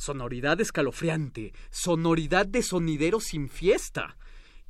[0.00, 4.16] sonoridad escalofriante, sonoridad de sonidero sin fiesta.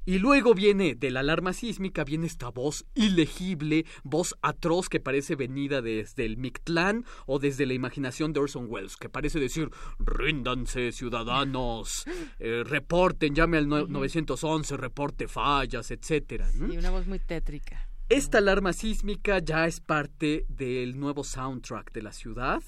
[0.05, 5.36] Y luego viene de la alarma sísmica, viene esta voz ilegible, voz atroz que parece
[5.36, 9.70] venida desde el Mictlán o desde la imaginación de Orson Welles, que parece decir,
[10.01, 12.07] ríndanse ciudadanos,
[12.40, 16.43] eh, reporten, llame al 911, reporte fallas, etc.
[16.73, 17.89] Y una voz muy tétrica.
[18.09, 22.62] Esta alarma sísmica ya es parte del nuevo soundtrack de la ciudad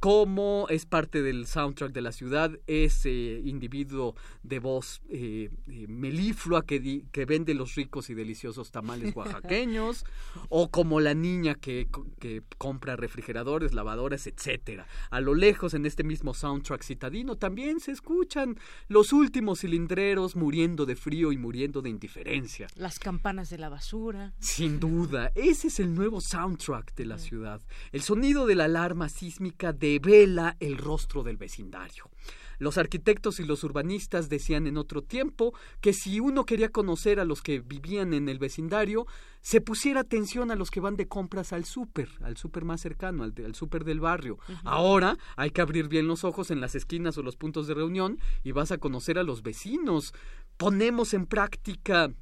[0.00, 6.64] cómo es parte del soundtrack de la ciudad ese individuo de voz eh, eh, meliflua
[6.64, 10.06] que, que vende los ricos y deliciosos tamales oaxaqueños,
[10.48, 14.86] o como la niña que, que, compra refrigeradores, lavadoras, etcétera.
[15.10, 18.58] A lo lejos, en este mismo soundtrack citadino, también se escuchan
[18.88, 22.68] los últimos cilindreros muriendo de frío y muriendo de indiferencia.
[22.76, 24.32] Las campanas de la basura.
[24.38, 27.60] Sin duda, ese es el nuevo soundtrack de la ciudad.
[27.92, 32.10] El sonido de la alarma sísmica de vela el rostro del vecindario.
[32.58, 37.24] Los arquitectos y los urbanistas decían en otro tiempo que si uno quería conocer a
[37.24, 39.06] los que vivían en el vecindario,
[39.40, 43.24] se pusiera atención a los que van de compras al súper, al súper más cercano,
[43.24, 44.38] al, al súper del barrio.
[44.62, 48.18] Ahora hay que abrir bien los ojos en las esquinas o los puntos de reunión
[48.44, 50.12] y vas a conocer a los vecinos.
[50.58, 52.12] Ponemos en práctica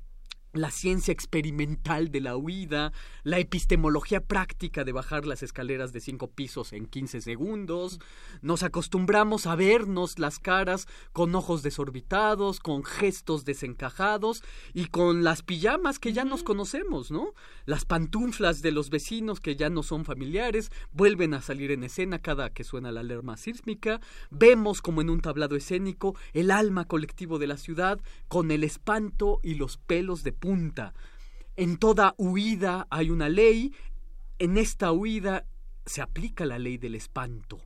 [0.53, 2.93] la ciencia experimental de la huida,
[3.23, 8.01] la epistemología práctica de bajar las escaleras de cinco pisos en 15 segundos,
[8.41, 14.43] nos acostumbramos a vernos las caras con ojos desorbitados, con gestos desencajados
[14.73, 17.35] y con las pijamas que ya nos conocemos, ¿no?
[17.67, 22.19] Las pantuflas de los vecinos que ya no son familiares vuelven a salir en escena
[22.21, 24.01] cada que suena la alarma sísmica,
[24.31, 29.41] vemos como en un tablado escénico el alma colectivo de la ciudad con el espanto
[29.43, 30.95] y los pelos de punta.
[31.57, 33.75] En toda huida hay una ley,
[34.39, 35.45] en esta huida
[35.87, 37.59] se aplica la ley del espanto.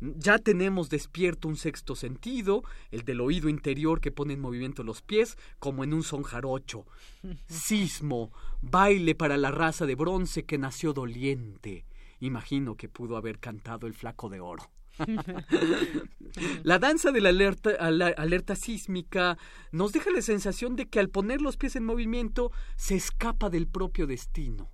[0.00, 5.02] Ya tenemos despierto un sexto sentido, el del oído interior que pone en movimiento los
[5.02, 6.86] pies, como en un son jarocho.
[7.48, 8.32] Sismo,
[8.62, 11.84] baile para la raza de bronce que nació doliente.
[12.18, 14.70] Imagino que pudo haber cantado el flaco de oro.
[16.62, 19.38] la danza de la alerta, sísmica
[19.72, 23.66] nos deja la sensación de que al poner los pies en movimiento se escapa del
[23.66, 24.70] propio destino,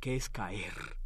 [0.00, 0.98] que es caer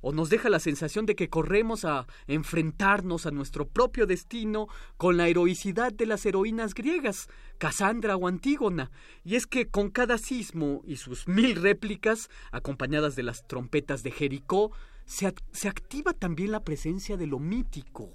[0.00, 5.16] o nos deja la sensación de que corremos a enfrentarnos a nuestro propio destino con
[5.16, 8.92] la heroicidad de las heroínas griegas, Casandra o Antígona.
[9.24, 14.12] Y es que con cada sismo y sus mil réplicas, acompañadas de las trompetas de
[14.12, 14.70] Jericó,
[15.06, 18.14] se activa también la presencia de lo mítico.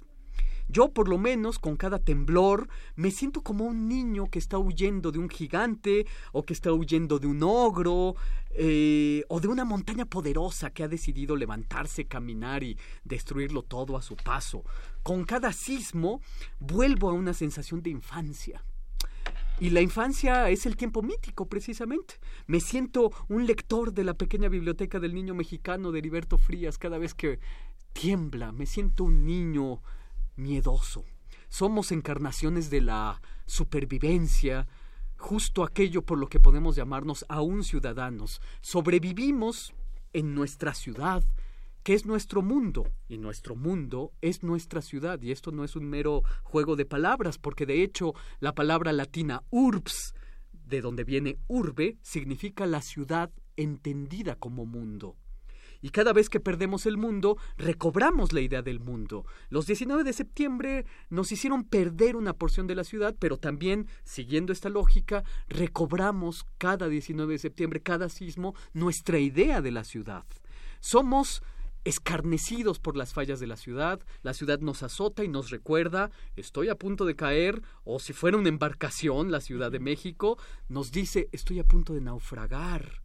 [0.72, 5.12] Yo, por lo menos, con cada temblor, me siento como un niño que está huyendo
[5.12, 8.16] de un gigante, o que está huyendo de un ogro,
[8.52, 14.02] eh, o de una montaña poderosa que ha decidido levantarse, caminar y destruirlo todo a
[14.02, 14.64] su paso.
[15.02, 16.22] Con cada sismo,
[16.58, 18.64] vuelvo a una sensación de infancia.
[19.60, 22.14] Y la infancia es el tiempo mítico, precisamente.
[22.46, 26.96] Me siento un lector de la pequeña biblioteca del niño mexicano de Heriberto Frías cada
[26.96, 27.40] vez que
[27.92, 28.52] tiembla.
[28.52, 29.82] Me siento un niño
[30.36, 31.04] miedoso.
[31.48, 34.66] Somos encarnaciones de la supervivencia,
[35.16, 38.40] justo aquello por lo que podemos llamarnos aún ciudadanos.
[38.60, 39.74] Sobrevivimos
[40.12, 41.22] en nuestra ciudad,
[41.82, 45.84] que es nuestro mundo, y nuestro mundo es nuestra ciudad, y esto no es un
[45.84, 50.14] mero juego de palabras, porque de hecho la palabra latina urbs,
[50.52, 55.16] de donde viene urbe, significa la ciudad entendida como mundo
[55.82, 59.26] y cada vez que perdemos el mundo, recobramos la idea del mundo.
[59.50, 64.52] Los 19 de septiembre nos hicieron perder una porción de la ciudad, pero también, siguiendo
[64.52, 70.24] esta lógica, recobramos cada 19 de septiembre, cada sismo, nuestra idea de la ciudad.
[70.80, 71.42] Somos
[71.84, 76.68] escarnecidos por las fallas de la ciudad, la ciudad nos azota y nos recuerda, estoy
[76.68, 80.38] a punto de caer, o si fuera una embarcación, la Ciudad de México,
[80.68, 83.01] nos dice, estoy a punto de naufragar.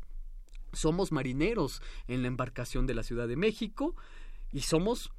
[0.77, 3.95] Somos marineros en la embarcación de la Ciudad de México
[4.51, 5.11] y somos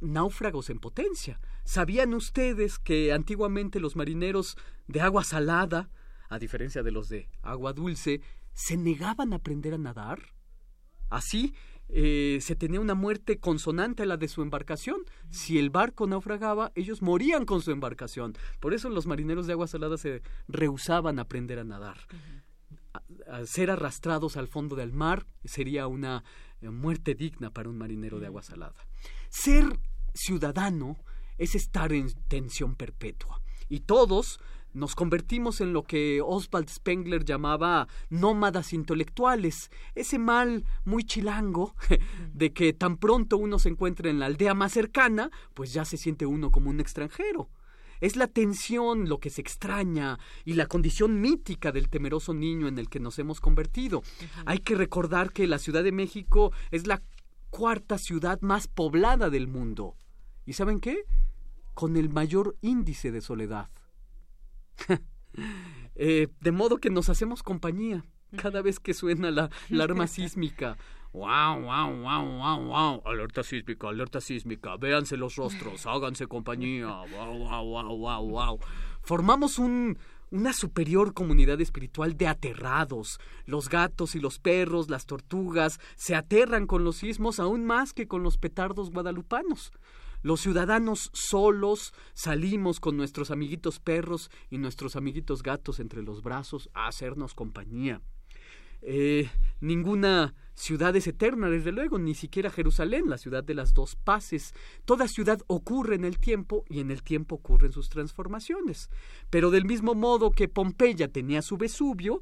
[0.00, 1.40] náufragos en potencia.
[1.64, 4.56] ¿Sabían ustedes que antiguamente los marineros
[4.88, 5.90] de agua salada,
[6.28, 8.20] a diferencia de los de agua dulce,
[8.52, 10.34] se negaban a aprender a nadar?
[11.08, 11.54] Así,
[11.88, 15.02] eh, se tenía una muerte consonante a la de su embarcación.
[15.30, 18.34] Si el barco naufragaba, ellos morían con su embarcación.
[18.60, 21.98] Por eso los marineros de agua salada se rehusaban a aprender a nadar
[23.46, 26.24] ser arrastrados al fondo del mar sería una
[26.60, 28.86] eh, muerte digna para un marinero de agua salada.
[29.28, 29.78] Ser
[30.14, 30.96] ciudadano
[31.38, 33.40] es estar en tensión perpetua.
[33.68, 34.40] Y todos
[34.72, 41.74] nos convertimos en lo que Oswald Spengler llamaba nómadas intelectuales, ese mal muy chilango
[42.32, 45.96] de que tan pronto uno se encuentra en la aldea más cercana, pues ya se
[45.96, 47.48] siente uno como un extranjero.
[48.00, 52.78] Es la tensión lo que se extraña y la condición mítica del temeroso niño en
[52.78, 54.02] el que nos hemos convertido.
[54.46, 57.02] Hay que recordar que la Ciudad de México es la
[57.50, 59.96] cuarta ciudad más poblada del mundo.
[60.46, 61.04] ¿Y saben qué?
[61.74, 63.70] Con el mayor índice de soledad.
[66.02, 68.04] Eh, de modo que nos hacemos compañía
[68.36, 70.76] cada vez que suena la alarma sísmica
[71.12, 73.02] Wow, wow, wow, wow, wow.
[73.04, 74.76] Alerta sísmica, alerta sísmica.
[74.76, 76.86] Véanse los rostros, háganse compañía.
[76.86, 78.60] Wow, wow, wow, wow, wow.
[79.02, 79.98] Formamos un,
[80.30, 83.18] una superior comunidad espiritual de aterrados.
[83.44, 88.06] Los gatos y los perros, las tortugas, se aterran con los sismos aún más que
[88.06, 89.72] con los petardos guadalupanos.
[90.22, 96.70] Los ciudadanos solos salimos con nuestros amiguitos perros y nuestros amiguitos gatos entre los brazos
[96.72, 98.00] a hacernos compañía.
[98.82, 99.28] Eh,
[99.60, 104.54] ninguna ciudad es eterna, desde luego, ni siquiera Jerusalén, la ciudad de las dos paces.
[104.84, 108.90] Toda ciudad ocurre en el tiempo y en el tiempo ocurren sus transformaciones.
[109.30, 112.20] Pero del mismo modo que Pompeya tenía su Vesubio,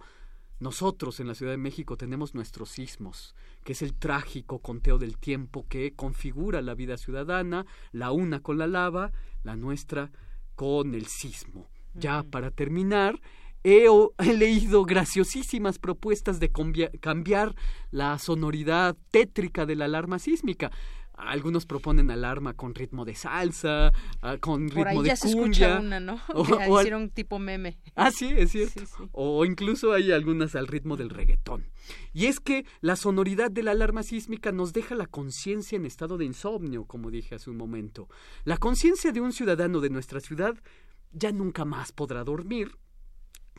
[0.61, 5.17] nosotros en la Ciudad de México tenemos nuestros sismos, que es el trágico conteo del
[5.17, 9.13] tiempo que configura la vida ciudadana, la una con la lava,
[9.45, 10.11] la nuestra
[10.57, 11.71] con el sismo.
[11.95, 13.21] Ya para terminar,
[14.19, 16.51] he, leído graciosísimas propuestas de
[17.01, 17.55] cambiar
[17.91, 20.71] la sonoridad tétrica de la alarma sísmica.
[21.19, 25.81] Algunos proponen alarma con ritmo de salsa, ah, con ritmo Por ahí ya se escucha
[25.81, 26.21] una, ¿no?
[26.35, 27.77] O, hicieron tipo meme.
[27.97, 28.83] Ah, sí, es cierto.
[29.11, 31.67] O incluso hay algunas al ritmo del reggaetón.
[32.13, 36.19] Y es que la sonoridad de la alarma sísmica nos deja la conciencia en estado
[36.19, 38.09] de insomnio, como dije hace un momento.
[38.45, 40.55] La conciencia de un ciudadano de nuestra ciudad
[41.11, 42.79] ya nunca más podrá dormir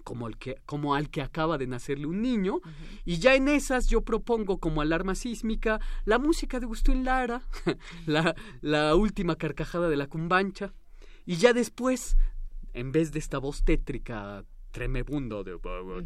[0.09, 2.61] como, el que, como al que acaba de nacerle un niño.
[3.05, 7.43] Y ya en esas yo propongo como alarma sísmica la música de Agustín Lara,
[8.07, 10.73] la, la última carcajada de la cumbancha.
[11.27, 12.17] Y ya después,
[12.73, 15.59] en vez de esta voz tétrica tremebundo de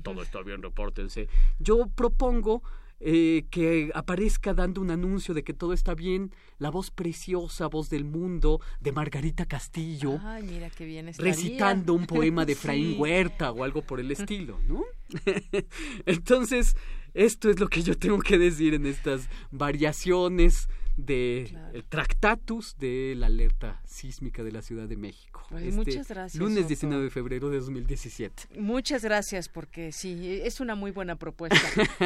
[0.03, 2.61] todo está bien, repórtense, yo propongo
[3.05, 7.89] eh, que aparezca dando un anuncio de que todo está bien, la voz preciosa, voz
[7.89, 13.51] del mundo, de Margarita Castillo, Ay, mira qué bien recitando un poema de Fraín Huerta
[13.51, 14.85] o algo por el estilo, ¿no?
[16.05, 16.77] Entonces,
[17.13, 23.15] esto es lo que yo tengo que decir en estas variaciones de el Tractatus de
[23.17, 25.45] la alerta sísmica de la Ciudad de México.
[25.49, 26.35] Pues muchas gracias.
[26.35, 28.59] Lunes 19 de febrero de 2017.
[28.59, 31.59] Muchas gracias porque sí, es una muy buena propuesta.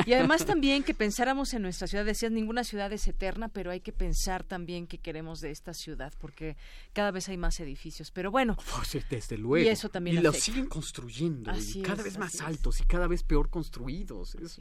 [0.05, 3.79] y además también que pensáramos en nuestra ciudad, decías, ninguna ciudad es eterna, pero hay
[3.81, 6.57] que pensar también que queremos de esta ciudad porque
[6.93, 8.11] cada vez hay más edificios.
[8.11, 9.65] Pero bueno, pues, desde luego.
[9.65, 13.23] Y eso también Y los siguen construyendo, y cada vez más altos y cada vez
[13.23, 14.35] peor construidos.
[14.35, 14.59] Es,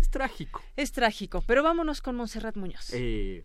[0.00, 0.62] es trágico.
[0.76, 2.90] Es trágico, pero vámonos con Monserrat Muñoz.
[2.92, 3.44] Eh,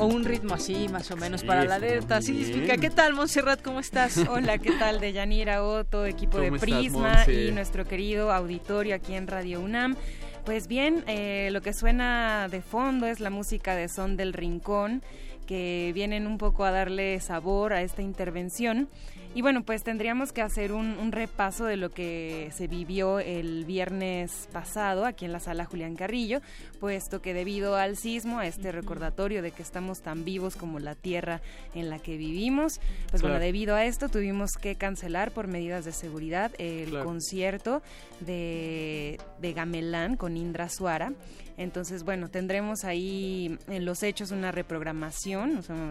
[0.00, 2.76] O un ritmo así, más o menos, para la alerta sísmica.
[2.76, 3.62] ¿Qué tal, Montserrat?
[3.62, 4.16] ¿Cómo estás?
[4.30, 5.00] Hola, ¿qué tal?
[5.00, 9.96] De Yanira Otto, equipo de Prisma y nuestro querido auditorio aquí en Radio UNAM.
[10.44, 15.02] Pues bien, eh, lo que suena de fondo es la música de Son del Rincón,
[15.46, 18.88] que vienen un poco a darle sabor a esta intervención.
[19.34, 24.48] Y bueno, pues tendríamos que hacer un, repaso de lo que se vivió el viernes
[24.52, 26.40] pasado aquí en la sala Julián Carrillo,
[26.80, 30.94] puesto que debido al sismo, a este recordatorio de que estamos tan vivos como la
[30.94, 31.40] tierra
[31.74, 32.80] en la que vivimos,
[33.10, 37.82] pues bueno, debido a esto tuvimos que cancelar por medidas de seguridad el concierto
[38.20, 41.12] de, de Gamelán con Indra Suara.
[41.58, 45.90] Entonces, bueno, tendremos ahí en los hechos una reprogramación, o sea,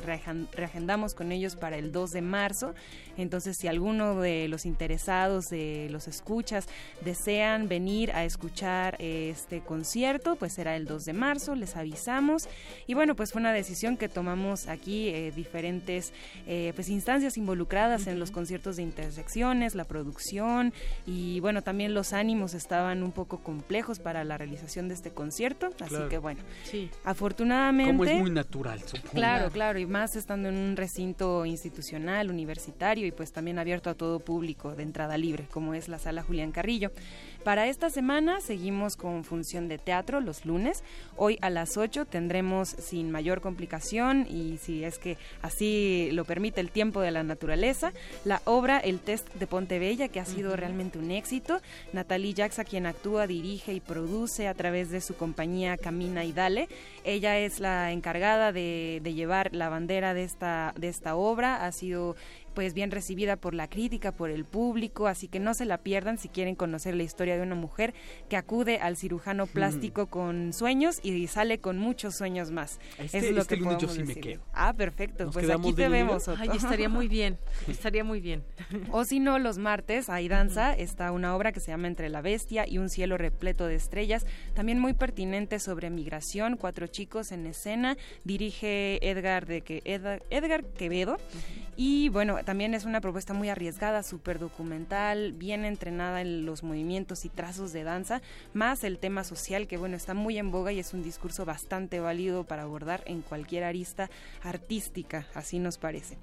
[0.53, 2.73] reagendamos con ellos para el 2 de marzo.
[3.17, 6.67] Entonces, si alguno de los interesados, de los escuchas,
[7.01, 12.47] desean venir a escuchar este concierto, pues será el 2 de marzo, les avisamos.
[12.85, 16.13] Y bueno, pues fue una decisión que tomamos aquí, eh, diferentes
[16.47, 20.73] eh, pues instancias involucradas en los conciertos de intersecciones, la producción
[21.05, 25.69] y bueno, también los ánimos estaban un poco complejos para la realización de este concierto
[25.79, 26.89] así que bueno, sí.
[27.03, 27.91] afortunadamente...
[27.91, 29.13] Como es muy natural, supongo.
[29.13, 33.95] Claro, claro, y más estando en un recinto institucional, universitario y pues también abierto a
[33.95, 36.91] todo público de entrada libre, como es la sala Julián Carrillo.
[37.43, 40.83] Para esta semana seguimos con función de teatro los lunes.
[41.15, 46.59] Hoy a las 8 tendremos sin mayor complicación y si es que así lo permite
[46.59, 47.93] el tiempo de la naturaleza,
[48.25, 51.61] la obra El Test de Pontebella que ha sido realmente un éxito.
[51.93, 56.67] Natalie Jaxa quien actúa, dirige y produce a través de su compañía Camina y Dale.
[57.05, 61.65] Ella es la encargada de, de llevar la bandera de esta, de esta obra.
[61.65, 62.15] Ha sido
[62.57, 66.17] pues bien recibida por la crítica, por el público, así que no se la pierdan
[66.17, 67.93] si quieren conocer la historia de una mujer
[68.29, 69.49] que acude al cirujano hmm.
[69.49, 72.79] plástico con sueños y sale con muchos sueños más.
[72.97, 74.41] Este, es lo este que lunes yo sí me quedo.
[74.53, 76.27] Ah, perfecto, pues aquí te vemos.
[76.29, 78.43] Ay, estaría muy bien, estaría muy bien.
[78.89, 82.21] o si no, los martes hay danza, está una obra que se llama Entre la
[82.23, 84.25] bestia y un cielo repleto de estrellas,
[84.55, 91.17] también muy pertinente sobre migración, cuatro chicos en escena, dirige Edgar de que Edgar, Quevedo
[91.75, 97.25] y bueno, también es una propuesta muy arriesgada, súper documental, bien entrenada en los movimientos
[97.25, 98.21] y trazos de danza,
[98.53, 101.99] más el tema social que bueno, está muy en boga y es un discurso bastante
[101.99, 104.09] válido para abordar en cualquier arista
[104.43, 106.17] artística, así nos parece.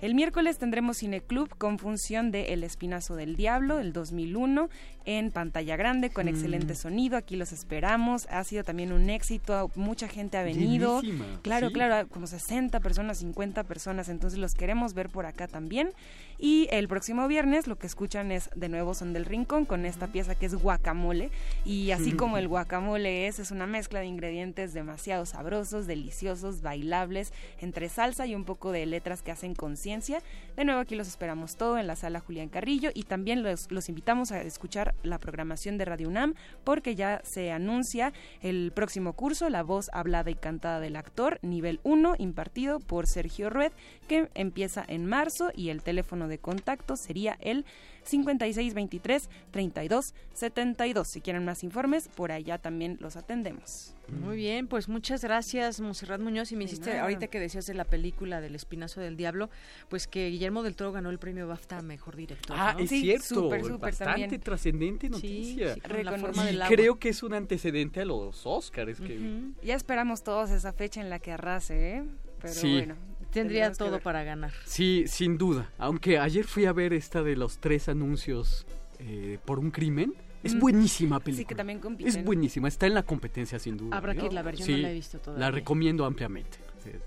[0.00, 4.70] El miércoles tendremos Cineclub con función de El Espinazo del Diablo, el 2001,
[5.06, 6.76] en pantalla grande con excelente mm.
[6.76, 7.16] sonido.
[7.16, 8.26] Aquí los esperamos.
[8.28, 9.70] Ha sido también un éxito.
[9.76, 11.00] Mucha gente ha venido.
[11.42, 14.08] claro, claro, como 60 personas, 50 personas.
[14.08, 15.92] Entonces los queremos ver por acá también.
[16.38, 20.08] Y el próximo viernes lo que escuchan es de nuevo Son del Rincón con esta
[20.08, 21.30] pieza que es guacamole.
[21.64, 27.32] Y así como el guacamole es, es una mezcla de ingredientes demasiado sabrosos, deliciosos, bailables,
[27.60, 30.20] entre salsa y un poco de letras que hacen conciencia.
[30.56, 33.88] De nuevo aquí los esperamos todo en la sala Julián Carrillo y también los, los
[33.88, 38.12] invitamos a escuchar la programación de Radio UNAM porque ya se anuncia
[38.42, 43.50] el próximo curso, La voz hablada y cantada del actor, nivel 1, impartido por Sergio
[43.50, 43.72] Rued,
[44.08, 47.64] que empieza en marzo y el teléfono de contacto sería el
[48.06, 51.08] 5623 3272.
[51.08, 53.94] Si quieren más informes, por allá también los atendemos.
[54.08, 56.52] Muy bien, pues muchas gracias, Monserrat Muñoz.
[56.52, 59.50] Y me hiciste, ahorita que decías de la película del Espinazo del Diablo,
[59.88, 62.56] pues que Guillermo del Toro ganó el premio BAFTA a Mejor Director.
[62.58, 65.76] Ah, es cierto, bastante trascendente noticia.
[65.76, 69.00] y creo que es un antecedente a los Oscars.
[69.00, 69.40] que...
[69.62, 72.04] Ya esperamos todos esa fecha en la que arrase, ¿eh?
[72.40, 72.96] Pero bueno,
[73.42, 74.52] Tendría todo para ganar.
[74.64, 75.70] Sí, sin duda.
[75.78, 78.66] Aunque ayer fui a ver esta de los tres anuncios
[78.98, 80.14] eh, por un crimen.
[80.42, 81.42] Es buenísima película.
[81.42, 82.08] Sí, que también compiten.
[82.08, 83.96] Es buenísima, está en la competencia sin duda.
[83.96, 85.46] Habrá que ir a ver, yo no la he visto todavía.
[85.46, 86.58] La recomiendo ampliamente.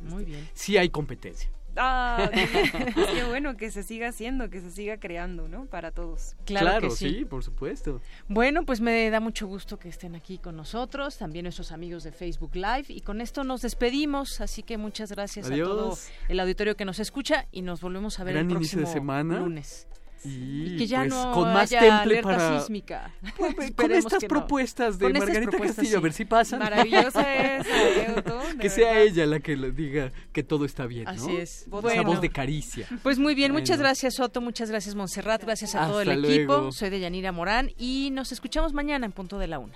[0.01, 0.47] Muy bien.
[0.53, 1.49] Sí hay competencia.
[1.80, 2.30] Ah,
[3.14, 5.65] qué, bueno que se siga haciendo, que se siga creando, ¿no?
[5.65, 6.35] Para todos.
[6.45, 7.26] Claro, sí.
[7.26, 8.01] por supuesto.
[8.27, 12.11] Bueno, pues me da mucho gusto que estén aquí con nosotros, también nuestros amigos de
[12.11, 15.97] Facebook Live, y con esto nos despedimos, así que muchas gracias a todo
[16.27, 19.39] el auditorio que nos escucha y nos volvemos a ver el próximo inicio de semana.
[19.39, 19.88] lunes.
[20.24, 23.12] Y, que ya pues, no con más temple para sísmica.
[23.38, 26.60] Pues, con estas propuestas de Margarita Castillo, a ver si pasan.
[26.60, 27.68] Maravillosa es
[28.60, 31.12] Que sea ella la que le diga que todo está bien, ¿no?
[31.12, 31.68] Así es.
[31.68, 32.88] Esa voz de caricia.
[33.04, 36.72] Pues muy bien, muchas gracias Soto, muchas gracias Montserrat, gracias a todo el equipo.
[36.72, 39.76] Soy de Yanira Morán y nos escuchamos mañana en punto de la una.